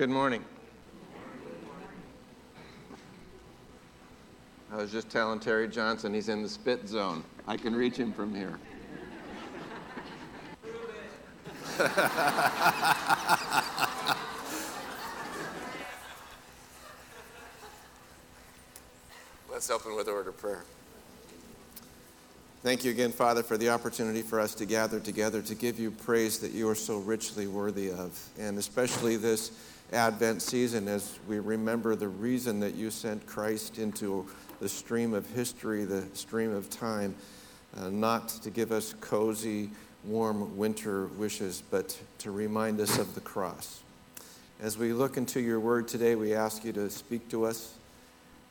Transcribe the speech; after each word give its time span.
Good 0.00 0.08
morning. 0.08 0.42
I 4.72 4.76
was 4.76 4.90
just 4.90 5.10
telling 5.10 5.40
Terry 5.40 5.68
Johnson 5.68 6.14
he's 6.14 6.30
in 6.30 6.42
the 6.42 6.48
spit 6.48 6.88
zone. 6.88 7.22
I 7.46 7.58
can 7.58 7.76
reach 7.76 7.98
him 7.98 8.10
from 8.10 8.34
here. 8.34 8.58
Let's 19.50 19.68
open 19.68 19.96
with 19.96 20.08
a 20.08 20.12
word 20.12 20.28
of 20.28 20.38
prayer. 20.38 20.64
Thank 22.62 22.84
you 22.84 22.90
again, 22.90 23.10
Father, 23.10 23.42
for 23.42 23.56
the 23.56 23.70
opportunity 23.70 24.20
for 24.20 24.38
us 24.38 24.54
to 24.56 24.66
gather 24.66 25.00
together 25.00 25.40
to 25.40 25.54
give 25.54 25.80
you 25.80 25.90
praise 25.90 26.40
that 26.40 26.52
you 26.52 26.68
are 26.68 26.74
so 26.74 26.98
richly 26.98 27.46
worthy 27.46 27.90
of. 27.90 28.22
And 28.38 28.58
especially 28.58 29.16
this 29.16 29.52
Advent 29.94 30.42
season 30.42 30.86
as 30.86 31.18
we 31.26 31.38
remember 31.38 31.96
the 31.96 32.08
reason 32.08 32.60
that 32.60 32.74
you 32.74 32.90
sent 32.90 33.24
Christ 33.26 33.78
into 33.78 34.26
the 34.60 34.68
stream 34.68 35.14
of 35.14 35.26
history, 35.30 35.86
the 35.86 36.04
stream 36.12 36.54
of 36.54 36.68
time, 36.68 37.14
uh, 37.78 37.88
not 37.88 38.28
to 38.28 38.50
give 38.50 38.72
us 38.72 38.94
cozy, 39.00 39.70
warm 40.04 40.58
winter 40.58 41.06
wishes, 41.06 41.62
but 41.70 41.98
to 42.18 42.30
remind 42.30 42.78
us 42.78 42.98
of 42.98 43.14
the 43.14 43.22
cross. 43.22 43.80
As 44.60 44.76
we 44.76 44.92
look 44.92 45.16
into 45.16 45.40
your 45.40 45.60
word 45.60 45.88
today, 45.88 46.14
we 46.14 46.34
ask 46.34 46.62
you 46.62 46.74
to 46.74 46.90
speak 46.90 47.26
to 47.30 47.46
us. 47.46 47.72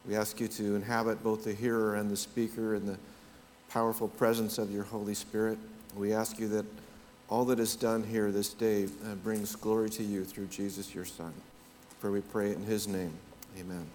We 0.07 0.15
ask 0.15 0.39
you 0.39 0.47
to 0.47 0.75
inhabit 0.75 1.23
both 1.23 1.43
the 1.43 1.53
hearer 1.53 1.93
and 1.93 2.09
the 2.09 2.17
speaker 2.17 2.73
in 2.73 2.87
the 2.87 2.97
powerful 3.69 4.07
presence 4.07 4.57
of 4.57 4.71
your 4.71 4.83
Holy 4.83 5.13
Spirit. 5.13 5.57
We 5.95 6.13
ask 6.13 6.39
you 6.39 6.47
that 6.49 6.65
all 7.29 7.45
that 7.45 7.59
is 7.59 7.75
done 7.75 8.03
here 8.03 8.31
this 8.31 8.53
day 8.53 8.85
uh, 8.85 9.15
brings 9.15 9.55
glory 9.55 9.89
to 9.91 10.03
you 10.03 10.25
through 10.25 10.47
Jesus, 10.47 10.93
your 10.95 11.05
Son. 11.05 11.33
For 11.99 12.11
we 12.11 12.21
pray 12.21 12.53
in 12.53 12.63
his 12.63 12.87
name. 12.87 13.13
Amen. 13.59 13.85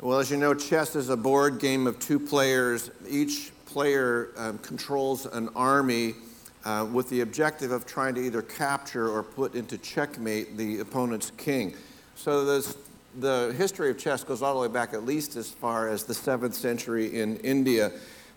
Well, 0.00 0.18
as 0.18 0.30
you 0.30 0.36
know, 0.36 0.54
chess 0.54 0.96
is 0.96 1.08
a 1.08 1.16
board 1.16 1.58
game 1.58 1.86
of 1.86 1.98
two 1.98 2.18
players. 2.18 2.90
Each 3.08 3.50
player 3.64 4.30
um, 4.36 4.58
controls 4.58 5.26
an 5.26 5.48
army 5.56 6.14
uh, 6.64 6.86
with 6.92 7.08
the 7.08 7.20
objective 7.20 7.70
of 7.70 7.86
trying 7.86 8.14
to 8.16 8.20
either 8.20 8.42
capture 8.42 9.08
or 9.08 9.22
put 9.22 9.54
into 9.54 9.78
checkmate 9.78 10.56
the 10.56 10.80
opponent's 10.80 11.30
king. 11.36 11.74
So 12.16 12.44
this, 12.44 12.76
the 13.18 13.54
history 13.56 13.90
of 13.90 13.98
chess 13.98 14.24
goes 14.24 14.42
all 14.42 14.54
the 14.54 14.68
way 14.68 14.72
back 14.72 14.92
at 14.92 15.04
least 15.04 15.36
as 15.36 15.50
far 15.50 15.88
as 15.88 16.04
the 16.04 16.12
7th 16.12 16.54
century 16.54 17.18
in 17.18 17.36
India. 17.38 17.92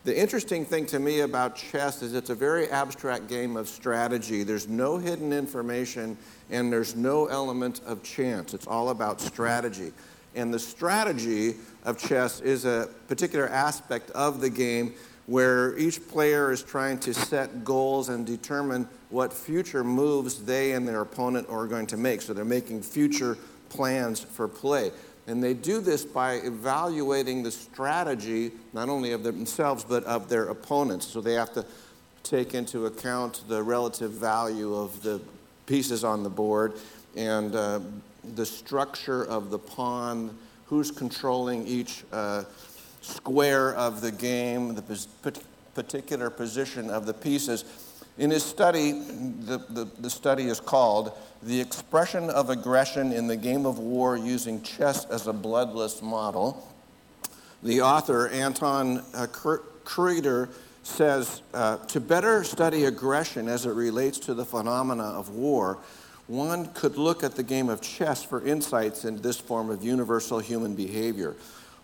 The 0.06 0.18
interesting 0.18 0.64
thing 0.64 0.86
to 0.88 1.00
me 1.00 1.22
about 1.22 1.58
chess 1.58 2.02
is 2.02 2.14
it's 2.14 2.30
a 2.30 2.36
very 2.36 2.70
abstract 2.70 3.28
game 3.28 3.58
of 3.58 3.68
strategy. 3.68 4.44
There's 4.44 4.70
no 4.70 4.98
hidden 4.98 5.34
information 5.34 6.18
and 6.50 6.72
there's 6.72 6.96
no 6.96 7.28
element 7.28 7.82
of 7.86 8.02
chance. 8.02 8.54
It's 8.54 8.68
all 8.68 8.90
about 8.90 9.20
strategy. 9.20 9.92
And 10.36 10.54
the 10.54 10.60
strategy 10.60 11.56
of 11.84 11.98
chess 11.98 12.40
is 12.40 12.64
a 12.64 12.90
particular 13.08 13.50
aspect 13.50 14.12
of 14.12 14.40
the 14.40 14.50
game 14.50 14.94
where 15.26 15.78
each 15.78 16.08
player 16.08 16.52
is 16.52 16.64
trying 16.64 16.98
to 17.00 17.14
set 17.14 17.64
goals 17.64 18.10
and 18.10 18.26
determine 18.26 18.88
what 19.10 19.34
future 19.34 19.84
moves 19.84 20.44
they 20.44 20.72
and 20.72 20.88
their 20.88 21.02
opponent 21.02 21.48
are 21.50 21.68
going 21.68 21.86
to 21.88 21.98
make. 21.98 22.22
So 22.22 22.34
they're 22.34 22.46
making 22.46 22.82
future 22.82 23.38
plans 23.70 24.20
for 24.20 24.48
play. 24.48 24.92
And 25.28 25.44
they 25.44 25.54
do 25.54 25.80
this 25.80 26.04
by 26.04 26.36
evaluating 26.36 27.44
the 27.44 27.52
strategy, 27.52 28.52
not 28.74 28.90
only 28.90 29.12
of 29.12 29.24
themselves, 29.24 29.84
but 29.84 30.04
of 30.06 30.28
their 30.28 30.46
opponents. 30.46 31.06
So 31.06 31.22
they 31.22 31.34
have 31.34 31.54
to 31.54 31.66
take 32.24 32.56
into 32.56 32.88
account 32.88 33.44
the 33.48 33.62
relative 33.62 34.12
value 34.12 34.74
of 34.74 35.02
the 35.04 35.22
pieces 35.68 36.04
on 36.04 36.24
the 36.24 36.30
board 36.30 36.74
and 37.16 37.56
uh, 37.56 37.80
the 38.36 38.46
structure 38.46 39.24
of 39.26 39.52
the 39.52 39.60
pawn, 39.60 40.36
who's 40.66 40.92
controlling 40.92 41.66
each 41.66 42.04
uh, 42.12 42.44
square 43.02 43.74
of 43.76 44.02
the 44.02 44.12
game, 44.12 44.76
the 44.76 45.38
particular 45.74 46.30
position 46.30 46.90
of 46.90 47.06
the 47.06 47.14
pieces. 47.14 47.66
In 48.20 48.32
his 48.32 48.44
study, 48.44 48.92
the, 48.92 49.64
the, 49.70 49.88
the, 49.98 50.10
study 50.10 50.48
is 50.48 50.60
called 50.60 51.14
The 51.42 51.62
Expression 51.62 52.30
of 52.30 52.50
Aggression 52.50 53.14
in 53.14 53.28
the 53.28 53.38
Game 53.38 53.66
of 53.66 53.80
War 53.80 54.18
Using 54.18 54.62
Chess 54.62 55.06
as 55.06 55.28
a 55.28 55.32
Bloodless 55.32 56.02
Model. 56.02 56.68
The 57.64 57.82
author, 57.82 58.28
Anton 58.28 58.98
uh, 59.16 59.28
Kreiter, 59.28 60.50
says 60.84 61.42
uh, 61.54 61.78
to 61.78 62.02
better 62.02 62.44
study 62.44 62.84
aggression 62.86 63.48
as 63.48 63.66
it 63.66 63.72
relates 63.72 64.20
to 64.20 64.34
the 64.34 64.44
phenomena 64.44 65.04
of 65.04 65.30
war, 65.30 65.78
one 66.28 66.66
could 66.74 66.98
look 66.98 67.24
at 67.24 67.36
the 67.36 67.44
game 67.44 67.70
of 67.70 67.80
chess 67.80 68.22
for 68.22 68.46
insights 68.46 69.06
into 69.06 69.22
this 69.22 69.40
form 69.40 69.70
of 69.70 69.82
universal 69.82 70.40
human 70.40 70.76
behavior. 70.76 71.38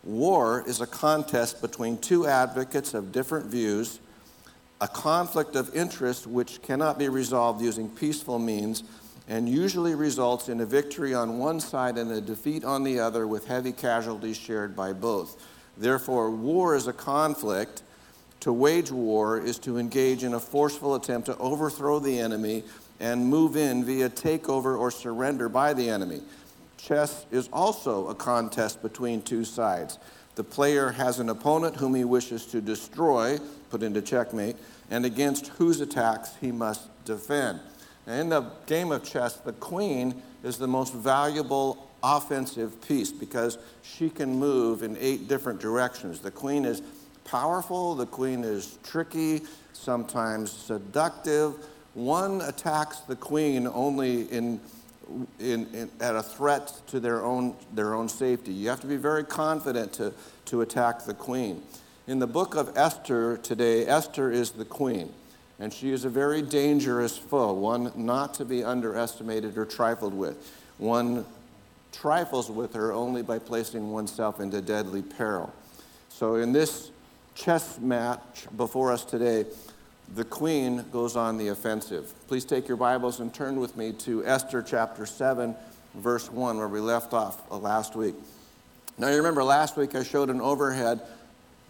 War 0.03 0.65
is 0.67 0.81
a 0.81 0.87
contest 0.87 1.61
between 1.61 1.97
two 1.97 2.27
advocates 2.27 2.93
of 2.93 3.13
different 3.13 3.45
views, 3.45 4.01
a 4.81 4.87
conflict 4.87 5.55
of 5.55 5.73
interest 5.75 6.27
which 6.27 6.61
cannot 6.61 6.99
be 6.99 7.07
resolved 7.07 7.61
using 7.61 7.89
peaceful 7.89 8.39
means 8.39 8.83
and 9.27 9.49
usually 9.49 9.95
results 9.95 10.49
in 10.49 10.61
a 10.61 10.65
victory 10.65 11.13
on 11.13 11.39
one 11.39 11.59
side 11.59 11.97
and 11.97 12.11
a 12.11 12.21
defeat 12.21 12.63
on 12.63 12.83
the 12.83 12.99
other 12.99 13.25
with 13.25 13.47
heavy 13.47 13.71
casualties 13.71 14.37
shared 14.37 14.75
by 14.75 14.93
both. 14.93 15.41
Therefore, 15.77 16.29
war 16.29 16.75
is 16.75 16.87
a 16.87 16.93
conflict. 16.93 17.81
To 18.41 18.53
wage 18.53 18.91
war 18.91 19.39
is 19.39 19.57
to 19.59 19.79
engage 19.79 20.23
in 20.23 20.35
a 20.35 20.39
forceful 20.39 20.93
attempt 20.93 21.25
to 21.27 21.37
overthrow 21.37 21.99
the 21.99 22.19
enemy 22.19 22.63
and 22.99 23.25
move 23.25 23.55
in 23.57 23.83
via 23.83 24.09
takeover 24.09 24.77
or 24.77 24.91
surrender 24.91 25.49
by 25.49 25.73
the 25.73 25.89
enemy. 25.89 26.21
Chess 26.77 27.25
is 27.31 27.49
also 27.51 28.07
a 28.09 28.15
contest 28.15 28.81
between 28.83 29.21
two 29.21 29.43
sides. 29.43 29.97
The 30.35 30.43
player 30.43 30.91
has 30.91 31.19
an 31.19 31.29
opponent 31.29 31.77
whom 31.77 31.95
he 31.95 32.03
wishes 32.03 32.45
to 32.47 32.61
destroy, 32.61 33.39
put 33.69 33.83
into 33.83 34.01
checkmate, 34.01 34.57
and 34.91 35.05
against 35.05 35.47
whose 35.47 35.81
attacks 35.81 36.31
he 36.41 36.51
must 36.51 36.89
defend. 37.05 37.59
in 38.07 38.29
the 38.29 38.41
game 38.67 38.91
of 38.91 39.03
chess, 39.03 39.35
the 39.35 39.53
queen 39.53 40.21
is 40.43 40.57
the 40.57 40.67
most 40.67 40.93
valuable 40.93 41.89
offensive 42.03 42.79
piece 42.87 43.11
because 43.11 43.57
she 43.81 44.09
can 44.09 44.37
move 44.37 44.83
in 44.83 44.95
eight 44.99 45.27
different 45.27 45.59
directions. 45.59 46.19
The 46.19 46.31
queen 46.31 46.65
is 46.65 46.83
powerful, 47.23 47.95
the 47.95 48.05
queen 48.05 48.43
is 48.43 48.77
tricky, 48.83 49.41
sometimes 49.73 50.51
seductive, 50.51 51.55
one 51.95 52.41
attacks 52.41 52.99
the 52.99 53.15
queen 53.15 53.67
only 53.67 54.23
in, 54.31 54.59
in, 55.39 55.67
in, 55.73 55.89
at 55.99 56.15
a 56.15 56.23
threat 56.23 56.81
to 56.87 56.99
their 56.99 57.23
own, 57.23 57.55
their 57.73 57.93
own 57.93 58.09
safety. 58.09 58.51
You 58.51 58.69
have 58.69 58.81
to 58.81 58.87
be 58.87 58.97
very 58.97 59.23
confident 59.23 59.93
to, 59.93 60.13
to 60.45 60.61
attack 60.61 61.05
the 61.05 61.13
queen. 61.13 61.61
In 62.07 62.19
the 62.19 62.27
book 62.27 62.55
of 62.55 62.77
Esther 62.77 63.37
today, 63.37 63.85
Esther 63.85 64.31
is 64.31 64.51
the 64.51 64.65
queen, 64.65 65.11
and 65.59 65.73
she 65.73 65.91
is 65.91 66.05
a 66.05 66.09
very 66.09 66.41
dangerous 66.41 67.17
foe, 67.17 67.53
one 67.53 67.91
not 67.95 68.35
to 68.35 68.45
be 68.45 68.63
underestimated 68.63 69.57
or 69.57 69.65
trifled 69.65 70.13
with. 70.13 70.51
One 70.77 71.25
trifles 71.91 72.51
with 72.51 72.73
her 72.73 72.91
only 72.91 73.21
by 73.21 73.39
placing 73.39 73.91
oneself 73.91 74.39
into 74.39 74.61
deadly 74.61 75.01
peril. 75.01 75.53
So, 76.09 76.35
in 76.35 76.51
this 76.51 76.91
chess 77.33 77.79
match 77.79 78.47
before 78.55 78.91
us 78.91 79.03
today, 79.03 79.45
the 80.13 80.23
queen 80.23 80.85
goes 80.91 81.15
on 81.15 81.37
the 81.37 81.47
offensive. 81.47 82.13
Please 82.27 82.45
take 82.45 82.67
your 82.67 82.77
Bibles 82.77 83.19
and 83.19 83.33
turn 83.33 83.59
with 83.59 83.75
me 83.75 83.91
to 83.93 84.25
Esther 84.25 84.61
chapter 84.61 85.05
7, 85.05 85.55
verse 85.95 86.31
1, 86.31 86.57
where 86.57 86.67
we 86.67 86.79
left 86.79 87.13
off 87.13 87.41
last 87.51 87.95
week. 87.95 88.15
Now, 88.97 89.09
you 89.09 89.17
remember 89.17 89.43
last 89.43 89.75
week 89.75 89.95
I 89.95 90.03
showed 90.03 90.29
an 90.29 90.41
overhead 90.41 91.01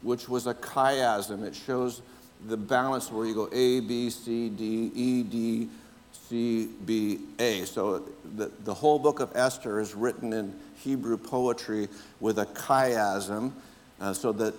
which 0.01 0.29
was 0.29 0.45
a 0.45 0.53
chiasm. 0.53 1.43
It 1.43 1.55
shows 1.55 2.01
the 2.47 2.57
balance 2.57 3.11
where 3.11 3.25
you 3.25 3.33
go 3.33 3.49
A, 3.51 3.79
B, 3.79 4.09
C, 4.11 4.49
D, 4.49 4.91
E, 4.93 5.23
D, 5.23 5.69
C, 6.11 6.67
B, 6.85 7.19
A. 7.39 7.65
So 7.65 8.07
the, 8.35 8.51
the 8.63 8.73
whole 8.73 8.99
book 8.99 9.19
of 9.19 9.31
Esther 9.35 9.79
is 9.79 9.95
written 9.95 10.31
in 10.33 10.53
Hebrew 10.77 11.17
poetry 11.17 11.87
with 12.19 12.37
a 12.37 12.45
chiasm, 12.45 13.51
uh, 13.99 14.13
so 14.13 14.31
that 14.33 14.53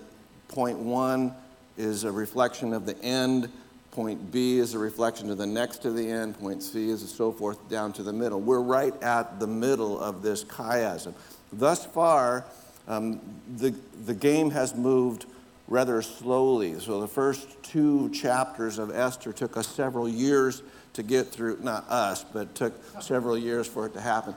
point 0.48 0.78
one 0.78 1.32
is 1.76 2.02
a 2.02 2.10
reflection 2.10 2.72
of 2.72 2.86
the 2.86 3.00
end 3.02 3.52
Point 3.96 4.30
B 4.30 4.58
is 4.58 4.74
a 4.74 4.78
reflection 4.78 5.26
to 5.28 5.34
the 5.34 5.46
next 5.46 5.78
to 5.78 5.90
the 5.90 6.06
end. 6.06 6.38
Point 6.38 6.62
C 6.62 6.90
is 6.90 7.10
so 7.10 7.32
forth 7.32 7.66
down 7.70 7.94
to 7.94 8.02
the 8.02 8.12
middle. 8.12 8.38
We're 8.38 8.60
right 8.60 8.92
at 9.02 9.40
the 9.40 9.46
middle 9.46 9.98
of 9.98 10.20
this 10.20 10.44
chiasm. 10.44 11.14
Thus 11.50 11.86
far, 11.86 12.44
um, 12.88 13.22
the, 13.56 13.74
the 14.04 14.12
game 14.12 14.50
has 14.50 14.74
moved 14.74 15.24
rather 15.66 16.02
slowly. 16.02 16.78
So 16.78 17.00
the 17.00 17.08
first 17.08 17.62
two 17.62 18.10
chapters 18.10 18.78
of 18.78 18.94
Esther 18.94 19.32
took 19.32 19.56
us 19.56 19.66
several 19.66 20.06
years 20.06 20.62
to 20.92 21.02
get 21.02 21.28
through, 21.28 21.60
not 21.62 21.88
us, 21.88 22.22
but 22.22 22.54
took 22.54 22.74
several 23.00 23.38
years 23.38 23.66
for 23.66 23.86
it 23.86 23.94
to 23.94 24.00
happen. 24.02 24.34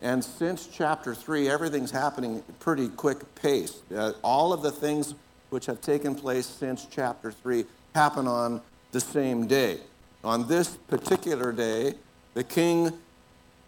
And 0.00 0.24
since 0.24 0.68
chapter 0.68 1.16
three, 1.16 1.48
everything's 1.48 1.90
happening 1.90 2.44
pretty 2.60 2.86
quick 2.86 3.34
pace. 3.34 3.82
Uh, 3.92 4.12
all 4.22 4.52
of 4.52 4.62
the 4.62 4.70
things 4.70 5.16
which 5.48 5.66
have 5.66 5.80
taken 5.80 6.14
place 6.14 6.46
since 6.46 6.86
chapter 6.88 7.32
three 7.32 7.64
happen 7.92 8.28
on 8.28 8.60
the 8.92 9.00
same 9.00 9.46
day. 9.46 9.78
On 10.24 10.46
this 10.48 10.76
particular 10.76 11.52
day, 11.52 11.94
the 12.34 12.44
king 12.44 12.92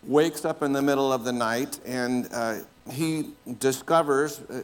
wakes 0.04 0.44
up 0.44 0.62
in 0.62 0.72
the 0.72 0.82
middle 0.82 1.12
of 1.12 1.24
the 1.24 1.32
night 1.32 1.78
and 1.86 2.28
uh, 2.32 2.58
he 2.90 3.30
discovers 3.58 4.40
uh, 4.40 4.62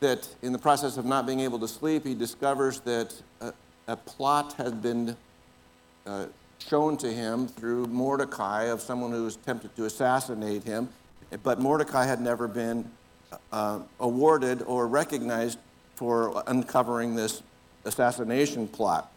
that 0.00 0.28
in 0.42 0.52
the 0.52 0.58
process 0.58 0.96
of 0.98 1.04
not 1.04 1.26
being 1.26 1.40
able 1.40 1.58
to 1.58 1.68
sleep, 1.68 2.06
he 2.06 2.14
discovers 2.14 2.80
that 2.80 3.14
a, 3.40 3.52
a 3.88 3.96
plot 3.96 4.52
has 4.54 4.72
been 4.72 5.16
uh, 6.06 6.26
shown 6.58 6.96
to 6.98 7.12
him 7.12 7.48
through 7.48 7.86
Mordecai 7.86 8.64
of 8.64 8.80
someone 8.80 9.10
who 9.10 9.24
was 9.24 9.36
tempted 9.36 9.74
to 9.76 9.84
assassinate 9.86 10.64
him. 10.64 10.88
But 11.42 11.60
Mordecai 11.60 12.04
had 12.04 12.20
never 12.20 12.46
been 12.46 12.90
uh, 13.50 13.80
awarded 13.98 14.62
or 14.62 14.86
recognized 14.86 15.58
for 15.94 16.42
uncovering 16.46 17.14
this 17.14 17.42
assassination 17.84 18.68
plot. 18.68 19.10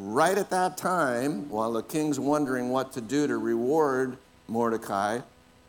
Right 0.00 0.38
at 0.38 0.48
that 0.50 0.76
time, 0.76 1.48
while 1.50 1.72
the 1.72 1.82
king's 1.82 2.20
wondering 2.20 2.70
what 2.70 2.92
to 2.92 3.00
do 3.00 3.26
to 3.26 3.36
reward 3.36 4.16
Mordecai, 4.46 5.18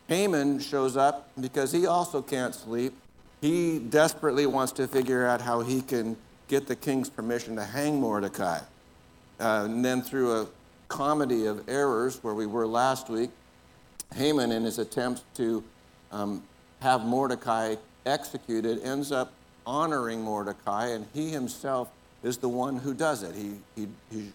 Haman 0.08 0.60
shows 0.60 0.96
up 0.96 1.32
because 1.42 1.72
he 1.72 1.88
also 1.88 2.22
can't 2.22 2.54
sleep. 2.54 2.94
He 3.42 3.80
desperately 3.80 4.46
wants 4.46 4.72
to 4.74 4.88
figure 4.88 5.26
out 5.26 5.42
how 5.42 5.62
he 5.62 5.82
can 5.82 6.16
get 6.48 6.68
the 6.68 6.76
king's 6.76 7.10
permission 7.10 7.56
to 7.56 7.66
hang 7.66 8.00
Mordecai. 8.00 8.60
Uh, 9.40 9.64
and 9.66 9.84
then, 9.84 10.04
through 10.04 10.42
a 10.42 10.48
comedy 10.90 11.48
of 11.48 11.68
errors 11.68 12.24
where 12.24 12.36
we 12.36 12.46
were 12.46 12.68
last 12.68 13.10
week, 13.10 13.32
Haman, 14.14 14.52
in 14.52 14.64
his 14.64 14.78
attempts 14.78 15.24
to 15.36 15.64
um, 16.12 16.44
have 16.82 17.04
Mordecai 17.04 17.78
executed, 18.06 18.84
ends 18.84 19.12
up 19.12 19.34
honoring 19.66 20.22
Mordecai, 20.22 20.90
and 20.90 21.08
he 21.16 21.32
himself 21.32 21.90
is 22.24 22.38
the 22.38 22.50
one 22.50 22.78
who 22.78 22.94
does 22.94 23.24
it. 23.24 23.36
He, 23.36 23.54
he, 23.76 23.88
he 24.12 24.32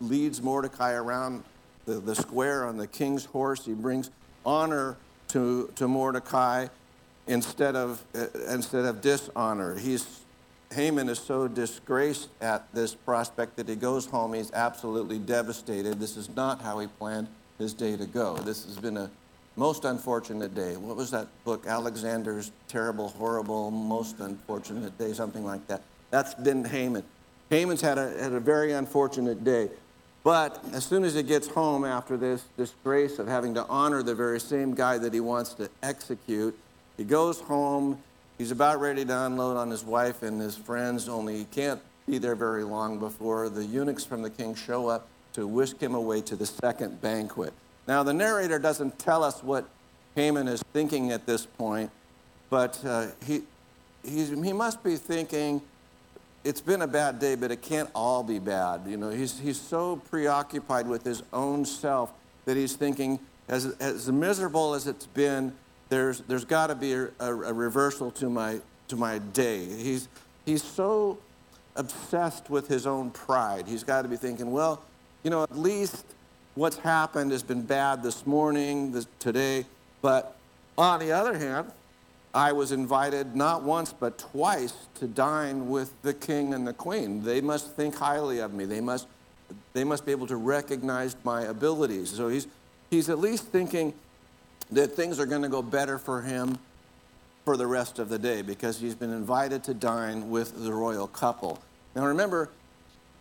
leads 0.00 0.42
Mordecai 0.42 0.92
around 0.92 1.44
the, 1.84 1.94
the 1.94 2.14
square 2.14 2.64
on 2.64 2.76
the 2.76 2.86
king's 2.86 3.24
horse. 3.26 3.64
He 3.64 3.74
brings 3.74 4.10
honor 4.44 4.96
to, 5.28 5.70
to 5.76 5.88
Mordecai 5.88 6.68
instead 7.26 7.76
of, 7.76 8.02
uh, 8.14 8.26
instead 8.50 8.84
of 8.84 9.00
dishonor. 9.00 9.76
He's, 9.76 10.20
Haman 10.72 11.08
is 11.08 11.18
so 11.18 11.48
disgraced 11.48 12.28
at 12.40 12.72
this 12.74 12.94
prospect 12.94 13.56
that 13.56 13.68
he 13.68 13.76
goes 13.76 14.06
home. 14.06 14.34
He's 14.34 14.52
absolutely 14.52 15.18
devastated. 15.18 16.00
This 16.00 16.16
is 16.16 16.28
not 16.34 16.60
how 16.62 16.78
he 16.78 16.86
planned 16.86 17.28
his 17.58 17.74
day 17.74 17.96
to 17.96 18.06
go. 18.06 18.36
This 18.38 18.64
has 18.64 18.78
been 18.78 18.96
a 18.96 19.10
most 19.54 19.84
unfortunate 19.84 20.54
day. 20.54 20.76
What 20.76 20.96
was 20.96 21.10
that 21.10 21.28
book? 21.44 21.66
Alexander's 21.66 22.52
Terrible, 22.68 23.08
Horrible, 23.08 23.70
Most 23.70 24.20
Unfortunate 24.20 24.96
Day, 24.98 25.12
something 25.12 25.44
like 25.44 25.66
that. 25.66 25.82
That's 26.12 26.34
been 26.34 26.64
Haman. 26.64 27.02
Haman's 27.48 27.80
had 27.80 27.96
a, 27.98 28.10
had 28.22 28.32
a 28.32 28.38
very 28.38 28.72
unfortunate 28.72 29.42
day. 29.42 29.70
But 30.22 30.62
as 30.72 30.84
soon 30.84 31.04
as 31.04 31.14
he 31.14 31.22
gets 31.22 31.48
home 31.48 31.84
after 31.84 32.16
this 32.16 32.44
disgrace 32.56 33.18
of 33.18 33.26
having 33.26 33.54
to 33.54 33.66
honor 33.66 34.02
the 34.02 34.14
very 34.14 34.38
same 34.38 34.74
guy 34.74 34.98
that 34.98 35.12
he 35.12 35.20
wants 35.20 35.54
to 35.54 35.70
execute, 35.82 36.56
he 36.96 37.04
goes 37.04 37.40
home. 37.40 37.98
He's 38.36 38.50
about 38.50 38.78
ready 38.78 39.04
to 39.06 39.18
unload 39.22 39.56
on 39.56 39.70
his 39.70 39.84
wife 39.84 40.22
and 40.22 40.40
his 40.40 40.54
friends, 40.54 41.08
only 41.08 41.38
he 41.38 41.44
can't 41.44 41.80
be 42.06 42.18
there 42.18 42.34
very 42.34 42.62
long 42.62 42.98
before 42.98 43.48
the 43.48 43.64
eunuchs 43.64 44.04
from 44.04 44.20
the 44.20 44.30
king 44.30 44.54
show 44.54 44.88
up 44.88 45.08
to 45.32 45.46
whisk 45.46 45.80
him 45.80 45.94
away 45.94 46.20
to 46.20 46.36
the 46.36 46.46
second 46.46 47.00
banquet. 47.00 47.54
Now, 47.88 48.02
the 48.02 48.12
narrator 48.12 48.58
doesn't 48.58 48.98
tell 48.98 49.24
us 49.24 49.42
what 49.42 49.66
Haman 50.14 50.46
is 50.46 50.62
thinking 50.72 51.10
at 51.10 51.24
this 51.26 51.46
point, 51.46 51.90
but 52.50 52.78
uh, 52.84 53.06
he, 53.24 53.42
he 54.04 54.52
must 54.52 54.84
be 54.84 54.96
thinking, 54.96 55.62
it's 56.44 56.60
been 56.60 56.82
a 56.82 56.86
bad 56.86 57.18
day, 57.18 57.34
but 57.34 57.50
it 57.50 57.62
can't 57.62 57.88
all 57.94 58.22
be 58.22 58.38
bad. 58.38 58.82
You 58.86 58.96
know, 58.96 59.10
he's, 59.10 59.38
he's 59.38 59.60
so 59.60 59.96
preoccupied 59.96 60.88
with 60.88 61.04
his 61.04 61.22
own 61.32 61.64
self 61.64 62.12
that 62.44 62.56
he's 62.56 62.74
thinking, 62.74 63.20
as, 63.48 63.66
as 63.78 64.10
miserable 64.10 64.74
as 64.74 64.86
it's 64.86 65.06
been, 65.06 65.52
there's, 65.88 66.20
there's 66.22 66.44
got 66.44 66.68
to 66.68 66.74
be 66.74 66.94
a, 66.94 67.08
a, 67.20 67.32
reversal 67.32 68.10
to 68.12 68.28
my, 68.28 68.60
to 68.88 68.96
my 68.96 69.18
day. 69.18 69.64
He's, 69.64 70.08
he's 70.44 70.62
so 70.62 71.18
obsessed 71.76 72.50
with 72.50 72.66
his 72.66 72.86
own 72.86 73.10
pride. 73.10 73.66
He's 73.68 73.84
got 73.84 74.02
to 74.02 74.08
be 74.08 74.16
thinking, 74.16 74.50
well, 74.50 74.82
you 75.22 75.30
know, 75.30 75.42
at 75.44 75.56
least 75.56 76.04
what's 76.54 76.78
happened 76.78 77.30
has 77.30 77.42
been 77.42 77.62
bad 77.62 78.02
this 78.02 78.26
morning, 78.26 78.92
this, 78.92 79.06
today. 79.18 79.64
But 80.00 80.36
on 80.76 80.98
the 80.98 81.12
other 81.12 81.38
hand, 81.38 81.70
I 82.34 82.52
was 82.52 82.72
invited 82.72 83.36
not 83.36 83.62
once 83.62 83.92
but 83.92 84.18
twice 84.18 84.74
to 84.96 85.06
dine 85.06 85.68
with 85.68 85.92
the 86.02 86.14
king 86.14 86.54
and 86.54 86.66
the 86.66 86.72
queen. 86.72 87.22
They 87.22 87.40
must 87.40 87.74
think 87.76 87.94
highly 87.94 88.38
of 88.38 88.54
me. 88.54 88.64
They 88.64 88.80
must, 88.80 89.06
they 89.74 89.84
must 89.84 90.06
be 90.06 90.12
able 90.12 90.26
to 90.28 90.36
recognize 90.36 91.14
my 91.24 91.42
abilities. 91.42 92.10
So 92.10 92.28
he's, 92.28 92.46
he's 92.90 93.10
at 93.10 93.18
least 93.18 93.44
thinking 93.48 93.92
that 94.70 94.96
things 94.96 95.20
are 95.20 95.26
going 95.26 95.42
to 95.42 95.48
go 95.48 95.60
better 95.60 95.98
for 95.98 96.22
him 96.22 96.58
for 97.44 97.56
the 97.56 97.66
rest 97.66 97.98
of 97.98 98.08
the 98.08 98.18
day 98.18 98.40
because 98.40 98.80
he's 98.80 98.94
been 98.94 99.12
invited 99.12 99.62
to 99.64 99.74
dine 99.74 100.30
with 100.30 100.64
the 100.64 100.72
royal 100.72 101.06
couple. 101.06 101.60
Now 101.94 102.06
remember, 102.06 102.48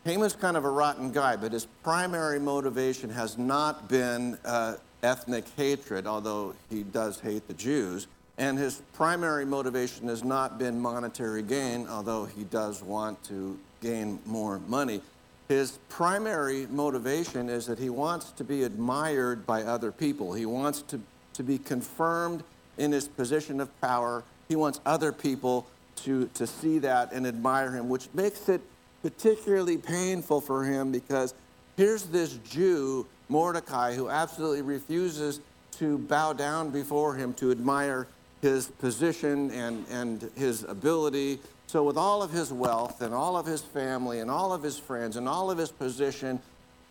Haman's 0.06 0.36
kind 0.36 0.56
of 0.56 0.64
a 0.64 0.70
rotten 0.70 1.12
guy, 1.12 1.36
but 1.36 1.52
his 1.52 1.66
primary 1.84 2.40
motivation 2.40 3.10
has 3.10 3.38
not 3.38 3.90
been 3.90 4.38
uh, 4.46 4.76
ethnic 5.04 5.46
hatred, 5.58 6.08
although 6.08 6.56
he 6.70 6.84
does 6.84 7.20
hate 7.20 7.48
the 7.48 7.54
Jews. 7.54 8.08
And 8.38 8.58
his 8.58 8.82
primary 8.94 9.46
motivation 9.46 10.08
has 10.08 10.24
not 10.24 10.58
been 10.58 10.80
monetary 10.80 11.44
gain, 11.44 11.88
although 11.88 12.26
he 12.26 12.44
does 12.46 12.82
want 12.82 13.24
to 13.26 13.60
gain 13.82 14.20
more 14.26 14.60
money. 14.68 15.02
His 15.48 15.80
primary 15.90 16.66
motivation 16.68 17.50
is 17.50 17.66
that 17.66 17.78
he 17.78 17.90
wants 17.90 18.32
to 18.32 18.44
be 18.44 18.64
admired 18.64 19.46
by 19.46 19.64
other 19.64 19.92
people. 19.92 20.34
He 20.34 20.46
wants 20.46 20.82
to, 20.84 21.02
to 21.34 21.44
be 21.44 21.58
confirmed 21.58 22.44
in 22.78 22.92
his 22.92 23.08
position 23.08 23.60
of 23.60 23.82
power. 23.82 24.24
He 24.48 24.56
wants 24.56 24.80
other 24.86 25.12
people 25.12 25.68
to, 25.98 26.28
to 26.36 26.48
see 26.48 26.80
that 26.80 27.12
and 27.12 27.28
admire 27.28 27.72
him, 27.72 27.90
which 27.90 28.08
makes 28.14 28.48
it 28.50 28.62
particularly 29.02 29.78
painful 29.78 30.42
for 30.42 30.64
him 30.64 30.92
because 30.92 31.34
here's 31.76 32.04
this 32.04 32.40
Jew, 32.50 33.06
Mordecai, 33.30 33.94
who 33.94 34.10
absolutely 34.10 34.62
refuses 34.62 35.42
to 35.74 35.98
bow 35.98 36.34
down 36.34 36.70
before 36.70 37.16
him, 37.16 37.34
to 37.36 37.52
admire 37.52 38.08
his 38.42 38.68
position 38.68 39.52
and, 39.52 39.86
and 39.90 40.30
his 40.36 40.64
ability. 40.64 41.40
So, 41.68 41.84
with 41.84 41.98
all 41.98 42.22
of 42.22 42.32
his 42.32 42.52
wealth 42.52 43.02
and 43.02 43.14
all 43.14 43.38
of 43.38 43.46
his 43.46 43.62
family 43.62 44.20
and 44.20 44.30
all 44.30 44.52
of 44.52 44.64
his 44.64 44.78
friends 44.78 45.16
and 45.16 45.30
all 45.30 45.52
of 45.52 45.58
his 45.58 45.72
position, 45.72 46.40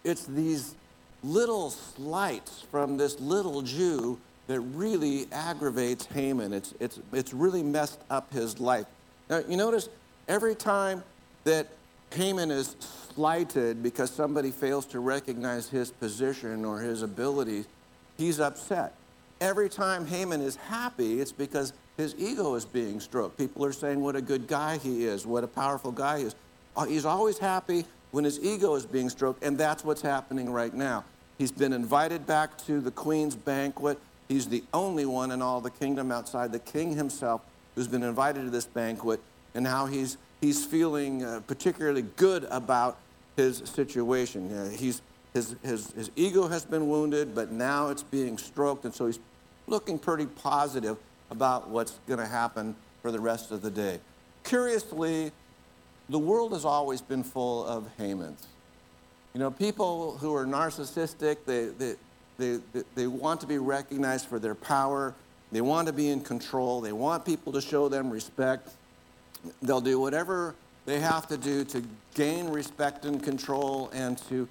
it's 0.04 0.24
these 0.24 0.74
little 1.22 1.70
slights 1.70 2.64
from 2.70 2.96
this 2.96 3.20
little 3.20 3.62
Jew 3.62 4.18
that 4.46 4.60
really 4.60 5.26
aggravates 5.32 6.06
Haman. 6.06 6.52
It's, 6.52 6.74
it's, 6.80 6.98
it's 7.12 7.34
really 7.34 7.62
messed 7.62 8.00
up 8.08 8.32
his 8.32 8.58
life. 8.58 8.86
Now, 9.28 9.42
you 9.46 9.56
notice 9.56 9.88
every 10.28 10.54
time 10.54 11.04
that 11.44 11.68
Haman 12.12 12.50
is 12.50 12.74
slighted 13.14 13.82
because 13.82 14.10
somebody 14.10 14.50
fails 14.50 14.86
to 14.86 15.00
recognize 15.00 15.68
his 15.68 15.90
position 15.90 16.64
or 16.64 16.80
his 16.80 17.02
abilities, 17.02 17.66
he's 18.16 18.40
upset 18.40 18.94
every 19.40 19.68
time 19.68 20.06
Haman 20.06 20.40
is 20.40 20.56
happy, 20.56 21.20
it's 21.20 21.32
because 21.32 21.72
his 21.96 22.14
ego 22.18 22.54
is 22.54 22.64
being 22.64 23.00
stroked. 23.00 23.38
People 23.38 23.64
are 23.64 23.72
saying 23.72 24.00
what 24.00 24.16
a 24.16 24.22
good 24.22 24.46
guy 24.46 24.78
he 24.78 25.04
is, 25.04 25.26
what 25.26 25.44
a 25.44 25.48
powerful 25.48 25.92
guy 25.92 26.18
he 26.18 26.24
is. 26.24 26.34
Uh, 26.76 26.84
he's 26.84 27.04
always 27.04 27.38
happy 27.38 27.84
when 28.10 28.24
his 28.24 28.38
ego 28.40 28.74
is 28.74 28.86
being 28.86 29.08
stroked, 29.08 29.42
and 29.42 29.56
that's 29.56 29.84
what's 29.84 30.02
happening 30.02 30.50
right 30.50 30.74
now. 30.74 31.04
He's 31.38 31.52
been 31.52 31.72
invited 31.72 32.26
back 32.26 32.58
to 32.66 32.80
the 32.80 32.90
queen's 32.90 33.34
banquet. 33.34 33.98
He's 34.28 34.46
the 34.48 34.62
only 34.74 35.06
one 35.06 35.30
in 35.30 35.42
all 35.42 35.60
the 35.60 35.70
kingdom 35.70 36.12
outside 36.12 36.52
the 36.52 36.58
king 36.58 36.96
himself 36.96 37.40
who's 37.74 37.88
been 37.88 38.02
invited 38.02 38.44
to 38.44 38.50
this 38.50 38.66
banquet, 38.66 39.20
and 39.54 39.64
now 39.64 39.86
he's, 39.86 40.18
he's 40.40 40.64
feeling 40.64 41.24
uh, 41.24 41.40
particularly 41.46 42.02
good 42.02 42.44
about 42.50 42.98
his 43.36 43.58
situation. 43.64 44.52
Uh, 44.52 44.68
he's, 44.70 45.02
his, 45.32 45.56
his, 45.62 45.92
his 45.92 46.10
ego 46.16 46.48
has 46.48 46.64
been 46.64 46.88
wounded, 46.88 47.34
but 47.34 47.50
now 47.50 47.88
it's 47.88 48.02
being 48.02 48.36
stroked, 48.36 48.84
and 48.84 48.94
so 48.94 49.06
he's 49.06 49.18
looking 49.70 49.98
pretty 49.98 50.26
positive 50.26 50.98
about 51.30 51.68
what's 51.68 51.98
going 52.06 52.18
to 52.18 52.26
happen 52.26 52.74
for 53.02 53.12
the 53.12 53.20
rest 53.20 53.50
of 53.50 53.62
the 53.62 53.70
day. 53.70 54.00
Curiously, 54.44 55.32
the 56.08 56.18
world 56.18 56.52
has 56.52 56.64
always 56.64 57.00
been 57.00 57.22
full 57.22 57.64
of 57.64 57.88
Hamans. 57.98 58.46
You 59.32 59.38
know, 59.38 59.50
people 59.50 60.18
who 60.18 60.34
are 60.34 60.44
narcissistic, 60.44 61.44
they, 61.46 61.66
they, 61.66 61.94
they, 62.36 62.82
they, 62.96 63.06
want 63.06 63.40
to 63.42 63.46
be 63.46 63.58
recognized 63.58 64.26
for 64.26 64.40
their 64.40 64.56
power, 64.56 65.14
they 65.52 65.60
want 65.60 65.86
to 65.86 65.92
be 65.92 66.08
in 66.08 66.20
control, 66.20 66.80
they 66.80 66.92
want 66.92 67.24
people 67.24 67.52
to 67.52 67.60
show 67.60 67.88
them 67.88 68.10
respect. 68.10 68.70
They'll 69.62 69.80
do 69.80 70.00
whatever 70.00 70.54
they 70.84 70.98
have 70.98 71.28
to 71.28 71.36
do 71.36 71.64
to 71.66 71.84
gain 72.14 72.48
respect 72.48 73.04
and 73.04 73.22
control 73.22 73.90
and 73.92 74.18
to 74.28 74.48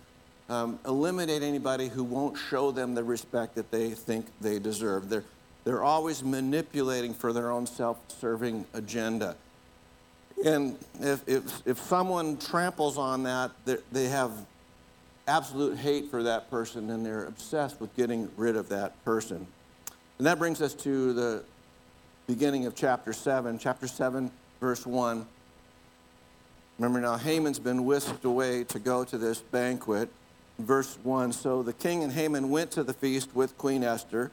um, 0.50 0.80
eliminate 0.86 1.44
anybody 1.44 1.88
who 1.88 2.04
won't 2.04 2.38
show 2.38 2.72
them 2.72 2.96
the 2.96 3.04
respect 3.04 3.56
that 3.56 3.72
they 3.72 3.92
think 3.92 4.26
they 4.42 4.60
deserve. 4.60 5.10
They're, 5.10 5.24
they're 5.64 5.84
always 5.84 6.24
manipulating 6.24 7.14
for 7.14 7.32
their 7.34 7.52
own 7.52 7.68
self 7.68 7.98
serving 8.08 8.66
agenda. 8.74 9.36
And 10.44 10.78
if, 11.00 11.28
if, 11.28 11.68
if 11.68 11.80
someone 11.80 12.38
tramples 12.38 12.98
on 12.98 13.24
that, 13.24 13.52
they 13.92 14.06
have 14.06 14.32
absolute 15.28 15.78
hate 15.78 16.10
for 16.10 16.24
that 16.24 16.50
person 16.50 16.90
and 16.90 17.06
they're 17.06 17.26
obsessed 17.26 17.80
with 17.80 17.96
getting 17.96 18.30
rid 18.36 18.56
of 18.56 18.70
that 18.70 19.04
person. 19.06 19.46
And 20.18 20.26
that 20.26 20.40
brings 20.40 20.62
us 20.62 20.74
to 20.76 21.14
the 21.14 21.44
beginning 22.26 22.66
of 22.66 22.74
chapter 22.74 23.14
7. 23.14 23.60
Chapter 23.60 23.88
7, 23.88 24.32
verse 24.60 24.86
1. 24.86 25.26
Remember 26.80 27.02
now, 27.02 27.18
Haman's 27.18 27.60
been 27.60 27.86
whisked 27.86 28.24
away 28.24 28.64
to 28.66 28.80
go 28.80 29.04
to 29.04 29.18
this 29.18 29.40
banquet. 29.40 30.10
Verse 30.60 30.98
1 31.04 31.32
So 31.32 31.64
the 31.64 31.74
king 31.74 32.04
and 32.04 32.12
Haman 32.12 32.50
went 32.50 32.72
to 32.72 32.84
the 32.84 32.94
feast 32.94 33.34
with 33.34 33.58
Queen 33.58 33.84
Esther. 33.84 34.32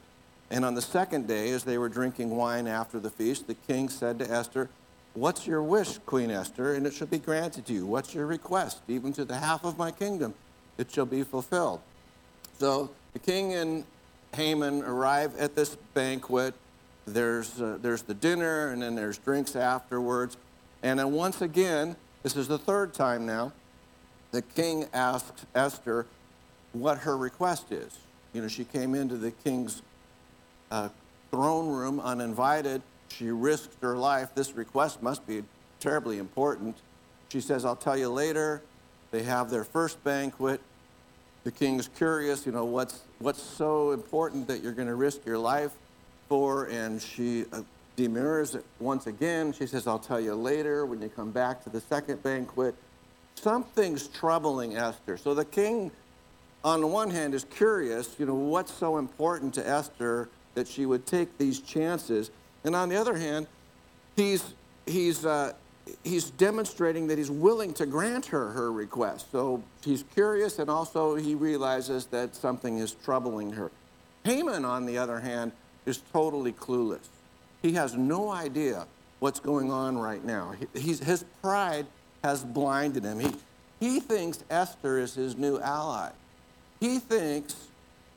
And 0.50 0.64
on 0.64 0.74
the 0.74 0.82
second 0.82 1.26
day, 1.26 1.50
as 1.50 1.64
they 1.64 1.78
were 1.78 1.88
drinking 1.88 2.30
wine 2.30 2.66
after 2.68 3.00
the 3.00 3.10
feast, 3.10 3.46
the 3.46 3.54
king 3.54 3.88
said 3.88 4.18
to 4.18 4.30
Esther, 4.30 4.68
What's 5.14 5.46
your 5.46 5.62
wish, 5.62 5.98
Queen 6.04 6.30
Esther? 6.30 6.74
And 6.74 6.86
it 6.86 6.92
shall 6.92 7.06
be 7.06 7.18
granted 7.18 7.66
to 7.66 7.72
you. 7.72 7.86
What's 7.86 8.14
your 8.14 8.26
request? 8.26 8.80
Even 8.86 9.12
to 9.14 9.24
the 9.24 9.36
half 9.36 9.64
of 9.64 9.78
my 9.78 9.90
kingdom, 9.90 10.34
it 10.76 10.90
shall 10.90 11.06
be 11.06 11.22
fulfilled. 11.22 11.80
So 12.58 12.90
the 13.12 13.18
king 13.18 13.54
and 13.54 13.84
Haman 14.34 14.82
arrive 14.82 15.34
at 15.38 15.54
this 15.54 15.76
banquet. 15.94 16.54
There's, 17.06 17.60
uh, 17.60 17.78
there's 17.80 18.02
the 18.02 18.14
dinner, 18.14 18.68
and 18.68 18.82
then 18.82 18.94
there's 18.94 19.16
drinks 19.18 19.56
afterwards. 19.56 20.36
And 20.82 20.98
then 20.98 21.12
once 21.12 21.40
again, 21.40 21.96
this 22.22 22.36
is 22.36 22.48
the 22.48 22.58
third 22.58 22.92
time 22.92 23.24
now, 23.24 23.52
the 24.32 24.42
king 24.42 24.86
asks 24.92 25.46
Esther 25.54 26.06
what 26.80 26.98
her 26.98 27.16
request 27.16 27.72
is. 27.72 27.98
You 28.32 28.42
know, 28.42 28.48
she 28.48 28.64
came 28.64 28.94
into 28.94 29.16
the 29.16 29.30
king's 29.30 29.82
uh, 30.70 30.88
throne 31.30 31.68
room 31.68 32.00
uninvited 32.00 32.82
she 33.08 33.30
risked 33.30 33.82
her 33.82 33.96
life. 33.96 34.34
This 34.34 34.54
request 34.54 35.02
must 35.02 35.26
be 35.26 35.42
terribly 35.80 36.18
important. 36.18 36.76
She 37.28 37.40
says, 37.40 37.64
I'll 37.64 37.76
tell 37.76 37.96
you 37.96 38.08
later. 38.08 38.62
They 39.10 39.22
have 39.22 39.50
their 39.50 39.64
first 39.64 40.02
banquet. 40.04 40.60
The 41.44 41.50
king's 41.50 41.88
curious, 41.88 42.44
you 42.44 42.52
know, 42.52 42.64
what's, 42.64 43.02
what's 43.20 43.40
so 43.40 43.92
important 43.92 44.48
that 44.48 44.62
you're 44.62 44.72
going 44.72 44.88
to 44.88 44.96
risk 44.96 45.24
your 45.24 45.38
life 45.38 45.70
for? 46.28 46.66
And 46.66 47.00
she 47.00 47.44
uh, 47.52 47.62
demurs 47.94 48.56
once 48.80 49.06
again. 49.06 49.52
She 49.52 49.66
says, 49.66 49.86
I'll 49.86 49.98
tell 49.98 50.20
you 50.20 50.34
later 50.34 50.84
when 50.84 51.00
you 51.00 51.08
come 51.08 51.30
back 51.30 51.62
to 51.64 51.70
the 51.70 51.80
second 51.80 52.22
banquet. 52.22 52.74
Something's 53.36 54.08
troubling 54.08 54.76
Esther. 54.76 55.16
So 55.16 55.34
the 55.34 55.44
king, 55.44 55.92
on 56.66 56.80
the 56.80 56.86
one 56.86 57.08
hand, 57.08 57.32
is 57.32 57.44
curious, 57.44 58.16
you 58.18 58.26
know, 58.26 58.34
what's 58.34 58.74
so 58.74 58.98
important 58.98 59.54
to 59.54 59.66
Esther 59.66 60.28
that 60.54 60.66
she 60.66 60.84
would 60.84 61.06
take 61.06 61.38
these 61.38 61.60
chances. 61.60 62.32
And 62.64 62.74
on 62.74 62.88
the 62.88 62.96
other 62.96 63.16
hand, 63.16 63.46
he's, 64.16 64.52
he's, 64.84 65.24
uh, 65.24 65.52
he's 66.02 66.30
demonstrating 66.30 67.06
that 67.06 67.18
he's 67.18 67.30
willing 67.30 67.72
to 67.74 67.86
grant 67.86 68.26
her 68.26 68.50
her 68.50 68.72
request. 68.72 69.30
So 69.30 69.62
he's 69.80 70.02
curious, 70.12 70.58
and 70.58 70.68
also 70.68 71.14
he 71.14 71.36
realizes 71.36 72.06
that 72.06 72.34
something 72.34 72.78
is 72.78 72.96
troubling 73.04 73.52
her. 73.52 73.70
Haman, 74.24 74.64
on 74.64 74.86
the 74.86 74.98
other 74.98 75.20
hand, 75.20 75.52
is 75.86 76.02
totally 76.12 76.52
clueless. 76.52 77.06
He 77.62 77.74
has 77.74 77.94
no 77.94 78.32
idea 78.32 78.88
what's 79.20 79.38
going 79.38 79.70
on 79.70 79.96
right 79.96 80.24
now. 80.24 80.54
He's, 80.74 80.98
his 80.98 81.24
pride 81.40 81.86
has 82.24 82.42
blinded 82.42 83.04
him. 83.04 83.20
He, 83.20 83.32
he 83.78 84.00
thinks 84.00 84.42
Esther 84.50 84.98
is 84.98 85.14
his 85.14 85.36
new 85.36 85.60
ally. 85.60 86.10
He 86.80 86.98
thinks 86.98 87.68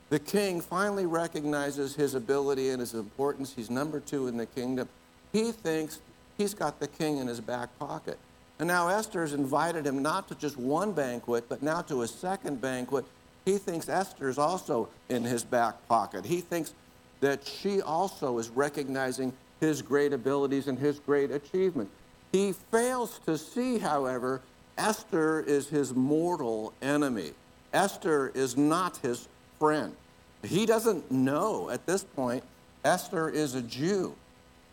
the 0.10 0.20
king 0.20 0.60
finally 0.62 1.06
recognizes 1.06 1.96
his 1.96 2.16
ability 2.16 2.70
and 2.70 2.80
his 2.80 2.94
importance. 2.94 3.54
He's 3.56 3.70
number 3.70 4.00
two 4.00 4.28
in 4.28 4.38
the 4.38 4.46
kingdom. 4.46 4.90
He 5.32 5.52
thinks 5.52 6.00
he's 6.38 6.54
got 6.54 6.80
the 6.80 6.88
king 6.88 7.18
in 7.18 7.28
his 7.28 7.40
back 7.40 7.78
pocket. 7.78 8.18
And 8.58 8.68
now 8.68 8.90
Esther 8.90 9.22
has 9.22 9.34
invited 9.34 9.86
him 9.86 10.02
not 10.02 10.28
to 10.28 10.36
just 10.36 10.58
one 10.58 10.92
banquet, 10.92 11.46
but 11.48 11.64
now 11.64 11.82
to 11.84 12.02
a 12.02 12.08
second 12.08 12.60
banquet. 12.60 13.06
He 13.46 13.58
thinks 13.58 13.88
Esther 13.88 14.28
is 14.28 14.38
also 14.38 14.90
in 15.08 15.24
his 15.24 15.44
back 15.44 15.88
pocket. 15.88 16.26
He 16.26 16.42
thinks 16.42 16.74
that 17.22 17.46
she 17.46 17.82
also 17.82 18.38
is 18.38 18.50
recognizing 18.50 19.32
his 19.60 19.82
great 19.82 20.12
abilities 20.12 20.68
and 20.68 20.78
his 20.78 21.00
great 21.00 21.32
achievement. 21.32 21.90
He 22.32 22.54
fails 22.54 23.20
to 23.26 23.38
see, 23.38 23.78
however, 23.78 24.42
Esther 24.78 25.42
is 25.42 25.68
his 25.68 25.94
mortal 25.94 26.74
enemy. 26.82 27.32
Esther 27.74 28.32
is 28.34 28.58
not 28.58 28.98
his 28.98 29.28
friend. 29.60 29.96
He 30.44 30.66
doesn't 30.66 31.12
know 31.12 31.70
at 31.70 31.86
this 31.86 32.04
point 32.04 32.44
Esther 32.84 33.30
is 33.30 33.56
a 33.56 33.62
Jew, 33.62 34.16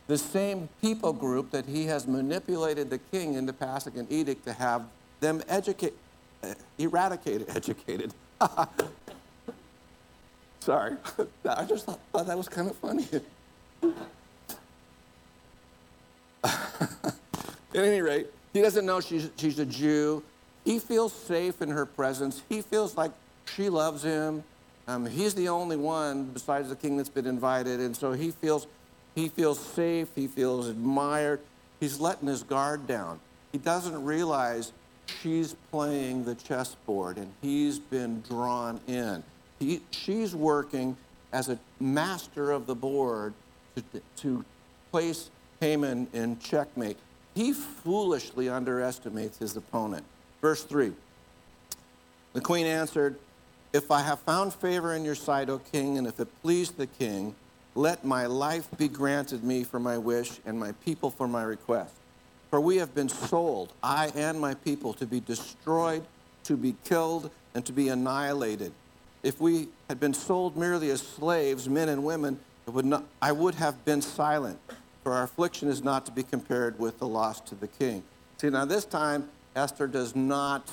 the 0.06 0.16
same 0.16 0.68
people 0.80 1.12
group 1.12 1.50
that 1.50 1.66
he 1.66 1.86
has 1.86 2.06
manipulated 2.06 2.88
the 2.90 2.98
king 2.98 3.34
into 3.34 3.52
passing 3.52 3.98
an 3.98 4.06
edict 4.08 4.44
to 4.44 4.52
have 4.52 4.84
them 5.20 5.42
educate, 5.48 5.94
uh, 6.44 6.54
eradicated, 6.78 7.48
educated. 7.56 8.14
Sorry, 10.60 10.96
I 11.48 11.64
just 11.64 11.86
thought, 11.86 12.00
thought 12.12 12.26
that 12.26 12.36
was 12.36 12.48
kind 12.48 12.70
of 12.70 12.76
funny. 12.76 13.06
At 17.76 17.84
any 17.84 18.00
rate, 18.00 18.28
he 18.52 18.62
doesn't 18.62 18.86
know 18.86 19.00
she's, 19.00 19.30
she's 19.36 19.58
a 19.58 19.66
Jew. 19.66 20.22
He 20.66 20.80
feels 20.80 21.12
safe 21.12 21.62
in 21.62 21.70
her 21.70 21.86
presence. 21.86 22.42
He 22.48 22.60
feels 22.60 22.96
like 22.96 23.12
she 23.54 23.70
loves 23.70 24.02
him. 24.02 24.42
Um, 24.88 25.06
he's 25.06 25.34
the 25.34 25.48
only 25.48 25.76
one 25.76 26.24
besides 26.24 26.68
the 26.68 26.76
king 26.76 26.96
that's 26.96 27.08
been 27.08 27.26
invited, 27.26 27.80
and 27.80 27.96
so 27.96 28.12
he 28.12 28.32
feels, 28.32 28.66
he 29.14 29.28
feels 29.28 29.60
safe, 29.60 30.08
he 30.14 30.26
feels 30.26 30.68
admired. 30.68 31.40
He's 31.78 32.00
letting 32.00 32.26
his 32.26 32.42
guard 32.42 32.86
down. 32.86 33.20
He 33.52 33.58
doesn't 33.58 34.04
realize 34.04 34.72
she's 35.06 35.54
playing 35.70 36.24
the 36.24 36.34
chessboard 36.34 37.16
and 37.16 37.32
he's 37.42 37.78
been 37.78 38.22
drawn 38.22 38.80
in. 38.88 39.22
He, 39.60 39.82
she's 39.90 40.34
working 40.34 40.96
as 41.32 41.48
a 41.48 41.58
master 41.78 42.50
of 42.50 42.66
the 42.66 42.74
board 42.74 43.34
to, 43.76 44.00
to 44.16 44.44
place 44.90 45.30
Haman 45.60 46.08
in 46.12 46.38
checkmate. 46.38 46.98
He 47.34 47.52
foolishly 47.52 48.48
underestimates 48.48 49.38
his 49.38 49.56
opponent. 49.56 50.04
Verse 50.40 50.62
3 50.64 50.92
The 52.32 52.40
queen 52.40 52.66
answered, 52.66 53.16
if 53.72 53.90
I 53.90 54.00
have 54.00 54.20
found 54.20 54.54
favor 54.54 54.94
in 54.94 55.04
your 55.04 55.14
sight, 55.14 55.50
O 55.50 55.58
king, 55.58 55.98
and 55.98 56.06
if 56.06 56.18
it 56.18 56.28
please 56.40 56.70
the 56.70 56.86
king, 56.86 57.34
let 57.74 58.06
my 58.06 58.24
life 58.24 58.68
be 58.78 58.88
granted 58.88 59.44
me 59.44 59.64
for 59.64 59.78
my 59.78 59.98
wish 59.98 60.40
and 60.46 60.58
my 60.58 60.72
people 60.84 61.10
for 61.10 61.28
my 61.28 61.42
request. 61.42 61.92
For 62.48 62.58
we 62.58 62.76
have 62.76 62.94
been 62.94 63.10
sold, 63.10 63.74
I 63.82 64.12
and 64.14 64.40
my 64.40 64.54
people, 64.54 64.94
to 64.94 65.06
be 65.06 65.20
destroyed, 65.20 66.06
to 66.44 66.56
be 66.56 66.74
killed, 66.84 67.30
and 67.54 67.66
to 67.66 67.72
be 67.72 67.88
annihilated. 67.88 68.72
If 69.22 69.40
we 69.42 69.68
had 69.88 70.00
been 70.00 70.14
sold 70.14 70.56
merely 70.56 70.88
as 70.90 71.02
slaves, 71.02 71.68
men 71.68 71.90
and 71.90 72.02
women, 72.02 72.38
would 72.66 72.86
not, 72.86 73.04
I 73.20 73.32
would 73.32 73.56
have 73.56 73.84
been 73.84 74.00
silent, 74.00 74.58
for 75.02 75.12
our 75.12 75.24
affliction 75.24 75.68
is 75.68 75.84
not 75.84 76.06
to 76.06 76.12
be 76.12 76.22
compared 76.22 76.78
with 76.78 76.98
the 76.98 77.06
loss 77.06 77.40
to 77.40 77.54
the 77.54 77.68
king. 77.68 78.02
See, 78.38 78.48
now 78.48 78.64
this 78.64 78.84
time, 78.84 79.28
Esther 79.56 79.86
does 79.86 80.14
not 80.14 80.70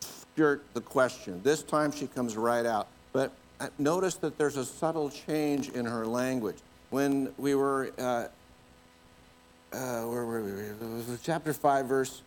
skirt 0.00 0.64
the 0.72 0.80
question. 0.80 1.40
This 1.44 1.62
time 1.62 1.92
she 1.92 2.06
comes 2.06 2.36
right 2.36 2.66
out. 2.66 2.88
But 3.12 3.32
uh, 3.60 3.68
notice 3.78 4.14
that 4.16 4.38
there's 4.38 4.56
a 4.56 4.64
subtle 4.64 5.10
change 5.10 5.68
in 5.68 5.84
her 5.84 6.06
language. 6.06 6.56
When 6.90 7.32
we 7.36 7.54
were, 7.54 7.92
uh, 7.98 8.28
uh, 9.72 10.02
where 10.02 10.24
were 10.24 10.42
we? 10.42 11.16
Chapter 11.22 11.52
5, 11.52 11.86
verse 11.86 12.22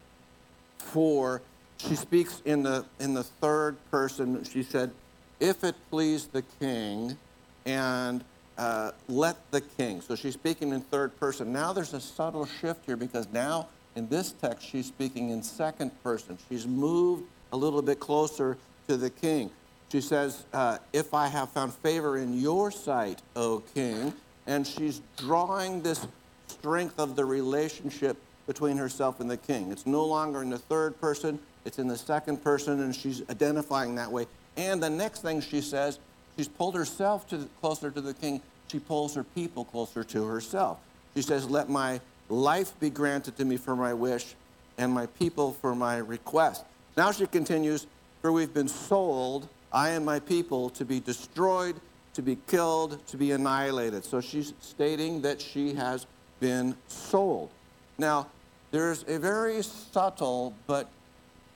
4. 0.77 1.41
She 1.77 1.95
speaks 1.95 2.41
in 2.45 2.61
the, 2.61 2.85
in 2.99 3.15
the 3.15 3.23
third 3.23 3.75
person. 3.89 4.43
She 4.43 4.61
said, 4.61 4.91
If 5.39 5.63
it 5.63 5.75
please 5.89 6.27
the 6.27 6.43
king, 6.59 7.17
and 7.65 8.23
uh, 8.57 8.91
let 9.07 9.37
the 9.51 9.61
king. 9.61 10.01
So 10.01 10.15
she's 10.15 10.33
speaking 10.33 10.71
in 10.71 10.81
third 10.81 11.19
person. 11.19 11.51
Now 11.51 11.73
there's 11.73 11.93
a 11.93 12.01
subtle 12.01 12.45
shift 12.45 12.85
here 12.85 12.97
because 12.97 13.27
now 13.31 13.67
in 13.95 14.07
this 14.07 14.31
text 14.31 14.67
she's 14.67 14.87
speaking 14.87 15.29
in 15.29 15.43
second 15.43 15.91
person. 16.03 16.37
She's 16.49 16.65
moved 16.65 17.23
a 17.51 17.57
little 17.57 17.81
bit 17.81 17.99
closer 17.99 18.57
to 18.87 18.97
the 18.97 19.09
king. 19.09 19.49
She 19.91 20.01
says, 20.01 20.45
uh, 20.53 20.77
If 20.93 21.13
I 21.13 21.27
have 21.27 21.49
found 21.49 21.73
favor 21.73 22.17
in 22.17 22.39
your 22.39 22.71
sight, 22.71 23.21
O 23.35 23.61
king. 23.73 24.13
And 24.47 24.65
she's 24.65 25.01
drawing 25.17 25.81
this 25.81 26.05
strength 26.47 26.99
of 26.99 27.15
the 27.15 27.23
relationship 27.25 28.17
between 28.47 28.77
herself 28.77 29.19
and 29.19 29.29
the 29.29 29.37
king. 29.37 29.71
It's 29.71 29.85
no 29.85 30.03
longer 30.05 30.41
in 30.41 30.49
the 30.49 30.57
third 30.57 30.99
person, 30.99 31.39
it's 31.63 31.79
in 31.79 31.87
the 31.87 31.97
second 31.97 32.43
person, 32.43 32.81
and 32.81 32.95
she's 32.95 33.21
identifying 33.29 33.95
that 33.95 34.11
way. 34.11 34.25
And 34.57 34.81
the 34.81 34.89
next 34.89 35.21
thing 35.21 35.41
she 35.41 35.61
says, 35.61 35.99
she's 36.35 36.47
pulled 36.47 36.75
herself 36.75 37.27
to, 37.29 37.47
closer 37.61 37.91
to 37.91 38.01
the 38.01 38.13
king. 38.13 38.41
She 38.67 38.79
pulls 38.79 39.15
her 39.15 39.23
people 39.23 39.65
closer 39.65 40.03
to 40.03 40.25
herself. 40.25 40.79
She 41.15 41.21
says, 41.21 41.49
Let 41.49 41.69
my 41.69 41.99
life 42.31 42.79
be 42.79 42.89
granted 42.89 43.37
to 43.37 43.45
me 43.45 43.57
for 43.57 43.75
my 43.75 43.93
wish, 43.93 44.35
and 44.77 44.91
my 44.91 45.05
people 45.05 45.51
for 45.51 45.75
my 45.75 45.97
request. 45.97 46.63
Now 46.97 47.11
she 47.11 47.27
continues, 47.27 47.87
For 48.21 48.31
we've 48.31 48.53
been 48.53 48.67
sold, 48.67 49.47
I 49.71 49.89
and 49.89 50.05
my 50.05 50.19
people, 50.19 50.69
to 50.71 50.85
be 50.85 50.99
destroyed, 50.99 51.75
to 52.13 52.21
be 52.21 52.37
killed, 52.47 53.05
to 53.07 53.17
be 53.17 53.31
annihilated. 53.31 54.03
So 54.03 54.21
she's 54.21 54.53
stating 54.59 55.21
that 55.21 55.41
she 55.41 55.73
has 55.73 56.05
been 56.39 56.75
sold. 56.87 57.49
Now, 57.97 58.27
there's 58.71 59.03
a 59.07 59.19
very 59.19 59.61
subtle 59.61 60.53
but 60.67 60.89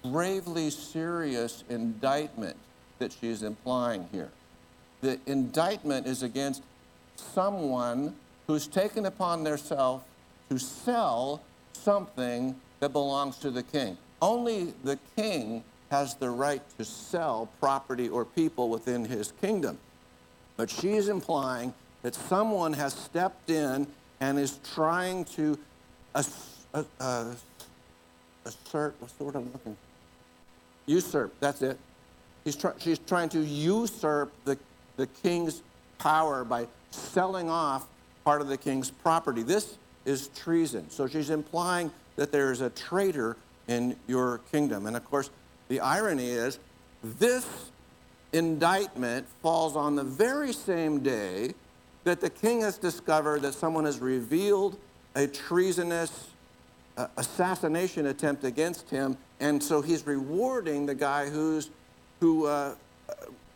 gravely 0.03 0.69
serious 0.69 1.63
indictment 1.69 2.55
that 2.99 3.11
she's 3.11 3.43
implying 3.43 4.07
here. 4.11 4.29
The 5.01 5.19
indictment 5.25 6.07
is 6.07 6.23
against 6.23 6.61
someone 7.15 8.15
who's 8.47 8.67
taken 8.67 9.05
upon 9.05 9.43
themselves 9.43 10.03
to 10.49 10.59
sell 10.59 11.41
something 11.73 12.55
that 12.79 12.93
belongs 12.93 13.37
to 13.37 13.51
the 13.51 13.63
king. 13.63 13.97
Only 14.21 14.73
the 14.83 14.99
king 15.15 15.63
has 15.91 16.15
the 16.15 16.29
right 16.29 16.61
to 16.77 16.85
sell 16.85 17.49
property 17.59 18.09
or 18.09 18.25
people 18.25 18.69
within 18.69 19.05
his 19.05 19.31
kingdom. 19.41 19.77
But 20.57 20.69
she's 20.69 21.09
implying 21.09 21.73
that 22.01 22.15
someone 22.15 22.73
has 22.73 22.93
stepped 22.93 23.49
in 23.49 23.87
and 24.19 24.39
is 24.39 24.59
trying 24.73 25.25
to 25.25 25.57
uh, 26.13 26.23
uh, 26.99 27.33
assert, 28.45 28.95
what's 28.99 29.13
the 29.13 29.23
word 29.23 29.35
I'm 29.35 29.51
looking 29.51 29.73
for? 29.73 30.91
Usurp, 30.91 31.33
that's 31.39 31.61
it. 31.61 31.79
Try, 32.59 32.73
she's 32.77 32.99
trying 32.99 33.29
to 33.29 33.39
usurp 33.39 34.31
the, 34.45 34.57
the 34.97 35.07
king's 35.07 35.63
power 35.97 36.43
by 36.43 36.67
selling 36.91 37.49
off 37.49 37.87
part 38.23 38.41
of 38.41 38.47
the 38.47 38.57
king's 38.57 38.91
property. 38.91 39.41
This 39.41 39.77
is 40.05 40.29
treason. 40.35 40.89
So 40.89 41.07
she's 41.07 41.29
implying 41.29 41.91
that 42.15 42.31
there 42.31 42.51
is 42.51 42.61
a 42.61 42.69
traitor 42.69 43.37
in 43.67 43.95
your 44.07 44.39
kingdom. 44.51 44.85
And 44.85 44.95
of 44.95 45.03
course, 45.05 45.29
the 45.67 45.79
irony 45.79 46.29
is 46.29 46.59
this 47.03 47.47
indictment 48.33 49.25
falls 49.41 49.75
on 49.75 49.95
the 49.95 50.03
very 50.03 50.53
same 50.53 50.99
day 50.99 51.53
that 52.03 52.21
the 52.21 52.29
king 52.29 52.61
has 52.61 52.77
discovered 52.77 53.41
that 53.41 53.53
someone 53.53 53.85
has 53.85 53.99
revealed 53.99 54.77
a 55.15 55.25
treasonous 55.27 56.29
uh, 56.97 57.07
assassination 57.17 58.07
attempt 58.07 58.43
against 58.43 58.89
him, 58.89 59.17
and 59.39 59.61
so 59.61 59.81
he's 59.81 60.05
rewarding 60.05 60.85
the 60.85 60.95
guy 60.95 61.29
who's 61.29 61.69
who 62.19 62.45
uh, 62.45 62.75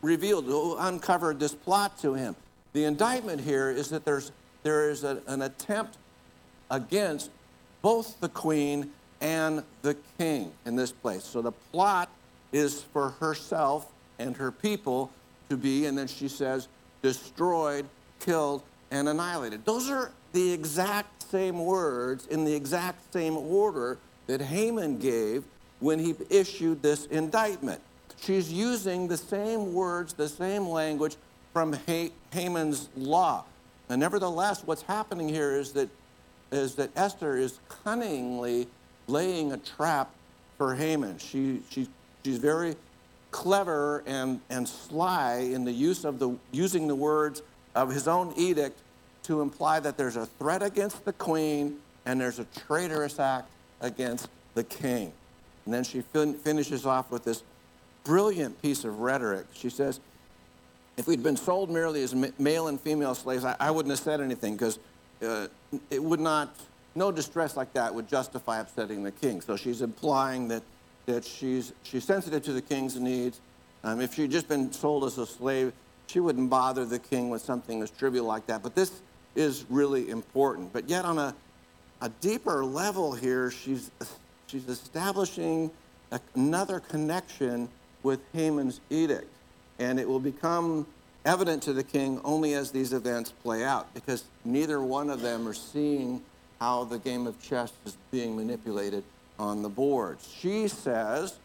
revealed, 0.01 0.46
who 0.46 0.75
uncovered 0.77 1.39
this 1.39 1.53
plot 1.53 1.98
to 2.00 2.13
him. 2.13 2.36
The 2.74 2.84
indictment 2.86 3.41
here 3.41 3.70
is 3.70 3.89
that 3.89 4.03
there's 4.03 4.32
there 4.63 4.89
is 4.89 5.03
a, 5.03 5.22
an 5.27 5.41
attempt 5.41 5.98
against 6.72 7.32
both 7.82 8.20
the 8.20 8.30
queen 8.30 8.92
and 9.22 9.64
the 9.82 9.96
king 10.18 10.52
in 10.66 10.76
this 10.76 10.92
place. 10.92 11.24
So 11.24 11.42
the 11.42 11.52
plot 11.52 12.10
is 12.52 12.82
for 12.82 13.10
herself 13.20 13.92
and 14.18 14.36
her 14.38 14.52
people 14.52 15.12
to 15.50 15.58
be, 15.58 15.86
and 15.86 15.98
then 15.98 16.08
she 16.08 16.28
says, 16.28 16.68
destroyed, 17.02 17.86
killed, 18.20 18.64
and 18.92 19.08
annihilated. 19.08 19.66
Those 19.66 19.90
are 19.90 20.12
the 20.34 20.52
exact 20.52 21.24
same 21.24 21.64
words 21.66 22.28
in 22.28 22.46
the 22.46 22.54
exact 22.54 23.14
same 23.14 23.38
order 23.38 23.98
that 24.28 24.42
Haman 24.42 25.00
gave 25.00 25.44
when 25.80 26.00
he 26.00 26.16
issued 26.30 26.82
this 26.82 27.06
indictment. 27.08 27.82
She's 28.22 28.52
using 28.52 29.08
the 29.08 29.18
same 29.18 29.74
words, 29.74 30.14
the 30.14 30.28
same 30.28 30.68
language 30.68 31.16
from 31.54 31.76
Haman's 32.32 32.90
law. 32.98 33.46
And 33.88 34.00
nevertheless, 34.00 34.62
what's 34.66 34.82
happening 34.84 35.30
here 35.30 35.56
is 35.56 35.72
that, 35.74 35.90
is 36.51 36.75
that 36.75 36.89
Esther 36.96 37.38
is 37.38 37.60
cunningly 37.84 38.68
laying 39.08 39.51
a 39.51 39.58
trap 39.58 40.12
for 40.58 40.75
Haman. 40.75 41.18
She, 41.18 41.62
she, 41.70 41.88
she's 42.24 42.38
very 42.38 42.75
clever 43.32 44.03
and, 44.06 44.41
and 44.50 44.68
sly 44.68 45.50
in 45.53 45.63
the 45.63 45.72
use 45.72 46.03
of 46.03 46.20
the 46.20 46.36
using 46.51 46.88
the 46.88 46.96
words 46.96 47.41
of 47.75 47.91
his 47.91 48.08
own 48.08 48.34
edict 48.36 48.79
to 49.24 49.41
imply 49.41 49.79
that 49.79 49.98
there's 49.98 50.15
a 50.15 50.25
threat 50.25 50.63
against 50.63 51.06
the 51.06 51.13
queen 51.13 51.77
and 52.06 52.20
there's 52.20 52.39
a 52.39 52.46
traitorous 52.68 53.20
act 53.20 53.50
against 53.82 54.27
the 54.56 54.63
king. 54.63 55.13
And 55.65 55.74
then 55.74 55.84
she 55.84 56.01
fin- 56.01 56.34
finishes 56.34 56.86
off 56.86 57.12
with 57.12 57.24
this 57.24 57.44
brilliant 58.03 58.60
piece 58.62 58.84
of 58.84 59.00
rhetoric. 59.00 59.45
She 59.54 59.69
says, 59.69 60.00
if 60.97 61.08
we'd 61.08 61.24
been 61.24 61.38
sold 61.38 61.69
merely 61.69 62.02
as 62.02 62.15
male 62.39 62.67
and 62.67 62.82
female 62.82 63.15
slaves, 63.15 63.45
I, 63.45 63.56
I 63.60 63.71
wouldn't 63.71 63.91
have 63.91 64.00
said 64.00 64.19
anything 64.19 64.56
because 64.56 64.80
uh, 65.21 65.47
it 65.89 66.01
would 66.01 66.19
not, 66.19 66.55
no 66.95 67.12
distress 67.12 67.55
like 67.55 67.73
that 67.73 67.93
would 67.93 68.08
justify 68.08 68.60
upsetting 68.60 69.03
the 69.03 69.12
king. 69.12 69.41
So 69.41 69.55
she's 69.55 69.82
implying 69.82 70.47
that 70.49 70.63
that 71.10 71.25
she's, 71.25 71.73
she's 71.84 72.03
sensitive 72.03 72.43
to 72.43 72.53
the 72.53 72.62
king's 72.62 72.95
needs. 72.95 73.41
Um, 73.84 73.99
if 73.99 74.13
she'd 74.13 74.32
just 74.32 74.47
been 74.47 74.71
sold 74.71 75.03
as 75.05 75.17
a 75.17 75.25
slave, 75.25 75.73
she 76.08 76.19
wouldn't 76.19 76.49
bother 76.49 76.86
the 76.86 76.99
king 76.99 77.29
with 77.29 77.41
something 77.41 77.82
as 77.82 77.89
trivial 77.89 78.25
like 78.25 78.45
that. 78.47 78.62
But 78.62 78.75
this 78.75 79.01
is 79.36 79.65
really 79.69 80.10
important. 80.10 80.71
But 80.71 80.89
yet, 80.89 81.05
on 81.05 81.17
a, 81.17 81.36
a 82.01 82.10
deeper 82.21 82.63
level 82.63 83.13
here, 83.13 83.49
she's, 83.49 83.91
she's 84.47 84.67
establishing 84.67 85.71
another 86.36 86.79
connection 86.79 87.69
with 88.03 88.19
Haman's 88.34 88.79
edict. 88.89 89.34
And 89.79 89.99
it 89.99 90.08
will 90.08 90.19
become 90.19 90.86
evident 91.30 91.62
to 91.62 91.74
the 91.74 91.84
king 91.84 92.20
only 92.24 92.56
as 92.56 92.72
these 92.72 92.92
events 92.92 93.32
play 93.44 93.63
out, 93.63 93.94
because 93.94 94.24
neither 94.44 94.82
one 94.82 95.12
of 95.12 95.22
them 95.22 95.48
are 95.48 95.54
seeing 95.54 96.24
how 96.60 96.84
the 96.84 96.98
game 96.98 97.28
of 97.28 97.39
chess 97.39 97.72
is 97.86 97.96
being 98.10 98.36
manipulated 98.36 99.04
on 99.38 99.62
the 99.62 99.70
board. 99.70 100.18
She 100.39 100.68
says, 100.68 101.38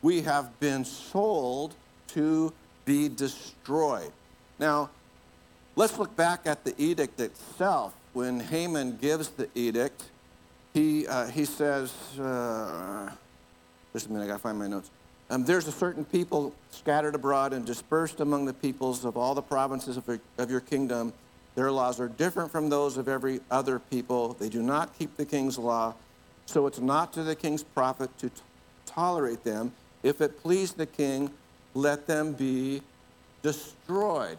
We 0.00 0.22
have 0.22 0.58
been 0.60 0.84
sold 0.84 1.74
to 2.14 2.52
be 2.84 3.08
destroyed. 3.08 4.12
Now, 4.60 4.90
let's 5.74 5.98
look 5.98 6.14
back 6.14 6.46
at 6.46 6.64
the 6.64 6.72
edict 6.78 7.18
itself. 7.18 7.94
When 8.12 8.38
Haman 8.38 8.98
gives 8.98 9.28
the 9.30 9.48
edict, 9.56 10.04
he, 10.72 11.06
uh, 11.08 11.26
he 11.26 11.44
says, 11.44 11.92
uh, 12.18 13.10
just 13.92 14.06
a 14.06 14.12
minute, 14.12 14.24
I 14.24 14.28
gotta 14.28 14.38
find 14.38 14.58
my 14.58 14.68
notes. 14.68 14.90
Um, 15.30 15.44
there's 15.44 15.68
a 15.68 15.72
certain 15.72 16.04
people 16.04 16.52
scattered 16.70 17.14
abroad 17.14 17.52
and 17.52 17.64
dispersed 17.64 18.18
among 18.18 18.46
the 18.46 18.52
peoples 18.52 19.04
of 19.04 19.16
all 19.16 19.34
the 19.34 19.42
provinces 19.42 19.96
of 19.96 20.06
your, 20.08 20.20
of 20.38 20.50
your 20.50 20.60
kingdom. 20.60 21.12
Their 21.54 21.70
laws 21.70 22.00
are 22.00 22.08
different 22.08 22.50
from 22.50 22.68
those 22.68 22.96
of 22.96 23.08
every 23.08 23.40
other 23.50 23.78
people. 23.78 24.34
They 24.34 24.48
do 24.48 24.62
not 24.62 24.98
keep 24.98 25.16
the 25.16 25.24
king's 25.24 25.56
law 25.56 25.94
so 26.50 26.66
it's 26.66 26.80
not 26.80 27.12
to 27.12 27.22
the 27.22 27.36
king's 27.36 27.62
profit 27.62 28.16
to 28.18 28.28
t- 28.28 28.34
tolerate 28.84 29.44
them. 29.44 29.72
If 30.02 30.20
it 30.20 30.42
please 30.42 30.72
the 30.72 30.86
king, 30.86 31.30
let 31.74 32.08
them 32.08 32.32
be 32.32 32.82
destroyed. 33.42 34.36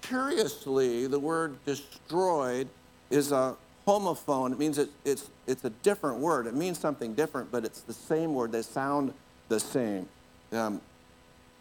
Curiously, 0.00 1.06
the 1.06 1.18
word 1.18 1.62
destroyed 1.66 2.66
is 3.10 3.30
a 3.30 3.56
homophone. 3.86 4.52
It 4.52 4.58
means 4.58 4.78
it, 4.78 4.88
it's, 5.04 5.28
it's 5.46 5.64
a 5.64 5.70
different 5.70 6.18
word. 6.18 6.46
It 6.46 6.54
means 6.54 6.78
something 6.78 7.12
different, 7.12 7.52
but 7.52 7.66
it's 7.66 7.82
the 7.82 7.92
same 7.92 8.34
word. 8.34 8.52
They 8.52 8.62
sound 8.62 9.12
the 9.50 9.60
same. 9.60 10.08
Um, 10.52 10.80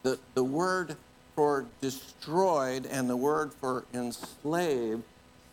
the, 0.04 0.20
the 0.34 0.44
word 0.44 0.96
for 1.36 1.66
destroyed 1.82 2.86
and 2.88 3.10
the 3.10 3.16
word 3.18 3.54
for 3.54 3.86
enslaved 3.94 5.04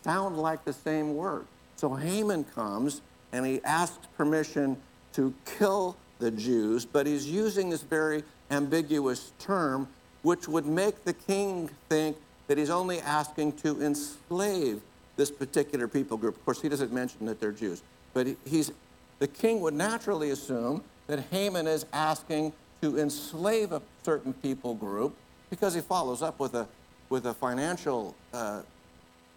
sound 0.03 0.37
like 0.37 0.65
the 0.65 0.73
same 0.73 1.15
word. 1.15 1.45
So 1.75 1.93
Haman 1.93 2.45
comes 2.55 3.01
and 3.31 3.45
he 3.45 3.61
asks 3.63 4.05
permission 4.17 4.77
to 5.13 5.33
kill 5.57 5.95
the 6.19 6.31
Jews, 6.31 6.85
but 6.85 7.05
he's 7.05 7.27
using 7.27 7.69
this 7.69 7.81
very 7.81 8.23
ambiguous 8.49 9.31
term, 9.39 9.87
which 10.23 10.47
would 10.47 10.65
make 10.65 11.03
the 11.03 11.13
king 11.13 11.69
think 11.89 12.17
that 12.47 12.57
he's 12.57 12.69
only 12.69 12.99
asking 13.01 13.53
to 13.53 13.81
enslave 13.81 14.81
this 15.15 15.29
particular 15.29 15.87
people 15.87 16.17
group. 16.17 16.35
Of 16.35 16.45
course, 16.45 16.61
he 16.61 16.69
doesn't 16.69 16.91
mention 16.91 17.25
that 17.25 17.39
they're 17.39 17.51
Jews, 17.51 17.81
but 18.13 18.27
he's, 18.45 18.71
the 19.19 19.27
king 19.27 19.59
would 19.61 19.73
naturally 19.73 20.31
assume 20.31 20.83
that 21.07 21.19
Haman 21.31 21.67
is 21.67 21.85
asking 21.93 22.53
to 22.81 22.99
enslave 22.99 23.71
a 23.71 23.81
certain 24.03 24.33
people 24.33 24.75
group 24.75 25.15
because 25.49 25.73
he 25.73 25.81
follows 25.81 26.21
up 26.21 26.39
with 26.39 26.53
a, 26.53 26.67
with 27.09 27.25
a 27.25 27.33
financial 27.33 28.15
uh, 28.33 28.61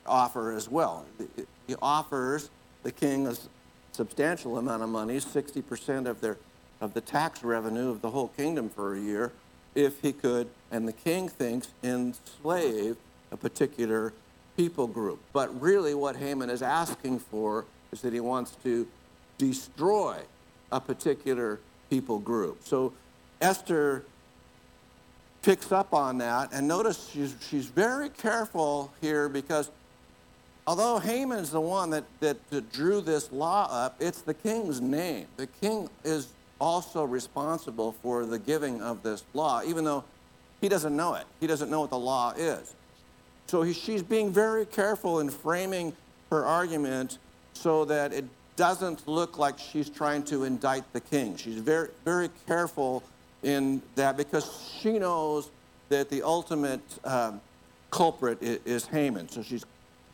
offer 0.06 0.52
as 0.52 0.68
well. 0.68 1.06
He 1.66 1.74
offers 1.80 2.50
the 2.82 2.92
king 2.92 3.26
a 3.26 3.34
substantial 3.92 4.58
amount 4.58 4.82
of 4.82 4.88
money, 4.88 5.16
60% 5.16 6.06
of, 6.06 6.20
their, 6.20 6.36
of 6.80 6.94
the 6.94 7.00
tax 7.00 7.42
revenue 7.42 7.90
of 7.90 8.02
the 8.02 8.10
whole 8.10 8.28
kingdom 8.28 8.68
for 8.68 8.94
a 8.94 9.00
year, 9.00 9.32
if 9.74 10.00
he 10.00 10.12
could, 10.12 10.48
and 10.70 10.86
the 10.86 10.92
king 10.92 11.28
thinks, 11.28 11.68
enslave 11.82 12.96
a 13.30 13.36
particular 13.36 14.12
people 14.56 14.86
group. 14.86 15.20
But 15.32 15.60
really, 15.60 15.94
what 15.94 16.16
Haman 16.16 16.50
is 16.50 16.62
asking 16.62 17.20
for 17.20 17.64
is 17.92 18.00
that 18.02 18.12
he 18.12 18.20
wants 18.20 18.56
to 18.62 18.86
destroy 19.38 20.18
a 20.72 20.80
particular 20.80 21.60
people 21.88 22.18
group. 22.18 22.58
So 22.64 22.92
Esther 23.40 24.04
picks 25.42 25.72
up 25.72 25.94
on 25.94 26.18
that, 26.18 26.50
and 26.52 26.68
notice 26.68 27.08
she's, 27.12 27.34
she's 27.48 27.66
very 27.66 28.10
careful 28.10 28.92
here 29.00 29.28
because 29.28 29.70
although 30.66 30.98
Haman's 30.98 31.50
the 31.50 31.60
one 31.60 31.90
that, 31.90 32.04
that, 32.20 32.50
that 32.50 32.70
drew 32.72 33.00
this 33.00 33.32
law 33.32 33.68
up, 33.70 33.96
it's 33.98 34.20
the 34.20 34.34
king's 34.34 34.80
name. 34.80 35.26
The 35.36 35.46
king 35.46 35.88
is 36.04 36.28
also 36.60 37.04
responsible 37.04 37.92
for 38.02 38.26
the 38.26 38.38
giving 38.38 38.82
of 38.82 39.02
this 39.02 39.24
law, 39.32 39.62
even 39.66 39.84
though 39.84 40.04
he 40.60 40.68
doesn't 40.68 40.94
know 40.94 41.14
it. 41.14 41.24
He 41.40 41.46
doesn't 41.46 41.70
know 41.70 41.80
what 41.80 41.90
the 41.90 41.98
law 41.98 42.32
is. 42.36 42.74
So 43.46 43.62
he, 43.62 43.72
she's 43.72 44.02
being 44.02 44.30
very 44.30 44.66
careful 44.66 45.20
in 45.20 45.30
framing 45.30 45.94
her 46.30 46.44
argument 46.44 47.18
so 47.54 47.84
that 47.86 48.12
it 48.12 48.26
doesn't 48.56 49.08
look 49.08 49.38
like 49.38 49.58
she's 49.58 49.88
trying 49.88 50.22
to 50.24 50.44
indict 50.44 50.92
the 50.92 51.00
king. 51.00 51.36
She's 51.36 51.56
very, 51.56 51.88
very 52.04 52.28
careful 52.46 53.02
in 53.42 53.82
that 53.94 54.16
because 54.16 54.78
she 54.80 54.98
knows 54.98 55.50
that 55.88 56.08
the 56.10 56.22
ultimate 56.22 56.80
um, 57.04 57.40
culprit 57.90 58.42
is, 58.42 58.58
is, 58.64 58.86
Haman. 58.86 59.28
So 59.28 59.42
she's 59.42 59.64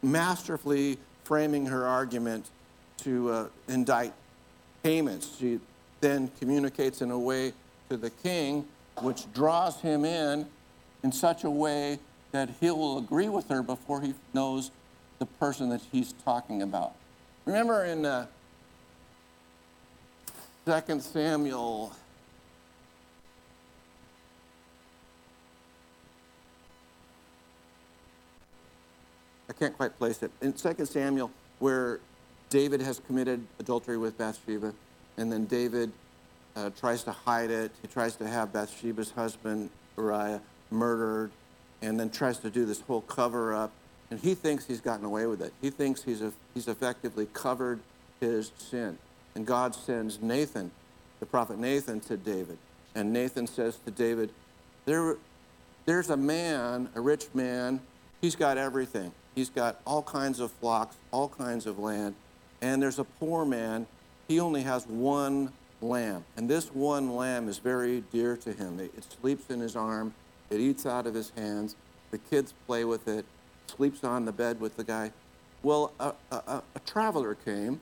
masterfully 0.03 0.99
framing 1.25 1.67
her 1.67 1.87
argument 1.87 2.51
to 2.99 3.31
uh, 3.31 3.49
indict 3.69 4.13
Haman. 4.83 5.21
She 5.39 5.61
then 6.01 6.31
communicates 6.39 7.03
in 7.03 7.11
a 7.11 7.19
way 7.19 7.53
to 7.89 7.97
the 7.97 8.11
king 8.11 8.67
which 9.03 9.31
draws 9.35 9.81
him 9.81 10.05
in 10.05 10.47
in 11.03 11.13
such 11.13 11.45
a 11.45 11.51
way 11.51 11.99
that 12.33 12.51
he 12.61 12.71
will 12.71 12.99
agree 12.99 13.29
with 13.29 13.49
her 13.49 13.63
before 13.63 14.01
he 14.01 14.15
knows 14.33 14.71
the 15.19 15.27
person 15.27 15.69
that 15.71 15.81
he's 15.93 16.13
talking 16.25 16.63
about. 16.63 16.95
Remember 17.45 17.85
in 17.85 18.05
uh, 18.05 18.27
2 20.67 21.01
Samuel 21.01 21.93
can't 29.59 29.77
quite 29.77 29.99
place 29.99 30.23
it. 30.23 30.31
In 30.41 30.53
2 30.53 30.85
Samuel, 30.85 31.31
where 31.59 32.01
David 32.51 32.81
has 32.81 33.01
committed 33.01 33.45
adultery 33.59 33.99
with 33.99 34.17
Bathsheba, 34.19 34.73
and 35.17 35.33
then 35.33 35.47
David 35.47 35.93
uh, 36.55 36.71
tries 36.71 37.03
to 37.05 37.13
hide 37.13 37.51
it. 37.51 37.73
He 37.83 37.89
tries 37.89 38.17
to 38.17 38.27
have 38.27 38.53
Bathsheba's 38.53 39.11
husband, 39.11 39.71
Uriah, 39.97 40.41
murdered, 40.71 41.31
and 41.83 41.99
then 41.99 42.11
tries 42.11 42.39
to 42.39 42.51
do 42.51 42.65
this 42.65 42.81
whole 42.81 43.03
cover 43.03 43.55
up. 43.55 43.73
And 44.11 44.21
he 44.21 44.35
thinks 44.35 44.67
he's 44.67 44.81
gotten 44.81 45.05
away 45.05 45.27
with 45.27 45.43
it. 45.43 45.53
He 45.61 45.71
thinks 45.71 46.03
he's, 46.03 46.23
a, 46.23 46.33
he's 46.55 46.69
effectively 46.69 47.27
covered 47.33 47.81
his 48.21 48.53
sin. 48.57 48.99
And 49.35 49.47
God 49.47 49.75
sends 49.75 50.23
Nathan, 50.23 50.71
the 51.21 51.27
prophet 51.27 51.59
Nathan, 51.59 52.01
to 52.01 52.17
David. 52.17 52.59
And 52.95 53.13
Nathan 53.13 53.47
says 53.47 53.79
to 53.85 53.91
David, 53.91 54.31
there, 54.87 55.17
There's 55.85 56.09
a 56.09 56.17
man, 56.17 56.89
a 56.95 57.01
rich 57.01 57.27
man, 57.35 57.81
he's 58.21 58.37
got 58.37 58.59
everything. 58.59 59.13
He's 59.35 59.51
got 59.51 59.81
all 59.87 60.03
kinds 60.03 60.41
of 60.41 60.51
flocks, 60.53 60.97
all 61.11 61.29
kinds 61.29 61.67
of 61.67 61.79
land. 61.79 62.15
And 62.63 62.83
there's 62.83 62.99
a 62.99 63.05
poor 63.05 63.45
man, 63.45 63.87
he 64.29 64.41
only 64.41 64.63
has 64.63 64.87
one 64.87 65.53
lamb. 65.81 66.25
And 66.37 66.49
this 66.49 66.75
one 66.75 67.15
lamb 67.15 67.49
is 67.49 67.59
very 67.59 68.03
dear 68.13 68.37
to 68.39 68.53
him. 68.53 68.81
It, 68.81 68.93
sleeps 69.21 69.51
in 69.51 69.61
his 69.61 69.77
arm, 69.77 70.15
it 70.51 70.61
eats 70.61 70.87
out 70.87 71.07
of 71.07 71.15
his 71.15 71.31
hands. 71.37 71.77
The 72.11 72.19
kids 72.19 72.55
play 72.67 72.85
with 72.85 73.09
it, 73.09 73.25
sleeps 73.67 74.05
on 74.05 74.25
the 74.25 74.33
bed 74.33 74.61
with 74.61 74.77
the 74.77 74.85
guy. 74.85 75.13
Well, 75.63 75.93
a, 76.01 76.13
a, 76.31 76.63
a 76.75 76.81
traveler 76.87 77.35
came, 77.35 77.81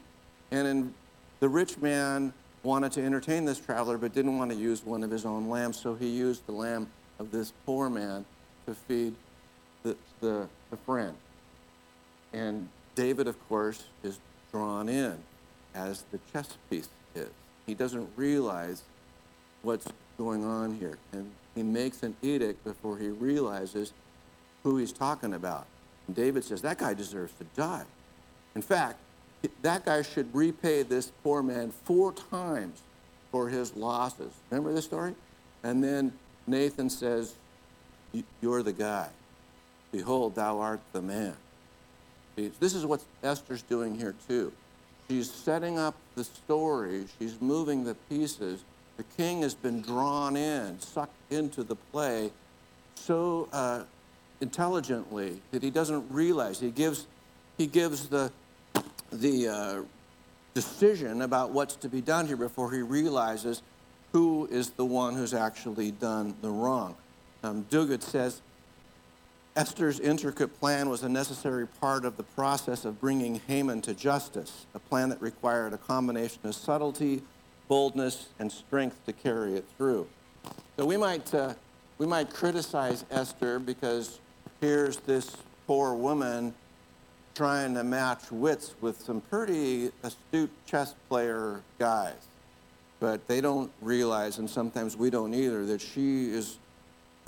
and 0.51 0.93
the 1.41 1.49
rich 1.49 1.79
man 1.79 2.33
wanted 2.63 2.93
to 2.93 3.03
entertain 3.03 3.45
this 3.45 3.61
traveler 3.61 3.99
but 3.99 4.15
didn't 4.15 4.39
want 4.39 4.51
to 4.51 4.57
use 4.57 4.85
one 4.85 5.05
of 5.05 5.11
his 5.11 5.25
own 5.25 5.49
lambs, 5.49 5.79
so 5.79 5.95
he 5.95 6.09
used 6.09 6.47
the 6.47 6.53
lamb 6.53 6.89
of 7.19 7.31
this 7.31 7.53
poor 7.67 7.91
man 7.91 8.25
to 8.67 8.75
feed 8.75 9.15
the, 10.25 10.49
the, 10.71 10.77
friend. 10.79 11.15
And 12.33 12.69
David, 12.95 13.29
of 13.29 13.37
course, 13.49 13.85
is 14.03 14.19
drawn 14.51 14.89
in 14.89 15.19
as 15.75 16.05
the 16.11 16.19
chess 16.33 16.57
piece 16.71 16.89
is. 17.15 17.29
He 17.67 17.75
doesn't 17.75 18.09
realize 18.17 18.83
what's 19.63 19.87
going 20.17 20.45
on 20.45 20.77
here. 20.77 20.97
And 21.13 21.31
he 21.55 21.63
makes 21.63 22.03
an 22.03 22.17
edict 22.23 22.65
before 22.65 22.97
he 22.97 23.09
realizes 23.09 23.93
who 24.63 24.79
he's 24.79 24.93
talking 24.93 25.35
about. 25.35 25.67
And 26.07 26.17
David 26.17 26.43
says, 26.43 26.63
That 26.63 26.79
guy 26.79 26.95
deserves 26.95 27.35
to 27.35 27.45
die. 27.55 27.85
In 28.55 28.63
fact, 28.63 28.99
that 29.61 29.85
guy 29.85 30.01
should 30.03 30.35
repay 30.35 30.83
this 30.83 31.13
poor 31.23 31.43
man 31.43 31.71
four 31.85 32.13
times 32.13 32.81
for 33.31 33.49
his 33.49 33.77
losses. 33.77 34.33
Remember 34.51 34.73
this 34.73 34.87
story? 34.87 35.15
And 35.63 35.85
then 35.85 36.13
Nathan 36.47 36.89
says, 36.89 37.35
You're 38.41 38.63
the 38.63 38.73
guy. 38.73 39.09
Behold, 39.95 40.35
thou 40.35 40.59
art 40.59 40.81
the 40.93 41.01
man. 41.01 41.37
This 42.35 42.75
is 42.75 42.85
what 42.85 43.01
Esther's 43.23 43.63
doing 43.63 43.97
here, 43.97 44.17
too. 44.27 44.53
She's 45.09 45.31
setting 45.31 45.79
up 45.79 45.95
the 46.17 46.25
story, 46.25 47.05
she's 47.17 47.41
moving 47.41 47.85
the 47.85 47.95
pieces. 48.09 48.65
The 48.97 49.05
king 49.17 49.43
has 49.43 49.55
been 49.55 49.83
drawn 49.83 50.37
in, 50.37 50.81
sucked 50.81 51.15
into 51.31 51.63
the 51.63 51.77
play 51.77 52.33
so 52.97 53.49
uh, 53.53 53.85
intelligently 54.41 55.41
that 55.53 55.63
he 55.63 55.71
doesn't 55.71 56.11
realize. 56.11 56.59
He 56.59 56.73
gives, 56.73 57.07
he 57.57 57.69
gives 57.69 58.09
the, 58.09 58.33
the 59.13 59.49
uh, 59.49 59.83
decision 60.55 61.23
about 61.23 61.53
what's 61.53 61.77
to 61.77 61.89
be 61.89 62.01
done 62.01 62.27
here 62.27 62.37
before 62.37 62.73
he 62.73 62.83
realizes 62.83 63.63
who 64.11 64.49
is 64.51 64.71
the 64.71 64.85
one 64.85 65.15
who's 65.15 65.35
actually 65.35 65.93
done 65.93 66.35
the 66.43 66.51
wrong. 66.51 66.97
Um, 67.45 67.65
says, 68.01 68.41
Esther's 69.57 70.01
intricate 70.01 70.59
plan 70.59 70.89
was 70.89 71.05
a 71.05 71.09
necessary 71.09 71.67
part 71.81 72.05
of 72.05 72.17
the 72.17 72.25
process 72.25 72.85
of 72.85 73.01
bringing 73.01 73.41
Haman 73.47 73.83
to 73.83 73.95
justice, 73.95 74.67
a 74.75 74.81
plan 74.81 75.11
that 75.11 75.23
required 75.23 75.73
a 75.73 75.79
combination 75.79 76.41
of 76.43 76.57
subtlety, 76.57 77.23
boldness, 77.69 78.31
and 78.41 78.51
strength 78.51 78.99
to 79.07 79.13
carry 79.13 79.55
it 79.55 79.65
through. 79.77 80.09
So 80.77 80.85
we 80.85 80.97
might, 80.97 81.33
uh, 81.33 81.55
we 81.99 82.07
might 82.07 82.31
criticize 82.31 83.05
Esther 83.13 83.61
because 83.61 84.19
here's 84.61 84.97
this 84.99 85.37
poor 85.69 85.95
woman 85.95 86.53
trying 87.37 87.75
to 87.75 87.85
match 87.85 88.33
wits 88.33 88.75
with 88.81 89.01
some 89.03 89.21
pretty 89.21 89.93
astute 90.03 90.51
chess 90.67 90.97
player 91.09 91.61
guys. 91.79 92.27
But 92.99 93.29
they 93.29 93.41
don't 93.41 93.71
realize, 93.81 94.39
and 94.39 94.51
sometimes 94.51 94.97
we 94.97 95.11
don't 95.11 95.33
either, 95.33 95.65
that 95.67 95.81
she 95.81 96.27
is 96.31 96.59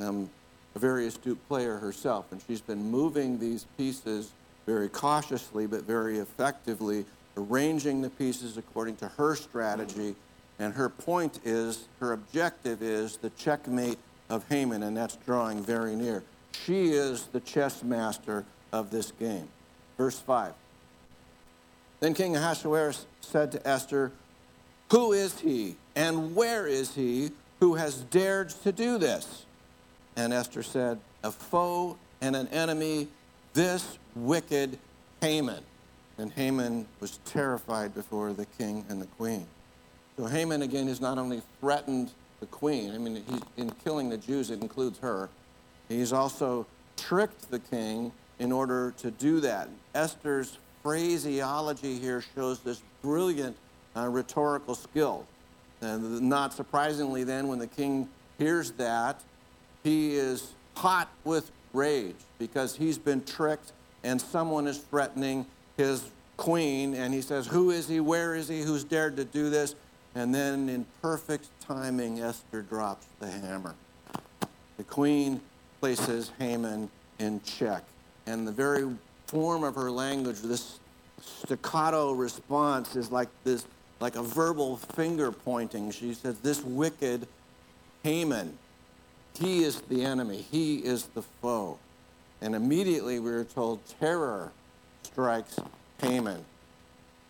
um, 0.01 0.29
a 0.77 0.79
very 0.79 1.07
astute 1.07 1.39
player 1.49 1.79
herself, 1.79 2.31
and 2.31 2.41
she's 2.47 2.61
been 2.61 2.91
moving 2.91 3.39
these 3.39 3.65
pieces 3.79 4.33
very 4.67 4.91
cautiously 4.91 5.67
but 5.67 5.85
very 5.85 6.19
effectively, 6.19 7.07
arranging 7.39 8.03
the 8.03 8.11
pieces 8.11 8.59
according 8.59 8.95
to 8.95 9.09
her 9.09 9.35
strategy. 9.35 10.15
And 10.59 10.75
her 10.75 10.91
point 10.91 11.41
is, 11.47 11.89
her 11.99 12.13
objective 12.13 12.83
is 12.83 13.17
the 13.17 13.31
checkmate 13.31 13.99
of 14.29 14.47
Haman, 14.51 14.83
and 14.83 14.95
that's 14.95 15.17
drawing 15.25 15.63
very 15.65 15.97
near. 15.97 16.23
She 16.67 16.89
is 16.89 17.27
the 17.29 17.41
chess 17.41 17.83
master 17.83 18.45
of 18.71 18.91
this 18.91 19.13
game. 19.13 19.49
Verse 19.97 20.19
5. 20.19 20.53
Then 22.01 22.13
King 22.13 22.37
Ahasuerus 22.37 23.07
said 23.23 23.51
to 23.53 23.67
Esther, 23.67 24.13
Who 24.91 25.13
is 25.13 25.41
he 25.41 25.77
and 25.95 26.37
where 26.37 26.67
is 26.67 26.95
he 26.95 27.31
who 27.61 27.77
has 27.77 28.03
dared 28.03 28.51
to 28.51 28.73
do 28.73 28.99
this? 28.99 29.46
And 30.17 30.33
Esther 30.33 30.63
said, 30.63 30.99
A 31.23 31.31
foe 31.31 31.97
and 32.21 32.35
an 32.35 32.49
enemy, 32.49 33.09
this 33.53 33.99
wicked 34.15 34.79
Haman. 35.21 35.63
And 36.19 36.33
Haman 36.33 36.87
was 37.01 37.19
terrified 37.25 37.95
before 37.95 38.33
the 38.33 38.47
king 38.59 38.85
and 38.89 39.01
the 39.01 39.07
queen. 39.07 39.47
So 40.17 40.25
Haman, 40.25 40.63
again, 40.63 40.89
has 40.89 41.01
not 41.01 41.19
only 41.19 41.43
threatened 41.61 42.11
the 42.41 42.47
queen, 42.47 42.95
I 42.95 42.99
mean, 42.99 43.23
in 43.59 43.71
killing 43.85 44.09
the 44.09 44.17
Jews, 44.17 44.51
it 44.51 44.63
includes 44.63 44.99
her, 45.01 45.29
he's 45.89 46.13
also 46.13 46.67
tricked 46.97 47.51
the 47.51 47.59
king 47.59 48.13
in 48.39 48.53
order 48.53 48.95
to 48.99 49.11
do 49.11 49.41
that. 49.41 49.69
Esther's 49.95 50.59
phraseology 50.83 51.99
here 51.99 52.23
shows 52.35 52.61
this 52.61 52.83
brilliant 53.03 53.57
uh, 53.95 54.09
rhetorical 54.09 54.75
skill. 54.75 55.27
And 55.81 56.23
not 56.23 56.55
surprisingly, 56.55 57.25
then, 57.25 57.49
when 57.49 57.59
the 57.59 57.67
king 57.67 58.09
hears 58.39 58.71
that, 58.73 59.23
he 59.87 60.17
is 60.17 60.53
hot 60.77 61.09
with 61.25 61.51
rage 61.73 62.17
because 62.39 62.75
he's 62.75 62.99
been 62.99 63.23
tricked 63.25 63.73
and 64.03 64.21
someone 64.21 64.67
is 64.67 64.79
threatening 64.79 65.47
his 65.77 66.05
queen. 66.37 66.95
And 66.95 67.15
he 67.15 67.23
says, 67.23 67.47
Who 67.47 67.71
is 67.71 67.89
he? 67.89 68.01
Where 68.01 68.35
is 68.35 68.49
he? 68.49 68.63
Who's 68.63 68.83
dared 68.83 69.17
to 69.17 69.25
do 69.25 69.49
this? 69.49 69.77
And 70.17 70.35
then, 70.35 70.69
in 70.69 70.87
perfect 71.03 71.49
timing, 71.61 72.21
Esther 72.21 72.63
drops 72.63 73.07
the 73.21 73.31
hammer. 73.31 73.75
The 74.77 74.85
queen 74.85 75.41
places 75.81 76.33
Haman 76.39 76.91
in 77.19 77.41
check. 77.43 77.85
And 78.27 78.49
the 78.49 78.53
very 78.53 78.89
form 79.27 79.63
of 79.63 79.75
her 79.75 79.91
language, 79.91 80.41
this 80.41 80.81
staccato 81.21 82.13
response, 82.13 82.97
is 82.97 83.13
like 83.13 83.29
this, 83.45 83.67
like 84.01 84.17
a 84.17 84.23
verbal 84.23 84.79
finger 84.79 85.31
pointing. 85.31 85.91
She 85.91 86.15
says, 86.15 86.39
This 86.41 86.63
wicked 86.63 87.29
Haman 88.03 88.57
he 89.39 89.65
is 89.65 89.81
the 89.83 90.05
enemy, 90.05 90.45
he 90.51 90.79
is 90.79 91.07
the 91.15 91.23
foe. 91.23 91.79
And 92.41 92.55
immediately 92.55 93.19
we 93.19 93.31
are 93.31 93.45
told 93.45 93.81
terror 94.01 94.53
strikes 95.03 95.57
Haman. 96.03 96.45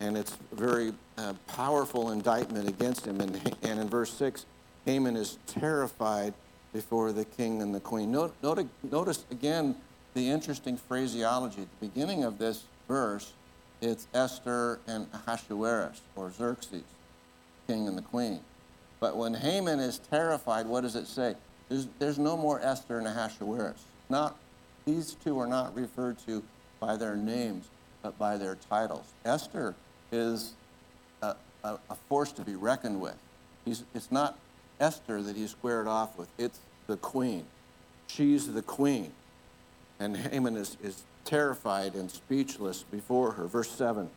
And 0.00 0.16
it's 0.16 0.36
a 0.52 0.54
very 0.54 0.92
uh, 1.16 1.34
powerful 1.46 2.10
indictment 2.10 2.68
against 2.68 3.06
him. 3.06 3.20
And, 3.20 3.40
and 3.62 3.80
in 3.80 3.88
verse 3.88 4.12
6, 4.12 4.44
Haman 4.84 5.16
is 5.16 5.38
terrified 5.46 6.34
before 6.72 7.12
the 7.12 7.24
king 7.24 7.62
and 7.62 7.74
the 7.74 7.80
queen. 7.80 8.12
Note, 8.12 8.34
note, 8.42 8.66
notice 8.90 9.24
again 9.30 9.76
the 10.14 10.28
interesting 10.28 10.76
phraseology. 10.76 11.62
At 11.62 11.68
the 11.80 11.88
beginning 11.88 12.24
of 12.24 12.38
this 12.38 12.64
verse, 12.88 13.32
it's 13.80 14.06
Esther 14.14 14.78
and 14.86 15.06
Ahasuerus, 15.12 16.00
or 16.14 16.30
Xerxes, 16.30 16.82
king 17.66 17.86
and 17.88 17.96
the 17.96 18.02
queen. 18.02 18.40
But 19.00 19.16
when 19.16 19.34
Haman 19.34 19.80
is 19.80 19.98
terrified, 20.10 20.66
what 20.66 20.82
does 20.82 20.96
it 20.96 21.06
say? 21.06 21.34
There's, 21.68 21.88
there's 21.98 22.18
no 22.18 22.36
more 22.36 22.60
Esther 22.60 22.98
and 22.98 23.06
Ahasuerus. 23.06 23.84
Not, 24.08 24.36
these 24.84 25.16
two 25.24 25.38
are 25.38 25.46
not 25.46 25.74
referred 25.74 26.18
to 26.26 26.42
by 26.78 26.96
their 26.96 27.16
names, 27.16 27.68
but 28.02 28.18
by 28.18 28.36
their 28.36 28.56
titles. 28.68 29.06
Esther 29.24 29.74
is 30.12 30.52
a, 31.22 31.34
a, 31.64 31.78
a 31.90 31.94
force 32.08 32.32
to 32.32 32.42
be 32.42 32.54
reckoned 32.54 33.00
with. 33.00 33.16
He's, 33.64 33.84
it's 33.94 34.12
not 34.12 34.38
Esther 34.78 35.22
that 35.22 35.36
he's 35.36 35.50
squared 35.50 35.88
off 35.88 36.16
with, 36.16 36.28
it's 36.38 36.60
the 36.86 36.96
queen. 36.96 37.44
She's 38.06 38.52
the 38.52 38.62
queen. 38.62 39.12
And 39.98 40.16
Haman 40.16 40.56
is, 40.56 40.76
is 40.82 41.02
terrified 41.24 41.94
and 41.94 42.10
speechless 42.10 42.84
before 42.84 43.32
her. 43.32 43.46
Verse 43.46 43.70
7 43.70 44.08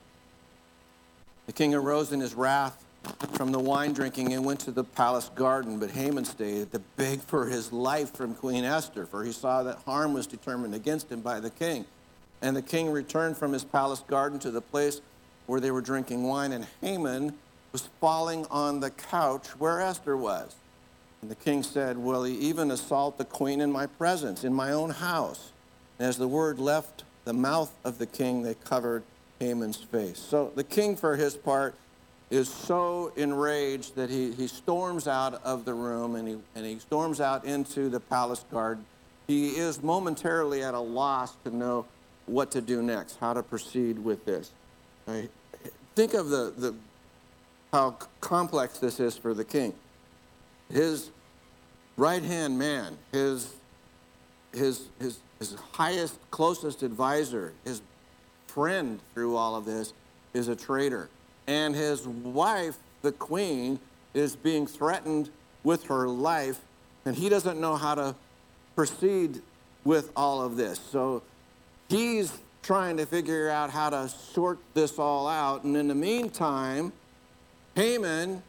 The 1.48 1.54
king 1.54 1.74
arose 1.74 2.12
in 2.12 2.20
his 2.20 2.36
wrath 2.36 2.86
from 3.34 3.52
the 3.52 3.60
wine 3.60 3.94
drinking 3.94 4.34
and 4.34 4.44
went 4.44 4.60
to 4.62 4.72
the 4.72 4.84
palace 4.84 5.30
garden, 5.36 5.80
but 5.80 5.92
Haman 5.92 6.26
stayed 6.26 6.72
to 6.72 6.80
beg 6.98 7.22
for 7.22 7.46
his 7.48 7.72
life 7.72 8.14
from 8.14 8.36
Queen 8.36 8.66
Esther, 8.66 9.06
for 9.06 9.24
he 9.24 9.32
saw 9.32 9.64
that 9.64 9.78
harm 9.86 10.14
was 10.14 10.28
determined 10.28 10.76
against 10.76 11.12
him 11.12 11.22
by 11.22 11.40
the 11.40 11.50
king. 11.50 11.86
And 12.42 12.56
the 12.56 12.62
king 12.62 12.92
returned 12.92 13.38
from 13.38 13.54
his 13.54 13.64
palace 13.64 14.04
garden 14.08 14.40
to 14.40 14.52
the 14.52 14.62
place 14.62 15.02
where 15.46 15.60
they 15.60 15.72
were 15.72 15.82
drinking 15.82 16.24
wine, 16.24 16.52
and 16.52 16.68
Haman 16.82 17.34
was 17.72 17.90
falling 18.00 18.46
on 18.52 18.80
the 18.80 18.90
couch 18.90 19.48
where 19.60 19.82
Esther 19.82 20.16
was. 20.18 20.56
And 21.22 21.30
the 21.30 21.36
king 21.36 21.64
said, 21.64 21.98
Will 21.98 22.24
he 22.24 22.34
even 22.36 22.72
assault 22.72 23.18
the 23.18 23.26
queen 23.26 23.62
in 23.62 23.72
my 23.72 23.86
presence, 23.86 24.44
in 24.44 24.54
my 24.54 24.72
own 24.72 24.92
house? 24.92 25.52
And 25.98 26.08
as 26.08 26.18
the 26.18 26.28
word 26.28 26.60
left 26.60 27.04
the 27.26 27.34
mouth 27.34 27.74
of 27.84 27.98
the 27.98 28.06
king, 28.06 28.42
they 28.42 28.54
covered 28.54 29.04
Haman's 29.40 29.78
face. 29.78 30.18
So 30.20 30.52
the 30.56 30.64
king, 30.64 30.96
for 30.96 31.16
his 31.16 31.36
part, 31.36 31.76
is 32.30 32.48
so 32.48 33.12
enraged 33.16 33.96
that 33.96 34.10
he, 34.10 34.32
he 34.34 34.48
storms 34.48 35.08
out 35.08 35.42
of 35.44 35.66
the 35.66 35.74
room 35.74 36.16
and 36.16 36.28
he, 36.28 36.38
and 36.56 36.66
he 36.66 36.78
storms 36.80 37.20
out 37.20 37.44
into 37.44 37.90
the 37.90 38.00
palace 38.00 38.46
garden. 38.52 38.86
He 39.28 39.50
is 39.50 39.82
momentarily 39.82 40.64
at 40.64 40.74
a 40.74 40.80
loss 40.80 41.36
to 41.44 41.56
know 41.56 41.86
what 42.28 42.52
to 42.52 42.62
do 42.62 42.84
next, 42.84 43.18
how 43.20 43.34
to 43.34 43.42
proceed 43.42 43.98
with 43.98 44.26
this. 44.26 44.52
Right? 45.08 45.30
Think 45.96 46.14
of 46.14 46.30
the, 46.30 46.54
the, 46.56 46.76
how 47.74 47.98
complex 48.22 48.78
this 48.78 49.00
is 49.00 49.18
for 49.18 49.34
the 49.34 49.46
king. 49.46 49.74
His 50.72 51.10
right 51.98 52.24
hand 52.24 52.60
man, 52.60 52.96
his, 53.12 53.56
his, 54.54 54.88
his, 55.00 55.18
his 55.40 55.56
highest, 55.74 56.20
closest 56.30 56.84
advisor, 56.84 57.54
his 57.66 57.82
friend 58.46 59.00
through 59.16 59.36
all 59.36 59.56
of 59.56 59.66
this, 59.66 59.94
is 60.34 60.48
a 60.48 60.56
traitor 60.56 61.10
and 61.50 61.76
his 61.76 62.08
wife, 62.08 62.78
the 63.02 63.12
queen, 63.12 63.80
is 64.14 64.36
being 64.36 64.68
threatened 64.68 65.32
with 65.64 65.86
her 65.86 66.08
life, 66.08 66.60
and 67.06 67.16
he 67.16 67.28
doesn't 67.28 67.60
know 67.60 67.76
how 67.76 67.96
to 67.96 68.16
proceed 68.76 69.42
with 69.84 70.12
all 70.16 70.44
of 70.44 70.58
this. 70.58 70.80
So 70.80 71.24
he's 71.90 72.38
trying 72.62 72.98
to 72.98 73.08
figure 73.08 73.50
out 73.50 73.72
how 73.72 73.90
to 73.90 74.08
sort 74.08 74.60
this 74.76 75.00
all 75.00 75.28
out. 75.28 75.64
And 75.64 75.76
in 75.76 75.88
the 75.88 75.96
meantime, 75.96 76.94
Haman 77.74 78.44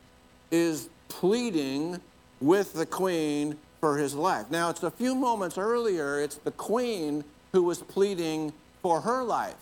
is 0.51 0.91
pleading 1.09 2.01
with 2.39 2.75
the 2.75 2.85
queen 2.85 3.57
for 3.81 3.97
his 3.97 4.15
life. 4.15 4.51
Now, 4.51 4.69
it's 4.69 4.83
a 4.83 4.91
few 4.91 5.15
moments 5.15 5.57
earlier, 5.57 6.21
it's 6.21 6.37
the 6.37 6.51
queen 6.51 7.25
who 7.53 7.63
was 7.63 7.79
pleading 7.79 8.53
for 8.83 9.01
her 9.01 9.23
life. 9.23 9.57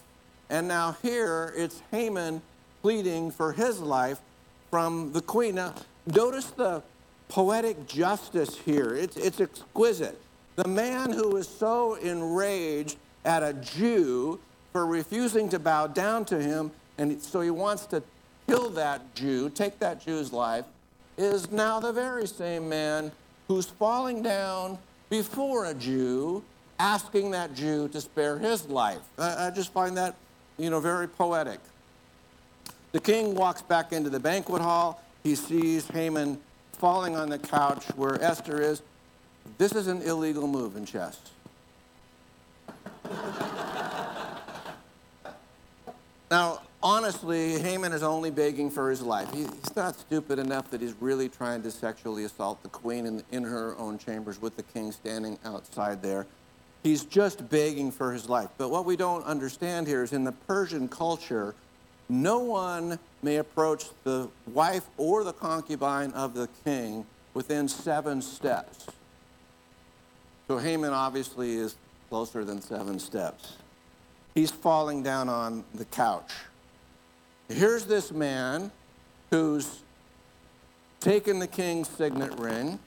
And 0.51 0.66
now 0.66 0.96
here, 1.03 1.55
it's 1.57 1.83
Haman 1.92 2.42
pleading 2.88 3.31
for 3.31 3.53
his 3.53 3.81
life 3.81 4.18
from 4.70 5.12
the 5.12 5.20
queen. 5.20 5.57
Now, 5.57 5.74
notice 6.07 6.46
the 6.46 6.83
poetic 7.29 7.87
justice 7.87 8.57
here. 8.57 8.94
It's, 8.94 9.14
it's 9.18 9.42
exquisite. 9.42 10.18
The 10.57 10.66
man 10.66 11.12
who 11.12 11.37
is 11.37 11.46
so 11.46 11.96
enraged 11.96 12.96
at 13.27 13.42
a 13.42 13.53
Jew 13.53 14.40
for 14.72 14.87
refusing 14.87 15.51
to 15.51 15.59
bow 15.59 15.88
down 15.88 16.24
to 16.33 16.40
him, 16.40 16.70
and 16.96 17.20
so 17.20 17.42
he 17.42 17.51
wants 17.51 17.85
to 17.88 18.03
kill 18.46 18.70
that 18.70 19.14
Jew, 19.14 19.51
take 19.51 19.79
that 19.81 20.03
Jew's 20.03 20.33
life, 20.33 20.64
is 21.18 21.53
now 21.53 21.81
the 21.81 21.92
very 21.92 22.27
same 22.27 22.70
man 22.70 23.12
who's 23.48 23.66
falling 23.66 24.22
down 24.22 24.79
before 25.11 25.66
a 25.66 25.74
Jew, 25.74 26.42
asking 26.79 27.33
that 27.33 27.55
Jew 27.55 27.88
to 27.88 28.01
spare 28.01 28.38
his 28.38 28.66
life. 28.66 29.03
I, 29.18 29.48
I 29.48 29.51
just 29.51 29.74
find 29.74 29.94
that, 29.98 30.16
you 30.57 30.70
know, 30.70 30.81
very 30.81 31.07
poetic. 31.07 31.61
The 32.92 33.01
king 33.01 33.35
walks 33.35 33.62
back 33.62 33.92
into 33.92 34.09
the 34.11 34.20
banquet 34.20 34.62
hall. 34.62 35.03
He 35.22 35.35
sees 35.35 35.87
Haman 35.88 36.38
falling 36.72 37.16
on 37.16 37.29
the 37.29 37.38
couch 37.38 37.85
where 37.96 38.22
Esther 38.22 38.62
is. 38.62 38.83
This 39.59 39.72
is 39.72 39.88
an 39.88 40.03
illegal 40.03 40.46
move 40.46 40.77
in 40.77 40.85
chess. 40.87 41.18
now, 46.31 46.61
honestly, 46.83 47.59
Haman 47.59 47.92
is 47.92 48.03
only 48.03 48.31
begging 48.31 48.70
for 48.70 48.88
his 48.90 49.03
life. 49.03 49.33
He's 49.33 49.48
not 49.77 49.98
stupid 49.98 50.38
enough 50.38 50.70
that 50.70 50.81
he's 50.81 50.94
really 51.01 51.29
trying 51.29 51.62
to 51.62 51.70
sexually 51.70 52.24
assault 52.24 52.62
the 52.62 52.68
queen 52.68 53.05
in, 53.07 53.22
in 53.31 53.42
her 53.44 53.77
own 53.79 53.98
chambers 53.98 54.40
with 54.40 54.57
the 54.57 54.62
king 54.62 54.92
standing 54.92 55.38
outside 55.44 56.03
there. 56.03 56.27
He's 56.83 57.05
just 57.05 57.51
begging 57.51 57.90
for 57.90 58.12
his 58.12 58.29
life. 58.29 58.51
But 58.57 58.70
what 58.70 58.85
we 58.85 58.96
don't 58.96 59.24
understand 59.24 59.87
here 59.87 60.03
is 60.03 60.12
in 60.12 60.24
the 60.24 60.33
Persian 60.33 60.88
culture, 60.88 61.55
no 62.09 62.38
one 62.38 62.99
may 63.23 63.37
approach 63.37 63.87
the 64.05 64.29
wife 64.53 64.87
or 64.97 65.25
the 65.25 65.33
concubine 65.33 66.12
of 66.12 66.35
the 66.35 66.49
king 66.64 67.05
within 67.35 67.68
seven 67.68 68.23
steps. 68.23 68.87
So 70.47 70.59
Haman 70.59 70.92
obviously 70.92 71.57
is 71.57 71.77
closer 72.09 72.44
than 72.44 72.62
seven 72.62 72.99
steps. 72.99 73.57
He's 74.35 74.51
falling 74.51 75.03
down 75.03 75.29
on 75.29 75.64
the 75.75 75.85
couch. 75.85 76.33
Here's 77.49 77.87
this 77.87 78.12
man 78.12 78.71
who's 79.31 79.83
taken 81.01 81.38
the 81.38 81.47
king's 81.47 81.88
signet 81.88 82.38
ring, 82.38 82.79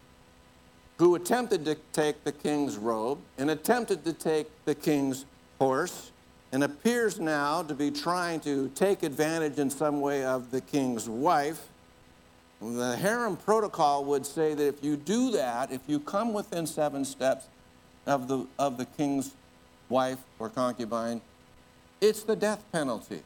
who 0.98 1.16
attempted 1.16 1.66
to 1.66 1.76
take 1.94 2.24
the 2.24 2.32
king's 2.32 2.78
robe, 2.78 3.20
and 3.38 3.50
attempted 3.50 4.04
to 4.06 4.14
take 4.14 4.48
the 4.66 4.76
king's 4.76 5.26
horse, 5.60 6.12
and 6.52 6.64
appears 6.64 7.20
now 7.20 7.64
to 7.64 7.74
be 7.74 7.92
trying 7.92 8.40
to 8.42 8.70
take 8.76 9.04
advantage 9.04 9.58
in 9.58 9.70
some 9.70 10.02
way 10.02 10.24
of 10.24 10.52
the 10.52 10.62
king's 10.62 11.08
wife. 11.08 11.68
The 12.62 12.96
harem 12.98 13.38
protocol 13.38 14.06
would 14.06 14.26
say 14.26 14.54
that 14.54 14.68
if 14.68 14.84
you 14.84 14.98
do 14.98 15.32
that, 15.32 15.72
if 15.72 15.82
you 15.88 16.00
come 16.00 16.34
within 16.34 16.68
seven 16.68 17.06
steps 17.06 17.46
of 18.06 18.28
the, 18.28 18.46
of 18.60 18.78
the 18.78 18.86
king's 18.86 19.32
wife 19.90 20.20
or 20.40 20.50
concubine, 20.50 21.22
it's 22.02 22.24
the 22.24 22.36
death 22.36 22.64
penalty. 22.72 23.22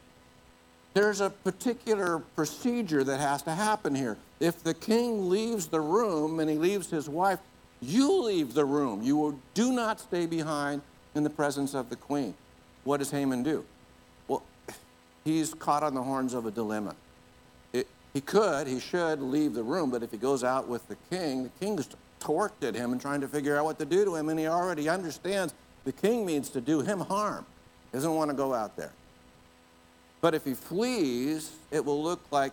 There's 0.94 1.20
a 1.20 1.30
particular 1.30 2.20
procedure 2.20 3.04
that 3.04 3.20
has 3.20 3.42
to 3.44 3.52
happen 3.52 3.96
here. 3.96 4.18
If 4.40 4.64
the 4.64 4.74
king 4.74 5.30
leaves 5.30 5.68
the 5.68 5.82
room 5.82 6.40
and 6.40 6.50
he 6.50 6.58
leaves 6.58 6.90
his 6.90 7.10
wife, 7.10 7.40
you 7.82 8.24
leave 8.24 8.54
the 8.54 8.64
room. 8.64 9.02
You 9.02 9.42
do 9.54 9.74
not 9.74 10.00
stay 10.00 10.26
behind 10.26 10.82
in 11.14 11.24
the 11.24 11.30
presence 11.30 11.74
of 11.74 11.90
the 11.90 11.98
queen 11.98 12.34
what 12.86 12.98
does 12.98 13.12
Haman 13.12 13.43
do? 13.43 13.65
Well, 14.30 14.43
he's 15.26 15.54
caught 15.54 15.84
on 15.84 15.93
the 15.93 16.04
horns 16.04 16.34
of 16.34 16.45
a 16.45 16.52
dilemma. 16.52 16.95
It, 17.74 17.88
he 18.13 18.21
could, 18.21 18.67
he 18.67 18.80
should 18.80 19.21
leave 19.21 19.54
the 19.54 19.63
room, 19.63 19.91
but 19.91 20.02
if 20.02 20.12
he 20.12 20.17
goes 20.17 20.43
out 20.43 20.69
with 20.69 20.88
the 20.88 20.95
king, 21.10 21.43
the 21.43 21.50
king's 21.60 21.89
torqued 22.21 22.63
at 22.63 22.74
him 22.74 22.93
and 22.93 23.02
trying 23.02 23.21
to 23.21 23.28
figure 23.28 23.58
out 23.58 23.65
what 23.65 23.78
to 23.80 23.86
do 23.86 24.06
to 24.06 24.15
him, 24.15 24.30
and 24.30 24.39
he 24.39 24.48
already 24.48 24.88
understands 24.88 25.54
the 25.84 25.91
king 25.91 26.26
means 26.26 26.50
to 26.50 26.62
do 26.62 26.82
him 26.82 27.02
harm. 27.02 27.45
He 27.91 27.98
doesn't 27.98 28.15
want 28.15 28.32
to 28.32 28.38
go 28.38 28.54
out 28.54 28.78
there. 28.78 28.93
But 30.21 30.34
if 30.34 30.43
he 30.43 30.56
flees, 30.56 31.52
it 31.69 31.86
will 31.86 32.02
look 32.02 32.21
like 32.32 32.52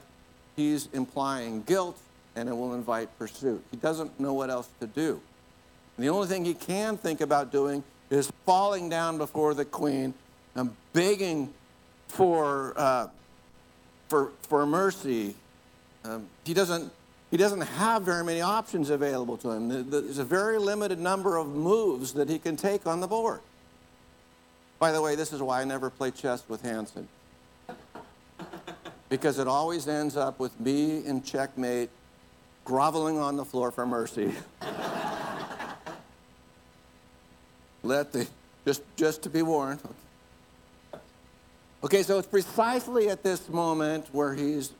he's 0.57 0.89
implying 0.93 1.63
guilt 1.63 1.99
and 2.37 2.49
it 2.49 2.53
will 2.53 2.75
invite 2.75 3.17
pursuit. 3.19 3.63
He 3.71 3.77
doesn't 3.79 4.19
know 4.21 4.35
what 4.35 4.51
else 4.51 4.69
to 4.81 4.87
do. 4.87 5.21
And 5.97 6.05
the 6.05 6.11
only 6.11 6.29
thing 6.29 6.45
he 6.45 6.55
can 6.55 6.97
think 6.97 7.21
about 7.21 7.51
doing 7.51 7.83
is 8.11 8.31
falling 8.45 8.89
down 8.89 9.17
before 9.19 9.55
the 9.55 9.65
queen 9.65 10.13
and 10.55 10.75
begging 10.93 11.53
for, 12.09 12.75
uh, 12.77 13.09
for, 14.09 14.33
for 14.43 14.67
mercy. 14.67 15.35
Um, 16.05 16.27
he, 16.45 16.55
doesn't, 16.55 16.93
he 17.31 17.37
doesn't 17.37 17.63
have 17.63 18.03
very 18.03 18.25
many 18.25 18.41
options 18.41 18.91
available 18.91 19.37
to 19.39 19.51
him. 19.51 19.91
There's 19.91 20.19
a 20.19 20.25
very 20.25 20.59
limited 20.59 20.99
number 20.99 21.37
of 21.37 21.49
moves 21.49 22.13
that 22.15 22.29
he 22.29 22.39
can 22.39 22.57
take 22.57 22.87
on 22.87 23.01
the 23.01 23.07
board. 23.07 23.41
By 24.79 24.93
the 24.93 25.01
way, 25.01 25.15
this 25.15 25.33
is 25.33 25.41
why 25.41 25.61
I 25.61 25.65
never 25.65 25.91
play 25.91 26.11
chess 26.11 26.43
with 26.49 26.63
Hanson. 26.63 27.09
Because 29.09 29.39
it 29.39 29.47
always 29.47 29.87
ends 29.87 30.17
up 30.17 30.39
with 30.39 30.59
me 30.59 31.07
in 31.07 31.23
checkmate, 31.23 31.91
groveling 32.65 33.19
on 33.19 33.37
the 33.37 33.45
floor 33.45 33.71
for 33.71 33.87
mercy. 33.87 34.33
Let 37.85 38.13
the, 38.13 38.27
just, 38.67 38.83
just 38.97 39.23
to 39.23 39.31
be 39.31 39.43
warned. 39.43 39.81
Okay, 41.85 42.05
so 42.05 42.17
it's 42.19 42.29
precisely 42.29 43.09
at 43.09 43.25
this 43.25 43.49
moment 43.49 44.07
where 44.13 44.35
he's 44.35 44.73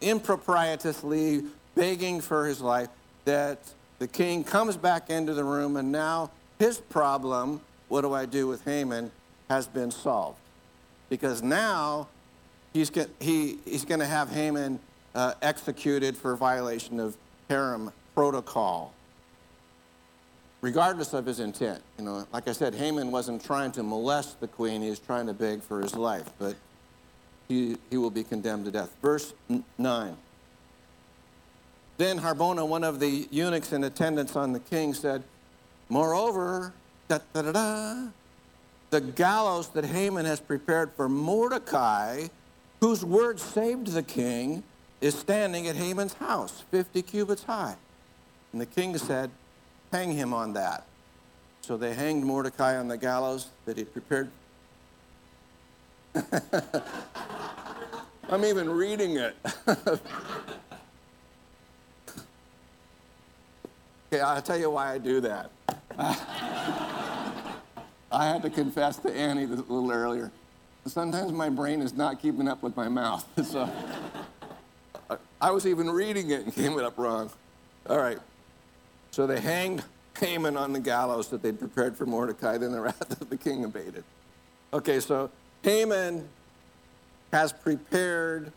improprietously 0.00 1.44
begging 1.74 2.20
for 2.20 2.46
his 2.46 2.60
life 2.60 2.88
that 3.24 3.58
the 3.98 4.06
king 4.06 4.44
comes 4.44 4.76
back 4.76 5.10
into 5.10 5.34
the 5.34 5.42
room, 5.42 5.76
and 5.76 5.90
now 5.90 6.30
his 6.60 6.78
problem, 6.78 7.60
what 7.88 8.02
do 8.02 8.14
I 8.14 8.26
do 8.26 8.46
with 8.46 8.64
Haman, 8.64 9.10
has 9.50 9.66
been 9.66 9.90
solved. 9.90 10.38
Because 11.08 11.42
now 11.42 12.06
he's, 12.72 12.90
he, 13.20 13.58
he's 13.64 13.84
going 13.84 14.00
to 14.00 14.06
have 14.06 14.30
Haman 14.30 14.78
uh, 15.16 15.34
executed 15.42 16.16
for 16.16 16.36
violation 16.36 17.00
of 17.00 17.16
harem 17.48 17.92
protocol, 18.14 18.92
regardless 20.62 21.12
of 21.12 21.26
his 21.26 21.40
intent. 21.40 21.82
You 21.98 22.04
know, 22.04 22.26
like 22.32 22.48
I 22.48 22.52
said, 22.52 22.74
Haman 22.74 23.10
wasn't 23.10 23.44
trying 23.44 23.72
to 23.72 23.82
molest 23.82 24.40
the 24.40 24.48
queen; 24.48 24.80
he 24.80 24.88
was 24.88 24.98
trying 24.98 25.26
to 25.26 25.34
beg 25.34 25.62
for 25.62 25.82
his 25.82 25.94
life, 25.94 26.30
but 26.38 26.56
he, 27.48 27.76
he 27.90 27.98
will 27.98 28.10
be 28.10 28.24
condemned 28.24 28.64
to 28.64 28.70
death. 28.70 28.96
Verse 29.02 29.34
nine. 29.76 30.16
Then 31.98 32.18
Harbona, 32.18 32.66
one 32.66 32.84
of 32.84 33.00
the 33.00 33.28
eunuchs 33.30 33.72
in 33.72 33.84
attendance 33.84 34.34
on 34.34 34.54
the 34.54 34.60
king, 34.60 34.94
said, 34.94 35.22
Moreover, 35.90 36.72
da, 37.06 37.18
da, 37.34 37.42
da, 37.42 37.52
da, 37.52 38.08
the 38.90 39.00
gallows 39.00 39.68
that 39.70 39.84
Haman 39.84 40.24
has 40.24 40.40
prepared 40.40 40.92
for 40.96 41.08
Mordecai, 41.08 42.28
whose 42.80 43.04
word 43.04 43.38
saved 43.38 43.88
the 43.88 44.02
king, 44.02 44.62
is 45.00 45.18
standing 45.18 45.66
at 45.66 45.76
Haman's 45.76 46.14
house, 46.14 46.64
50 46.70 47.02
cubits 47.02 47.42
high. 47.44 47.76
And 48.52 48.60
the 48.60 48.66
king 48.66 48.96
said, 48.96 49.30
Hang 49.92 50.12
him 50.12 50.32
on 50.32 50.54
that. 50.54 50.86
So 51.60 51.76
they 51.76 51.94
hanged 51.94 52.24
Mordecai 52.24 52.76
on 52.78 52.88
the 52.88 52.96
gallows 52.96 53.48
that 53.66 53.76
he 53.76 53.84
prepared. 53.84 54.30
I'm 58.28 58.44
even 58.44 58.68
reading 58.70 59.16
it. 59.16 59.36
okay, 59.68 60.00
I'll 64.20 64.42
tell 64.42 64.58
you 64.58 64.70
why 64.70 64.92
I 64.94 64.98
do 64.98 65.20
that. 65.20 65.50
I 68.10 68.26
had 68.26 68.42
to 68.42 68.50
confess 68.50 68.96
to 68.98 69.14
Annie 69.14 69.44
a 69.44 69.48
little 69.48 69.92
earlier. 69.92 70.32
Sometimes 70.86 71.32
my 71.32 71.48
brain 71.48 71.80
is 71.80 71.92
not 71.94 72.20
keeping 72.20 72.48
up 72.48 72.62
with 72.62 72.76
my 72.76 72.88
mouth. 72.88 73.24
So 73.46 73.70
I 75.40 75.50
was 75.50 75.66
even 75.66 75.90
reading 75.90 76.30
it 76.30 76.44
and 76.44 76.54
came 76.54 76.78
it 76.78 76.84
up 76.84 76.98
wrong. 76.98 77.30
All 77.88 77.98
right. 77.98 78.18
So 79.12 79.26
they 79.26 79.40
hanged 79.40 79.84
Haman 80.18 80.56
on 80.56 80.72
the 80.72 80.80
gallows 80.80 81.28
that 81.28 81.42
they'd 81.42 81.58
prepared 81.58 81.96
for 81.96 82.06
Mordecai. 82.06 82.56
Then 82.56 82.72
the 82.72 82.80
wrath 82.82 83.20
of 83.20 83.28
the 83.28 83.36
king 83.36 83.64
abated. 83.64 84.04
Okay, 84.72 85.00
so 85.00 85.30
Haman 85.62 86.26
has 87.30 87.52
prepared 87.52 88.52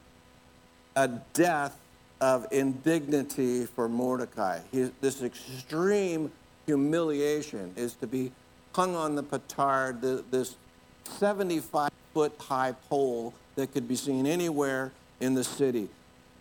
a 0.96 1.10
death 1.34 1.78
of 2.22 2.48
indignity 2.52 3.66
for 3.66 3.90
Mordecai. 3.90 4.60
He, 4.72 4.90
this 5.02 5.22
extreme 5.22 6.32
humiliation 6.66 7.74
is 7.76 7.94
to 7.96 8.08
be 8.08 8.32
hung 8.74 8.96
on 8.96 9.16
the 9.16 9.24
petard, 9.24 10.00
the, 10.02 10.24
this 10.32 10.56
75 11.04 11.92
foot 12.14 12.34
high 12.40 12.74
pole 12.90 13.34
that 13.56 13.74
could 13.74 13.90
be 13.90 13.96
seen 13.96 14.26
anywhere 14.26 14.94
in 15.20 15.34
the 15.34 15.44
city. 15.44 15.90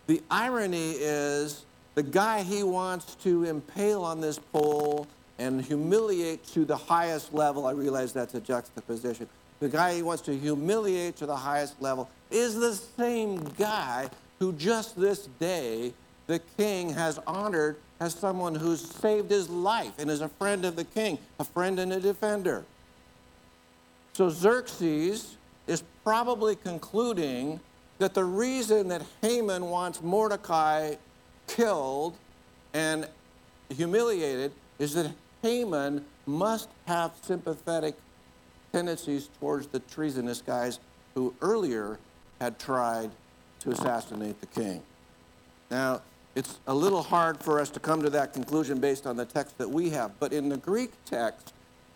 The 0.07 0.21
irony 0.31 0.91
is 0.91 1.65
the 1.95 2.03
guy 2.03 2.43
he 2.43 2.61
wants 2.61 3.15
to 3.15 3.45
impale 3.45 4.03
on 4.03 4.21
this 4.21 4.37
pole 4.37 5.07
and 5.39 5.63
humiliate 5.63 6.45
to 6.47 6.65
the 6.65 6.75
highest 6.75 7.33
level, 7.33 7.65
I 7.65 7.71
realize 7.71 8.13
that's 8.13 8.35
a 8.35 8.41
juxtaposition. 8.41 9.27
The 9.59 9.69
guy 9.69 9.95
he 9.95 10.01
wants 10.01 10.21
to 10.23 10.37
humiliate 10.37 11.15
to 11.17 11.25
the 11.25 11.35
highest 11.35 11.81
level 11.81 12.09
is 12.29 12.55
the 12.55 12.73
same 12.73 13.43
guy 13.57 14.09
who 14.39 14.51
just 14.53 14.99
this 14.99 15.27
day 15.39 15.93
the 16.27 16.39
king 16.57 16.89
has 16.89 17.19
honored 17.25 17.77
as 17.99 18.13
someone 18.13 18.55
who's 18.55 18.81
saved 18.81 19.31
his 19.31 19.49
life 19.49 19.93
and 19.97 20.09
is 20.09 20.21
a 20.21 20.27
friend 20.27 20.65
of 20.65 20.75
the 20.75 20.83
king, 20.83 21.17
a 21.39 21.43
friend 21.45 21.79
and 21.79 21.93
a 21.93 21.99
defender. 21.99 22.65
So 24.13 24.29
Xerxes 24.29 25.37
is 25.67 25.83
probably 26.03 26.55
concluding 26.55 27.59
that 27.99 28.13
the 28.13 28.25
reason 28.25 28.89
that 28.89 29.03
Haman 29.21 29.65
wants 29.65 30.01
Mordecai 30.01 30.95
killed 31.47 32.15
and 32.73 33.07
humiliated 33.69 34.51
is 34.79 34.93
that 34.95 35.11
Haman 35.41 36.05
must 36.25 36.69
have 36.85 37.13
sympathetic 37.21 37.95
tendencies 38.71 39.29
towards 39.39 39.67
the 39.67 39.79
treasonous 39.79 40.41
guys 40.41 40.79
who 41.13 41.33
earlier 41.41 41.99
had 42.41 42.59
tried 42.59 43.11
to 43.61 43.71
assassinate 43.71 44.39
the 44.41 44.47
king. 44.47 44.81
Now, 45.71 46.01
it's 46.35 46.59
a 46.67 46.73
little 46.73 47.01
hard 47.01 47.39
for 47.39 47.61
us 47.61 47.69
to 47.71 47.79
come 47.79 48.01
to 48.01 48.09
that 48.09 48.33
conclusion 48.33 48.79
based 48.79 49.07
on 49.07 49.15
the 49.15 49.25
text 49.25 49.57
that 49.57 49.69
we 49.69 49.89
have, 49.91 50.19
but 50.19 50.33
in 50.33 50.49
the 50.49 50.57
Greek 50.57 50.91
text, 51.05 51.53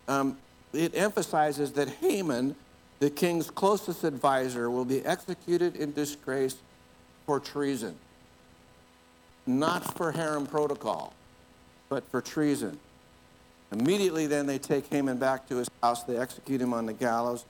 um, 0.07 0.37
it 0.71 0.95
emphasizes 0.95 1.73
that 1.73 1.89
Haman 1.89 2.55
the 2.99 3.09
king's 3.09 3.49
closest 3.49 4.03
advisor 4.03 4.69
will 4.69 4.85
be 4.85 5.05
executed 5.05 5.75
in 5.77 5.93
disgrace 5.93 6.57
for 7.25 7.39
treason. 7.39 7.95
Not 9.47 9.97
for 9.97 10.11
harem 10.11 10.45
protocol, 10.45 11.13
but 11.89 12.09
for 12.09 12.21
treason. 12.21 12.79
Immediately 13.71 14.27
then 14.27 14.45
they 14.45 14.57
take 14.57 14.87
Haman 14.87 15.17
back 15.17 15.47
to 15.49 15.57
his 15.57 15.69
house. 15.81 16.03
They 16.03 16.17
execute 16.17 16.61
him 16.61 16.73
on 16.73 16.85
the 16.85 16.93
gallows, 16.93 17.45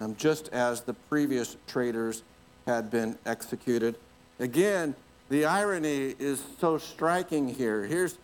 um, 0.00 0.16
just 0.16 0.48
as 0.48 0.82
the 0.82 0.94
previous 0.94 1.56
traitors 1.66 2.22
had 2.66 2.90
been 2.90 3.18
executed. 3.26 3.96
Again, 4.38 4.94
the 5.28 5.44
irony 5.44 6.14
is 6.18 6.42
so 6.60 6.78
striking 6.78 7.48
here. 7.48 7.84
Here's 7.84 8.18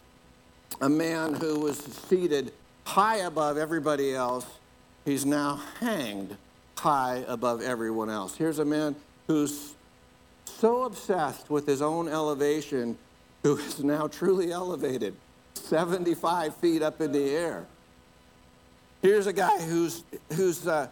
a 0.81 0.88
man 0.88 1.35
who 1.35 1.61
was 1.61 1.79
seated 1.79 2.53
high 2.85 3.19
above 3.19 3.59
everybody 3.59 4.14
else. 4.14 4.47
He's 5.05 5.25
now 5.25 5.61
hanged 5.79 6.37
high 6.77 7.25
above 7.29 7.62
everyone 7.62 8.11
else. 8.11 8.37
Here's 8.37 8.59
a 8.59 8.64
man 8.64 8.97
who's 9.27 9.76
so 10.59 10.85
obsessed 10.85 11.51
with 11.51 11.66
his 11.66 11.83
own 11.83 12.09
elevation 12.09 12.97
who 13.42 13.57
is 13.59 13.85
now 13.85 14.07
truly 14.07 14.53
elevated 14.53 15.14
75 15.55 16.55
feet 16.57 16.83
up 16.83 17.01
in 17.01 17.12
the 17.12 17.31
air. 17.31 17.66
Here's 19.03 19.27
a 19.27 19.33
guy 19.33 19.61
who's, 19.62 20.03
who's, 20.33 20.66
uh, 20.66 20.88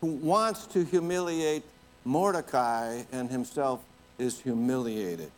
who 0.00 0.08
wants 0.08 0.66
to 0.68 0.84
humiliate 0.84 1.62
Mordecai 2.04 3.02
and 3.10 3.30
himself 3.30 3.80
is 4.18 4.40
humiliated. 4.40 5.30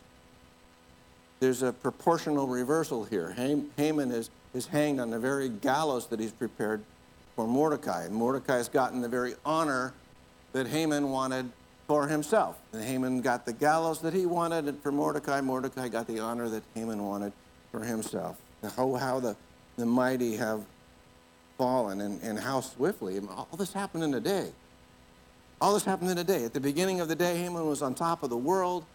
There's 1.39 1.61
a 1.61 1.73
proportional 1.73 2.47
reversal 2.47 3.05
here. 3.05 3.31
Haman 3.77 4.11
is, 4.11 4.29
is 4.53 4.67
hanged 4.67 4.99
on 4.99 5.09
the 5.09 5.19
very 5.19 5.49
gallows 5.49 6.07
that 6.07 6.19
he's 6.19 6.31
prepared 6.31 6.83
for 7.35 7.47
Mordecai. 7.47 8.07
Mordecai's 8.09 8.67
gotten 8.67 9.01
the 9.01 9.09
very 9.09 9.33
honor 9.45 9.93
that 10.53 10.67
Haman 10.67 11.09
wanted 11.09 11.49
for 11.91 12.07
himself. 12.07 12.57
And 12.71 12.81
Haman 12.81 13.19
got 13.19 13.45
the 13.45 13.51
gallows 13.51 13.99
that 13.99 14.13
he 14.13 14.25
wanted, 14.25 14.63
and 14.63 14.81
for 14.81 14.93
Mordecai, 14.93 15.41
Mordecai 15.41 15.89
got 15.89 16.07
the 16.07 16.19
honor 16.19 16.47
that 16.47 16.63
Haman 16.73 17.05
wanted 17.05 17.33
for 17.69 17.81
himself. 17.83 18.37
How, 18.63 18.71
oh, 18.77 18.95
how 18.95 19.19
the, 19.19 19.35
the 19.75 19.85
mighty 19.85 20.37
have 20.37 20.63
fallen 21.57 21.99
and, 21.99 22.21
and 22.21 22.39
how 22.39 22.61
swiftly. 22.61 23.19
All 23.27 23.57
this 23.57 23.73
happened 23.73 24.05
in 24.05 24.13
a 24.13 24.21
day. 24.21 24.53
All 25.59 25.73
this 25.73 25.83
happened 25.83 26.11
in 26.11 26.17
a 26.17 26.23
day. 26.23 26.45
At 26.45 26.53
the 26.53 26.61
beginning 26.61 27.01
of 27.01 27.09
the 27.09 27.15
day, 27.15 27.35
Haman 27.35 27.67
was 27.67 27.81
on 27.81 27.93
top 27.93 28.23
of 28.23 28.29
the 28.29 28.37
world. 28.37 28.85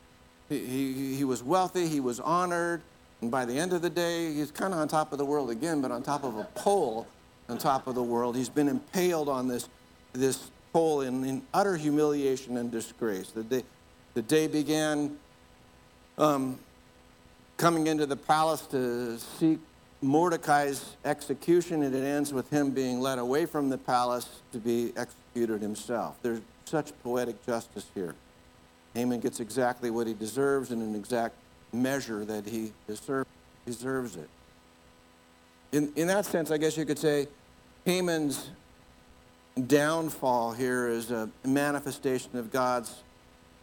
He, 0.48 0.64
he, 0.64 1.16
he 1.16 1.24
was 1.24 1.42
wealthy, 1.42 1.88
he 1.88 2.00
was 2.00 2.18
honored, 2.18 2.80
and 3.20 3.30
by 3.30 3.44
the 3.44 3.58
end 3.58 3.74
of 3.74 3.82
the 3.82 3.90
day, 3.90 4.32
he's 4.32 4.50
kind 4.50 4.72
of 4.72 4.80
on 4.80 4.88
top 4.88 5.12
of 5.12 5.18
the 5.18 5.26
world 5.26 5.50
again, 5.50 5.82
but 5.82 5.90
on 5.90 6.02
top 6.02 6.24
of 6.24 6.38
a 6.38 6.44
pole 6.54 7.06
on 7.50 7.58
top 7.58 7.88
of 7.88 7.94
the 7.94 8.02
world. 8.02 8.36
He's 8.36 8.48
been 8.48 8.68
impaled 8.68 9.28
on 9.28 9.48
this, 9.48 9.68
this 10.14 10.50
in, 11.02 11.24
in 11.24 11.42
utter 11.52 11.76
humiliation 11.76 12.56
and 12.56 12.70
disgrace. 12.70 13.30
The 13.30 13.42
day, 13.42 13.62
the 14.14 14.22
day 14.22 14.46
began 14.46 15.16
um, 16.18 16.58
coming 17.56 17.86
into 17.86 18.06
the 18.06 18.16
palace 18.16 18.62
to 18.68 19.18
seek 19.18 19.58
Mordecai's 20.02 20.96
execution, 21.04 21.82
and 21.82 21.94
it 21.94 22.04
ends 22.04 22.32
with 22.32 22.50
him 22.50 22.70
being 22.70 23.00
led 23.00 23.18
away 23.18 23.46
from 23.46 23.70
the 23.70 23.78
palace 23.78 24.28
to 24.52 24.58
be 24.58 24.92
executed 24.96 25.62
himself. 25.62 26.16
There's 26.22 26.40
such 26.64 26.92
poetic 27.02 27.44
justice 27.46 27.86
here. 27.94 28.14
Haman 28.94 29.20
gets 29.20 29.40
exactly 29.40 29.90
what 29.90 30.06
he 30.06 30.14
deserves 30.14 30.70
in 30.72 30.80
an 30.80 30.94
exact 30.94 31.34
measure 31.72 32.24
that 32.24 32.46
he 32.46 32.72
deserve, 32.86 33.26
deserves 33.66 34.16
it 34.16 34.28
in, 35.72 35.92
in 35.96 36.06
that 36.06 36.24
sense, 36.24 36.50
I 36.50 36.56
guess 36.56 36.76
you 36.76 36.84
could 36.84 36.98
say 36.98 37.28
Haman's 37.84 38.50
downfall 39.64 40.52
here 40.52 40.88
is 40.88 41.10
a 41.10 41.30
manifestation 41.44 42.36
of 42.36 42.50
God's 42.50 43.02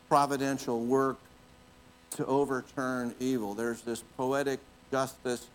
providential 0.10 0.80
work 0.80 1.18
to 2.12 2.26
overturn 2.26 3.14
evil. 3.20 3.54
There's 3.54 3.82
this 3.82 4.04
poetic 4.18 4.60
justice 4.92 5.48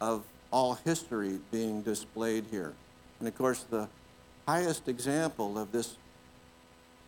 of 0.00 0.24
all 0.50 0.74
history 0.74 1.38
being 1.50 1.82
displayed 1.82 2.44
here. 2.50 2.72
And 3.18 3.28
of 3.28 3.36
course, 3.36 3.64
the 3.70 3.88
highest 4.46 4.88
example 4.88 5.58
of 5.58 5.72
this 5.72 5.96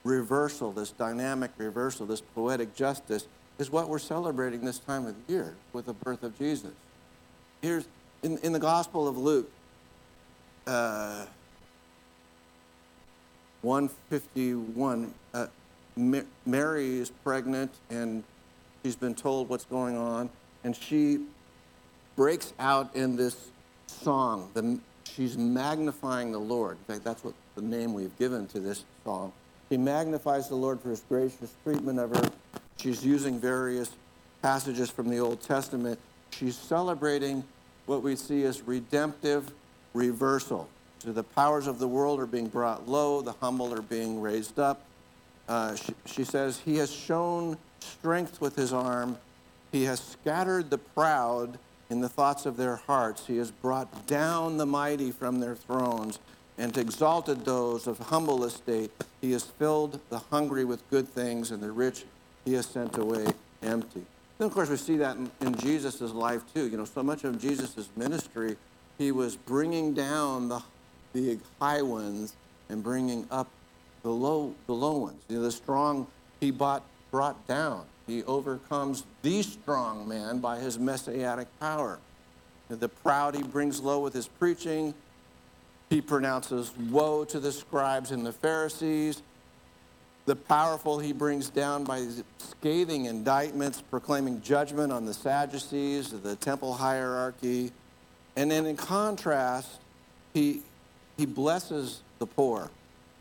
reversal, 0.04 0.72
this 0.72 0.90
dynamic 0.90 1.50
reversal, 1.58 2.06
this 2.06 2.20
poetic 2.20 2.74
justice, 2.74 3.26
is 3.58 3.70
what 3.70 3.88
we're 3.88 3.98
celebrating 3.98 4.64
this 4.64 4.78
time 4.78 5.06
of 5.06 5.14
year 5.28 5.54
with 5.72 5.86
the 5.86 5.92
birth 5.92 6.22
of 6.22 6.36
Jesus. 6.38 6.72
Here's 7.62 7.86
in, 8.22 8.38
in 8.38 8.52
the 8.52 8.58
Gospel 8.58 9.06
of 9.06 9.16
Luke, 9.16 9.50
uh, 10.66 11.26
151, 13.66 15.12
uh, 15.34 15.46
Mary 16.46 16.98
is 16.98 17.10
pregnant 17.24 17.72
and 17.90 18.22
she's 18.84 18.94
been 18.94 19.14
told 19.14 19.48
what's 19.48 19.64
going 19.64 19.96
on, 19.96 20.30
and 20.62 20.76
she 20.76 21.18
breaks 22.14 22.52
out 22.60 22.94
in 22.94 23.16
this 23.16 23.48
song. 23.88 24.48
The, 24.54 24.78
she's 25.02 25.36
magnifying 25.36 26.30
the 26.30 26.38
Lord. 26.38 26.76
In 26.86 26.94
fact, 26.94 27.04
that's 27.04 27.24
what 27.24 27.34
the 27.56 27.62
name 27.62 27.92
we've 27.92 28.16
given 28.20 28.46
to 28.48 28.60
this 28.60 28.84
song. 29.04 29.32
She 29.68 29.76
magnifies 29.76 30.48
the 30.48 30.54
Lord 30.54 30.80
for 30.80 30.90
his 30.90 31.00
gracious 31.08 31.52
treatment 31.64 31.98
of 31.98 32.16
her. 32.16 32.30
She's 32.76 33.04
using 33.04 33.40
various 33.40 33.90
passages 34.42 34.90
from 34.90 35.08
the 35.08 35.18
Old 35.18 35.40
Testament. 35.40 35.98
She's 36.30 36.56
celebrating 36.56 37.42
what 37.86 38.04
we 38.04 38.14
see 38.14 38.44
as 38.44 38.62
redemptive 38.62 39.50
reversal. 39.92 40.68
The 41.04 41.22
powers 41.22 41.66
of 41.66 41.78
the 41.78 41.88
world 41.88 42.20
are 42.20 42.26
being 42.26 42.48
brought 42.48 42.88
low, 42.88 43.20
the 43.20 43.32
humble 43.32 43.72
are 43.72 43.82
being 43.82 44.20
raised 44.20 44.58
up. 44.58 44.82
Uh, 45.48 45.76
she, 45.76 45.94
she 46.06 46.24
says, 46.24 46.60
He 46.64 46.76
has 46.78 46.92
shown 46.92 47.56
strength 47.80 48.40
with 48.40 48.56
his 48.56 48.72
arm, 48.72 49.18
He 49.72 49.84
has 49.84 50.00
scattered 50.00 50.70
the 50.70 50.78
proud 50.78 51.58
in 51.88 52.00
the 52.00 52.08
thoughts 52.08 52.46
of 52.46 52.56
their 52.56 52.76
hearts, 52.76 53.26
He 53.26 53.36
has 53.36 53.50
brought 53.50 54.06
down 54.06 54.56
the 54.56 54.66
mighty 54.66 55.12
from 55.12 55.38
their 55.38 55.54
thrones 55.54 56.18
and 56.58 56.76
exalted 56.76 57.44
those 57.44 57.86
of 57.86 57.98
humble 57.98 58.44
estate. 58.44 58.90
He 59.20 59.32
has 59.32 59.44
filled 59.44 60.00
the 60.08 60.18
hungry 60.18 60.64
with 60.64 60.88
good 60.90 61.08
things, 61.08 61.50
and 61.50 61.62
the 61.62 61.70
rich 61.70 62.04
he 62.44 62.54
has 62.54 62.66
sent 62.66 62.96
away 62.96 63.26
empty. 63.62 64.04
Then, 64.38 64.46
of 64.46 64.54
course, 64.54 64.68
we 64.68 64.76
see 64.76 64.96
that 64.98 65.16
in, 65.16 65.30
in 65.40 65.56
Jesus' 65.56 66.00
life, 66.00 66.42
too. 66.54 66.68
You 66.68 66.78
know, 66.78 66.84
so 66.84 67.02
much 67.02 67.24
of 67.24 67.40
Jesus' 67.40 67.88
ministry, 67.96 68.56
he 68.98 69.12
was 69.12 69.36
bringing 69.36 69.94
down 69.94 70.48
the, 70.48 70.62
the 71.16 71.38
high 71.60 71.82
ones 71.82 72.34
and 72.68 72.82
bringing 72.82 73.26
up 73.30 73.48
the 74.02 74.10
low, 74.10 74.54
the 74.66 74.72
low 74.72 74.98
ones. 74.98 75.22
You 75.28 75.36
know, 75.36 75.42
the 75.42 75.52
strong 75.52 76.06
he 76.40 76.50
bought, 76.50 76.82
brought 77.10 77.46
down. 77.46 77.86
He 78.06 78.22
overcomes 78.24 79.04
the 79.22 79.42
strong 79.42 80.06
man 80.06 80.38
by 80.38 80.58
his 80.58 80.78
messianic 80.78 81.48
power. 81.58 81.98
The 82.68 82.88
proud 82.88 83.34
he 83.34 83.42
brings 83.42 83.80
low 83.80 84.00
with 84.00 84.12
his 84.12 84.28
preaching. 84.28 84.94
He 85.90 86.00
pronounces 86.00 86.72
woe 86.90 87.24
to 87.24 87.40
the 87.40 87.52
scribes 87.52 88.10
and 88.10 88.26
the 88.26 88.32
Pharisees. 88.32 89.22
The 90.26 90.36
powerful 90.36 90.98
he 90.98 91.12
brings 91.12 91.48
down 91.48 91.84
by 91.84 92.04
scathing 92.38 93.04
indictments, 93.04 93.80
proclaiming 93.80 94.42
judgment 94.42 94.92
on 94.92 95.06
the 95.06 95.14
Sadducees, 95.14 96.10
the 96.10 96.34
temple 96.36 96.74
hierarchy. 96.74 97.70
And 98.34 98.50
then 98.50 98.66
in 98.66 98.76
contrast, 98.76 99.78
he, 100.34 100.62
he 101.16 101.26
blesses 101.26 102.02
the 102.18 102.26
poor, 102.26 102.70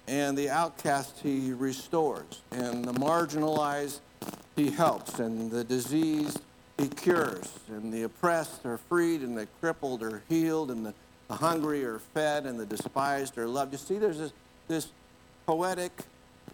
and 0.08 0.38
the 0.38 0.50
outcast 0.50 1.20
he 1.22 1.52
restores, 1.54 2.41
and 2.52 2.86
the 2.86 2.93
marginalized 2.93 4.00
he 4.56 4.70
helps, 4.70 5.20
and 5.20 5.52
the 5.52 5.64
diseased 5.64 6.41
he 6.78 6.88
cures, 6.88 7.52
and 7.70 7.91
the 7.91 8.04
oppressed 8.04 8.66
are 8.66 8.78
freed, 8.78 9.22
and 9.22 9.38
the 9.38 9.48
crippled 9.60 10.04
are 10.04 10.22
healed, 10.28 10.72
and 10.72 10.86
the 10.86 10.93
the 11.28 11.36
hungry 11.36 11.84
are 11.84 12.00
fed 12.00 12.46
and 12.46 12.60
the 12.60 12.66
despised 12.66 13.38
are 13.38 13.48
loved. 13.48 13.72
You 13.72 13.78
see, 13.78 13.98
there's 13.98 14.20
this, 14.20 14.34
this 14.68 14.88
poetic 15.46 15.91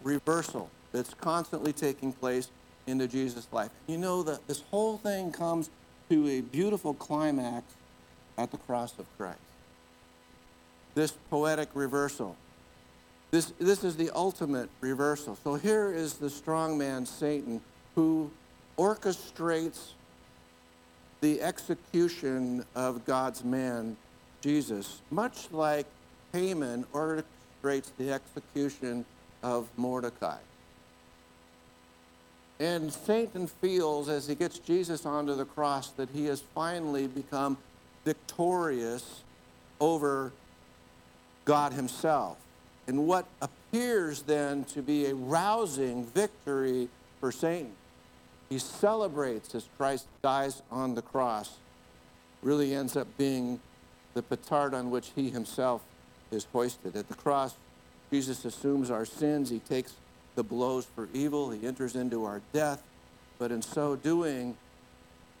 reversal 0.02 0.70
that's 0.92 1.14
constantly 1.14 1.72
taking 1.72 2.12
place 2.12 2.48
into 2.86 3.06
Jesus' 3.06 3.46
life. 3.52 3.70
You 3.86 3.98
know 3.98 4.22
that 4.22 4.46
this 4.48 4.62
whole 4.70 4.96
thing 4.96 5.32
comes 5.32 5.70
to 6.10 6.28
a 6.28 6.40
beautiful 6.40 6.94
climax 6.94 7.66
at 8.38 8.50
the 8.50 8.58
cross 8.58 8.98
of 8.98 9.06
Christ. 9.18 9.38
This 10.94 11.12
poetic 11.30 11.68
reversal. 11.74 12.36
This, 13.30 13.52
this 13.58 13.82
is 13.82 13.96
the 13.96 14.10
ultimate 14.14 14.68
reversal. 14.80 15.38
So 15.42 15.54
here 15.54 15.90
is 15.90 16.14
the 16.14 16.28
strong 16.28 16.76
man, 16.76 17.06
Satan, 17.06 17.62
who 17.94 18.30
orchestrates 18.76 19.92
the 21.22 21.40
execution 21.40 22.64
of 22.74 23.06
God's 23.06 23.44
man 23.44 23.96
Jesus, 24.42 25.00
much 25.10 25.50
like 25.52 25.86
Haman 26.32 26.84
orchestrates 26.92 27.90
the 27.96 28.12
execution 28.12 29.04
of 29.42 29.68
Mordecai. 29.76 30.38
And 32.58 32.92
Satan 32.92 33.46
feels 33.46 34.08
as 34.08 34.26
he 34.26 34.34
gets 34.34 34.58
Jesus 34.58 35.06
onto 35.06 35.34
the 35.34 35.44
cross 35.44 35.90
that 35.90 36.10
he 36.10 36.26
has 36.26 36.42
finally 36.54 37.06
become 37.06 37.56
victorious 38.04 39.22
over 39.80 40.32
God 41.44 41.72
himself. 41.72 42.38
And 42.86 43.06
what 43.06 43.26
appears 43.40 44.22
then 44.22 44.64
to 44.66 44.82
be 44.82 45.06
a 45.06 45.14
rousing 45.14 46.04
victory 46.06 46.88
for 47.20 47.30
Satan, 47.30 47.72
he 48.48 48.58
celebrates 48.58 49.54
as 49.54 49.68
Christ 49.78 50.06
dies 50.22 50.62
on 50.70 50.94
the 50.94 51.02
cross, 51.02 51.56
really 52.42 52.74
ends 52.74 52.96
up 52.96 53.06
being 53.16 53.60
the 54.14 54.22
petard 54.22 54.74
on 54.74 54.90
which 54.90 55.12
he 55.14 55.30
himself 55.30 55.82
is 56.30 56.46
hoisted. 56.52 56.96
At 56.96 57.08
the 57.08 57.14
cross, 57.14 57.54
Jesus 58.10 58.44
assumes 58.44 58.90
our 58.90 59.06
sins. 59.06 59.48
He 59.48 59.60
takes 59.60 59.94
the 60.34 60.42
blows 60.42 60.86
for 60.94 61.08
evil. 61.14 61.50
He 61.50 61.66
enters 61.66 61.94
into 61.94 62.24
our 62.24 62.42
death. 62.52 62.82
But 63.38 63.52
in 63.52 63.62
so 63.62 63.96
doing, 63.96 64.56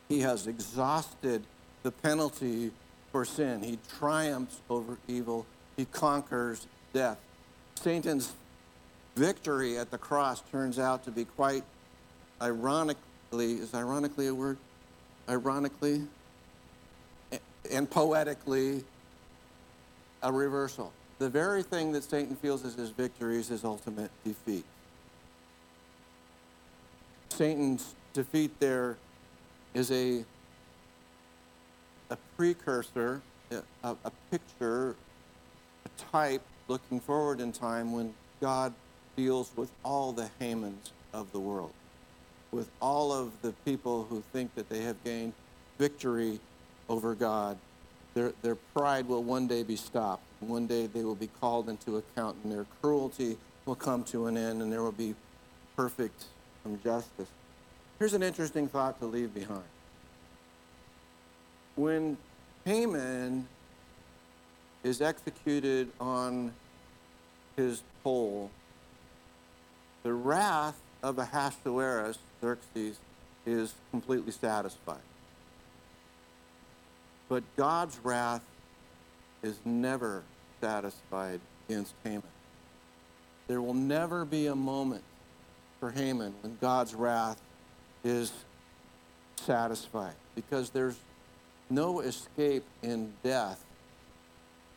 he 0.08 0.20
has 0.20 0.46
exhausted 0.46 1.42
the 1.82 1.90
penalty 1.90 2.70
for 3.10 3.24
sin. 3.24 3.62
He 3.62 3.78
triumphs 3.98 4.60
over 4.70 4.96
evil. 5.06 5.44
He 5.76 5.84
conquers 5.86 6.66
death. 6.92 7.18
Satan's 7.74 8.32
victory 9.16 9.78
at 9.78 9.90
the 9.90 9.98
cross 9.98 10.42
turns 10.50 10.78
out 10.78 11.04
to 11.04 11.10
be 11.10 11.24
quite 11.24 11.64
ironically, 12.40 13.54
is 13.54 13.74
ironically 13.74 14.26
a 14.26 14.34
word? 14.34 14.58
Ironically, 15.28 16.02
and 17.70 17.90
poetically 17.90 18.84
a 20.22 20.32
reversal. 20.32 20.92
The 21.18 21.28
very 21.28 21.62
thing 21.62 21.92
that 21.92 22.04
Satan 22.04 22.36
feels 22.36 22.64
as 22.64 22.74
his 22.74 22.90
victory 22.90 23.36
is 23.36 23.48
his 23.48 23.64
ultimate 23.64 24.10
defeat. 24.24 24.64
Satan's 27.28 27.94
defeat 28.12 28.58
there 28.60 28.96
is 29.74 29.90
a, 29.90 30.24
a 32.10 32.16
precursor, 32.36 33.22
a, 33.50 33.62
a 34.04 34.12
picture, 34.30 34.96
a 35.84 36.02
type 36.10 36.42
looking 36.68 37.00
forward 37.00 37.40
in 37.40 37.52
time 37.52 37.92
when 37.92 38.14
God 38.40 38.72
deals 39.16 39.50
with 39.56 39.70
all 39.84 40.12
the 40.12 40.30
Hamans 40.40 40.90
of 41.12 41.30
the 41.32 41.40
world, 41.40 41.72
with 42.50 42.70
all 42.80 43.12
of 43.12 43.32
the 43.42 43.52
people 43.64 44.06
who 44.08 44.22
think 44.32 44.54
that 44.54 44.68
they 44.68 44.82
have 44.82 45.02
gained 45.04 45.32
victory 45.78 46.40
over 46.88 47.14
God. 47.14 47.58
Their, 48.14 48.32
their 48.42 48.54
pride 48.54 49.06
will 49.06 49.22
one 49.22 49.46
day 49.46 49.62
be 49.62 49.76
stopped. 49.76 50.22
One 50.40 50.66
day 50.66 50.86
they 50.86 51.02
will 51.02 51.14
be 51.14 51.30
called 51.40 51.68
into 51.68 51.96
account, 51.96 52.36
and 52.42 52.52
their 52.52 52.66
cruelty 52.80 53.38
will 53.64 53.74
come 53.74 54.04
to 54.04 54.26
an 54.26 54.36
end, 54.36 54.60
and 54.60 54.72
there 54.72 54.82
will 54.82 54.92
be 54.92 55.14
perfect 55.76 56.24
justice. 56.84 57.28
Here's 57.98 58.14
an 58.14 58.22
interesting 58.22 58.68
thought 58.68 58.98
to 59.00 59.06
leave 59.06 59.34
behind. 59.34 59.62
When 61.76 62.16
Haman 62.64 63.48
is 64.82 65.00
executed 65.00 65.88
on 66.00 66.52
his 67.56 67.82
pole, 68.02 68.50
the 70.02 70.12
wrath 70.12 70.78
of 71.02 71.18
Ahasuerus, 71.18 72.18
Xerxes, 72.40 72.98
is 73.46 73.74
completely 73.90 74.32
satisfied. 74.32 75.00
But 77.28 77.44
God's 77.56 77.98
wrath 78.02 78.42
is 79.42 79.58
never 79.64 80.22
satisfied 80.60 81.40
against 81.68 81.94
Haman. 82.04 82.22
There 83.48 83.60
will 83.60 83.74
never 83.74 84.24
be 84.24 84.46
a 84.46 84.54
moment 84.54 85.02
for 85.80 85.90
Haman 85.90 86.34
when 86.42 86.56
God's 86.60 86.94
wrath 86.94 87.40
is 88.04 88.32
satisfied 89.36 90.14
because 90.34 90.70
there's 90.70 90.96
no 91.68 92.00
escape 92.00 92.64
in 92.82 93.12
death 93.22 93.64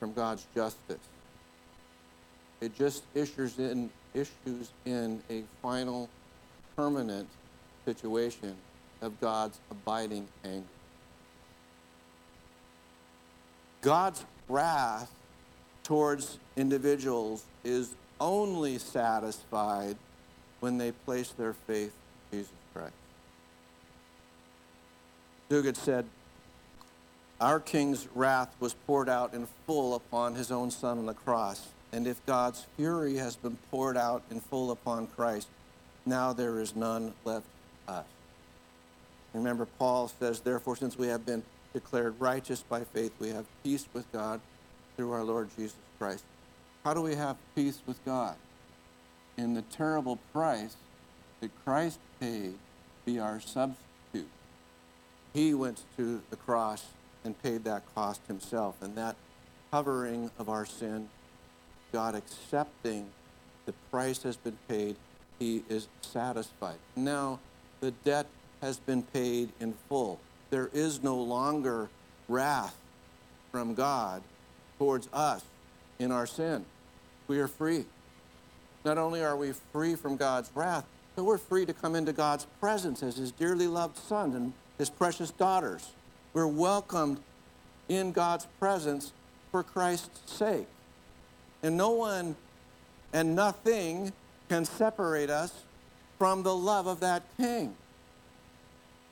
from 0.06 0.14
God's 0.14 0.46
justice. 0.54 1.00
It 2.62 2.78
just 2.78 3.02
issues 3.16 3.58
in, 3.58 3.90
issues 4.14 4.70
in 4.86 5.20
a 5.32 5.42
final, 5.64 6.10
permanent 6.76 7.28
situation 7.86 8.54
of 9.02 9.20
God's 9.20 9.58
abiding 9.72 10.28
anger. 10.44 10.68
God's 13.82 14.24
wrath 14.48 15.10
towards 15.82 16.38
individuals 16.56 17.44
is 17.64 17.96
only 18.22 18.78
satisfied 18.78 19.96
when 20.60 20.78
they 20.78 20.92
place 20.92 21.30
their 21.30 21.54
faith 21.66 21.94
in 22.32 22.42
Jesus 22.42 22.54
Christ. 22.76 22.94
Duguid 25.50 25.76
said, 25.76 26.06
Our 27.46 27.60
king's 27.60 28.08
wrath 28.16 28.56
was 28.60 28.74
poured 28.74 29.08
out 29.08 29.36
in 29.36 29.48
full 29.68 29.94
upon 29.94 30.34
his 30.34 30.52
own 30.52 30.72
son 30.72 30.98
on 30.98 31.06
the 31.06 31.14
cross. 31.14 31.68
And 31.92 32.08
if 32.08 32.26
God's 32.26 32.66
fury 32.76 33.18
has 33.18 33.36
been 33.36 33.60
poured 33.70 33.98
out 33.98 34.24
in 34.32 34.40
full 34.40 34.72
upon 34.72 35.06
Christ, 35.06 35.48
now 36.08 36.34
there 36.34 36.60
is 36.60 36.76
none 36.76 37.14
left 37.24 37.46
us. 37.88 38.08
Remember, 39.36 39.68
Paul 39.78 40.08
says, 40.08 40.40
Therefore, 40.40 40.76
since 40.76 40.98
we 40.98 41.06
have 41.06 41.24
been 41.24 41.44
declared 41.72 42.20
righteous 42.20 42.64
by 42.64 42.84
faith, 42.84 43.12
we 43.20 43.30
have 43.30 43.46
peace 43.64 43.86
with 43.94 44.12
God 44.12 44.42
through 44.98 45.12
our 45.12 45.24
Lord 45.24 45.50
Jesus 45.56 45.78
Christ. 46.00 46.24
How 46.84 46.96
do 46.96 47.02
we 47.04 47.14
have 47.14 47.38
peace 47.54 47.80
with 47.86 48.04
God? 48.06 48.38
In 49.38 49.54
the 49.54 49.62
terrible 49.62 50.18
price 50.34 50.78
that 51.42 51.52
Christ 51.64 52.00
paid 52.20 52.56
be 53.06 53.20
our 53.20 53.40
substitute. 53.40 54.32
He 55.32 55.54
went 55.54 55.84
to 55.98 56.24
the 56.32 56.38
cross 56.38 56.86
and 57.26 57.42
paid 57.42 57.64
that 57.64 57.84
cost 57.94 58.22
himself. 58.28 58.76
And 58.82 58.96
that 58.96 59.16
covering 59.72 60.32
of 60.40 60.48
our 60.48 60.66
sin, 60.66 61.10
God 61.92 62.16
accepting 62.16 63.10
the 63.66 63.74
price 63.92 64.24
has 64.24 64.38
been 64.38 64.58
paid, 64.68 64.96
he 65.40 65.64
is 65.68 65.88
satisfied. 66.02 66.78
Now, 66.96 67.40
the 67.82 67.92
debt 67.92 68.28
has 68.62 68.78
been 68.78 69.04
paid 69.04 69.50
in 69.60 69.74
full. 69.90 70.20
There 70.50 70.70
is 70.74 71.04
no 71.04 71.18
longer 71.18 71.90
wrath 72.30 72.76
from 73.52 73.74
God 73.74 74.22
towards 74.78 75.10
us 75.12 75.44
in 76.00 76.12
our 76.12 76.28
sin. 76.28 76.66
We 77.28 77.40
are 77.40 77.48
free. 77.48 77.86
Not 78.84 78.98
only 78.98 79.24
are 79.24 79.36
we 79.36 79.54
free 79.74 79.96
from 79.96 80.16
God's 80.16 80.52
wrath, 80.54 80.86
but 81.16 81.24
we're 81.24 81.38
free 81.38 81.66
to 81.66 81.74
come 81.74 81.96
into 81.96 82.14
God's 82.14 82.46
presence 82.60 83.02
as 83.02 83.18
his 83.18 83.32
dearly 83.32 83.68
loved 83.68 83.98
sons 83.98 84.36
and 84.36 84.54
his 84.78 84.90
precious 84.90 85.32
daughters. 85.32 85.92
We're 86.36 86.48
welcomed 86.48 87.20
in 87.88 88.12
God's 88.12 88.46
presence 88.60 89.14
for 89.52 89.64
Christ's 89.64 90.20
sake. 90.30 90.68
And 91.64 91.78
no 91.78 91.92
one 91.92 92.36
and 93.14 93.38
nothing 93.38 94.12
can 94.50 94.66
separate 94.66 95.30
us 95.30 95.54
from 96.20 96.44
the 96.44 96.54
love 96.54 96.88
of 96.88 97.00
that 97.00 97.24
king. 97.38 97.74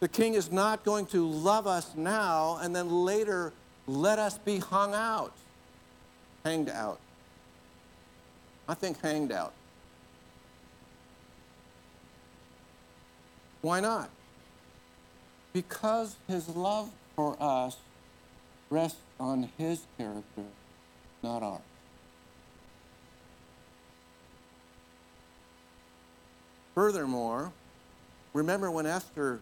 The 0.02 0.10
king 0.10 0.34
is 0.34 0.52
not 0.52 0.84
going 0.84 1.06
to 1.08 1.26
love 1.26 1.66
us 1.66 1.94
now 1.96 2.60
and 2.62 2.76
then 2.76 2.90
later 2.90 3.54
let 3.88 4.20
us 4.20 4.38
be 4.38 4.60
hung 4.60 4.94
out, 4.94 5.32
hanged 6.44 6.70
out. 6.70 7.00
I 8.68 8.74
think 8.74 9.00
hanged 9.02 9.32
out. 9.32 9.54
Why 13.62 13.80
not? 13.80 14.10
Because 15.54 16.18
his 16.28 16.50
love 16.50 16.90
for 17.16 17.36
us 17.40 17.78
rests 18.70 19.00
on 19.20 19.50
his 19.58 19.86
character, 19.98 20.44
not 21.22 21.44
ours. 21.44 21.62
Furthermore, 26.74 27.52
remember 28.34 28.72
when 28.72 28.86
Esther 28.86 29.40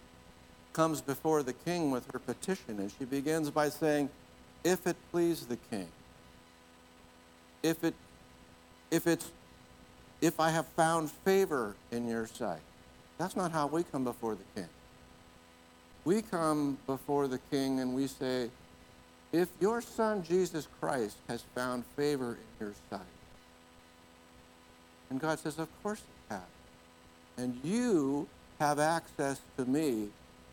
comes 0.74 1.01
before 1.01 1.43
the 1.43 1.53
king 1.53 1.91
with 1.91 2.11
her 2.11 2.19
petition, 2.19 2.80
and 2.80 2.91
she 2.97 3.05
begins 3.05 3.49
by 3.49 3.69
saying, 3.69 4.09
If 4.63 4.86
it 4.86 4.97
please 5.11 5.45
the 5.45 5.57
king, 5.69 5.88
if 7.63 7.84
it 7.84 7.93
if 8.89 9.07
it's 9.07 9.32
if 10.19 10.39
I 10.39 10.49
have 10.49 10.67
found 10.67 11.09
favor 11.09 11.76
in 11.91 12.07
your 12.07 12.28
sight. 12.28 12.61
That's 13.17 13.36
not 13.36 13.51
how 13.51 13.67
we 13.67 13.84
come 13.84 14.03
before 14.03 14.36
the 14.36 14.61
king. 14.61 14.69
We 16.03 16.21
come 16.21 16.77
before 16.87 17.27
the 17.27 17.39
king 17.51 17.79
and 17.79 17.93
we 17.93 18.07
say, 18.07 18.49
if 19.31 19.47
your 19.59 19.81
son 19.81 20.23
Jesus 20.23 20.67
Christ 20.79 21.17
has 21.27 21.43
found 21.55 21.85
favor 21.95 22.37
in 22.59 22.65
your 22.65 22.73
sight. 22.89 23.01
And 25.09 25.19
God 25.19 25.39
says, 25.39 25.59
of 25.59 25.67
course 25.83 25.99
he 25.99 26.33
has. 26.33 26.43
And 27.37 27.59
you 27.63 28.27
have 28.59 28.79
access 28.79 29.41
to 29.57 29.65
me 29.65 30.09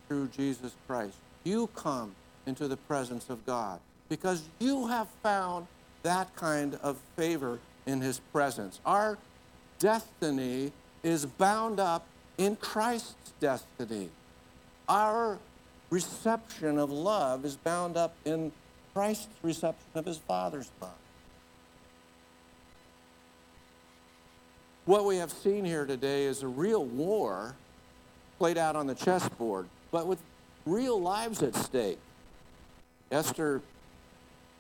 through 0.07 0.29
Jesus 0.29 0.73
Christ. 0.87 1.17
You 1.45 1.69
come 1.75 2.15
into 2.47 2.69
the 2.69 2.77
presence 2.77 3.31
of 3.31 3.45
God 3.47 3.81
because 4.09 4.45
you 4.59 4.87
have 4.87 5.09
found 5.23 5.67
that 6.03 6.35
kind 6.37 6.79
of 6.83 6.97
favor 7.17 7.59
in 7.87 8.01
his 8.01 8.21
presence. 8.33 8.81
Our 8.87 9.19
destiny 9.79 10.73
is 11.03 11.27
bound 11.27 11.81
up 11.81 12.07
in 12.37 12.57
Christ's 12.57 13.33
destiny. 13.41 14.11
Our 14.89 15.39
reception 15.91 16.79
of 16.79 16.91
love 16.91 17.45
is 17.45 17.57
bound 17.57 17.97
up 17.97 18.15
in 18.25 18.53
Christ's 18.95 19.29
reception 19.43 19.87
of 19.95 20.07
his 20.07 20.19
Father's 20.19 20.71
love. 20.81 20.91
What 24.87 25.05
we 25.05 25.17
have 25.17 25.31
seen 25.31 25.65
here 25.65 25.85
today 25.85 26.25
is 26.25 26.43
a 26.43 26.49
real 26.49 26.85
war 26.85 27.55
played 28.39 28.57
out 28.57 28.77
on 28.77 28.87
the 28.87 28.95
chessboard 28.95 29.67
but 29.91 30.07
with 30.07 30.19
real 30.67 31.01
lives 31.01 31.43
at 31.43 31.55
stake. 31.55 31.99
Esther 33.11 33.63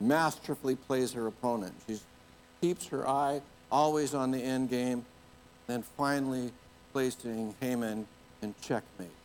masterfully 0.00 0.76
plays 0.76 1.12
her 1.12 1.26
opponent. 1.26 1.74
She 1.86 1.98
keeps 2.60 2.86
her 2.88 3.06
eye 3.06 3.42
always 3.70 4.14
on 4.14 4.30
the 4.30 4.38
end 4.38 4.70
game, 4.70 5.04
then 5.66 5.82
finally 5.96 6.52
placing 6.92 7.54
Haman 7.60 8.06
in 8.40 8.54
checkmate. 8.62 9.17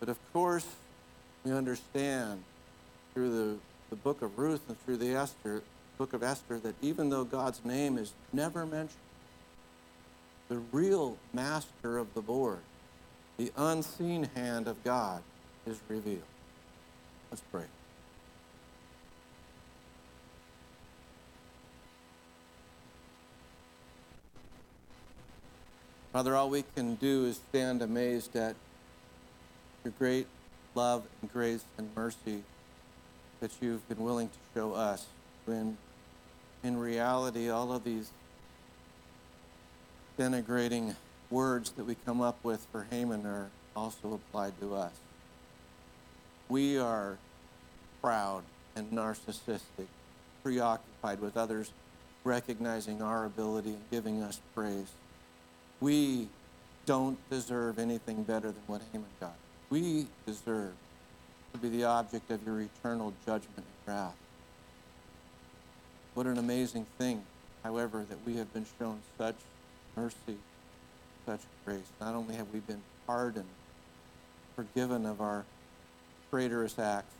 But 0.00 0.08
of 0.08 0.18
course, 0.32 0.66
we 1.44 1.52
understand 1.52 2.42
through 3.14 3.30
the, 3.30 3.56
the 3.90 3.96
book 3.96 4.22
of 4.22 4.38
Ruth 4.38 4.62
and 4.68 4.78
through 4.84 4.98
the 4.98 5.14
Esther, 5.14 5.62
book 5.98 6.12
of 6.12 6.22
Esther 6.22 6.58
that 6.58 6.74
even 6.82 7.10
though 7.10 7.24
God's 7.24 7.64
name 7.64 7.96
is 7.98 8.12
never 8.32 8.66
mentioned, 8.66 9.00
the 10.48 10.58
real 10.72 11.16
master 11.32 11.98
of 11.98 12.12
the 12.14 12.20
board 12.20 12.60
the 13.36 13.52
unseen 13.56 14.30
hand 14.34 14.66
of 14.66 14.82
God 14.82 15.22
is 15.66 15.78
revealed. 15.88 16.22
Let's 17.30 17.42
pray. 17.52 17.64
Father, 26.12 26.34
all 26.34 26.48
we 26.48 26.64
can 26.74 26.94
do 26.94 27.26
is 27.26 27.38
stand 27.50 27.82
amazed 27.82 28.34
at 28.36 28.56
your 29.86 29.92
great 30.00 30.26
love 30.74 31.04
and 31.22 31.32
grace 31.32 31.64
and 31.78 31.88
mercy 31.94 32.42
that 33.38 33.52
you've 33.60 33.88
been 33.88 34.02
willing 34.02 34.28
to 34.28 34.34
show 34.52 34.72
us 34.72 35.06
when 35.44 35.76
in 36.64 36.76
reality 36.76 37.48
all 37.48 37.72
of 37.72 37.84
these 37.84 38.10
denigrating 40.18 40.96
words 41.30 41.70
that 41.70 41.84
we 41.84 41.94
come 42.04 42.20
up 42.20 42.36
with 42.42 42.66
for 42.72 42.88
Haman 42.90 43.24
are 43.26 43.48
also 43.76 44.14
applied 44.14 44.60
to 44.60 44.74
us. 44.74 44.90
We 46.48 46.76
are 46.78 47.16
proud 48.02 48.42
and 48.74 48.90
narcissistic, 48.90 49.86
preoccupied 50.42 51.20
with 51.20 51.36
others 51.36 51.70
recognizing 52.24 53.02
our 53.02 53.24
ability 53.24 53.70
and 53.70 53.90
giving 53.92 54.20
us 54.20 54.40
praise. 54.52 54.90
We 55.80 56.26
don't 56.86 57.18
deserve 57.30 57.78
anything 57.78 58.24
better 58.24 58.48
than 58.48 58.62
what 58.66 58.82
Haman 58.92 59.06
got. 59.20 59.36
We 59.70 60.06
deserve 60.26 60.72
to 61.52 61.58
be 61.58 61.68
the 61.68 61.84
object 61.84 62.30
of 62.30 62.44
your 62.46 62.60
eternal 62.60 63.12
judgment 63.24 63.58
and 63.58 63.66
wrath. 63.94 64.16
What 66.14 66.26
an 66.26 66.38
amazing 66.38 66.86
thing, 66.98 67.22
however, 67.62 68.04
that 68.08 68.18
we 68.26 68.36
have 68.36 68.52
been 68.52 68.66
shown 68.78 69.00
such 69.18 69.36
mercy 69.96 70.38
such 71.26 71.40
grace. 71.64 71.90
Not 72.00 72.14
only 72.14 72.36
have 72.36 72.46
we 72.54 72.60
been 72.60 72.82
pardoned, 73.06 73.48
forgiven 74.54 75.04
of 75.04 75.20
our 75.20 75.44
traitorous 76.30 76.78
acts, 76.78 77.12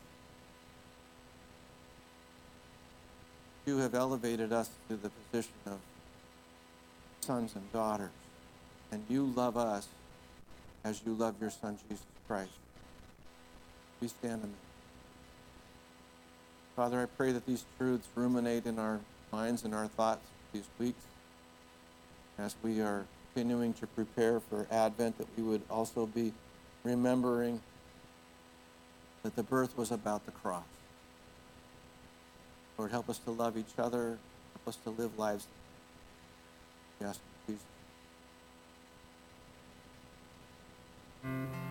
you 3.65 3.77
have 3.79 3.93
elevated 3.93 4.53
us 4.53 4.69
to 4.87 4.95
the 4.95 5.09
position 5.09 5.51
of 5.65 5.79
sons 7.19 7.53
and 7.53 7.71
daughters. 7.73 8.09
And 8.91 9.03
you 9.09 9.25
love 9.25 9.57
us 9.57 9.87
as 10.87 11.01
you 11.05 11.13
love 11.13 11.35
your 11.41 11.49
Son, 11.49 11.77
Jesus 11.89 12.05
Christ. 12.27 12.51
We 13.99 14.07
stand 14.07 14.35
amazed. 14.35 14.55
Father, 16.77 17.01
I 17.01 17.05
pray 17.05 17.33
that 17.33 17.45
these 17.45 17.65
truths 17.77 18.07
ruminate 18.15 18.65
in 18.65 18.79
our 18.79 19.01
minds 19.33 19.65
and 19.65 19.75
our 19.75 19.87
thoughts 19.87 20.25
these 20.53 20.67
weeks 20.79 21.03
as 22.39 22.55
we 22.63 22.79
are 22.79 23.05
continuing 23.33 23.73
to 23.73 23.87
prepare 23.87 24.39
for 24.39 24.65
Advent, 24.71 25.17
that 25.17 25.27
we 25.35 25.43
would 25.43 25.61
also 25.69 26.05
be 26.05 26.31
remembering 26.83 27.59
that 29.23 29.35
the 29.35 29.43
birth 29.43 29.77
was 29.77 29.91
about 29.91 30.25
the 30.25 30.31
cross. 30.31 30.63
Lord, 32.77 32.91
help 32.91 33.09
us 33.09 33.17
to 33.19 33.31
love 33.31 33.57
each 33.57 33.77
other. 33.77 34.19
Help 34.53 34.67
us 34.67 34.77
to 34.83 34.91
live 34.91 35.17
lives 35.19 35.47
Yes, 36.99 37.19
Thank 41.27 41.51
you. 41.51 41.66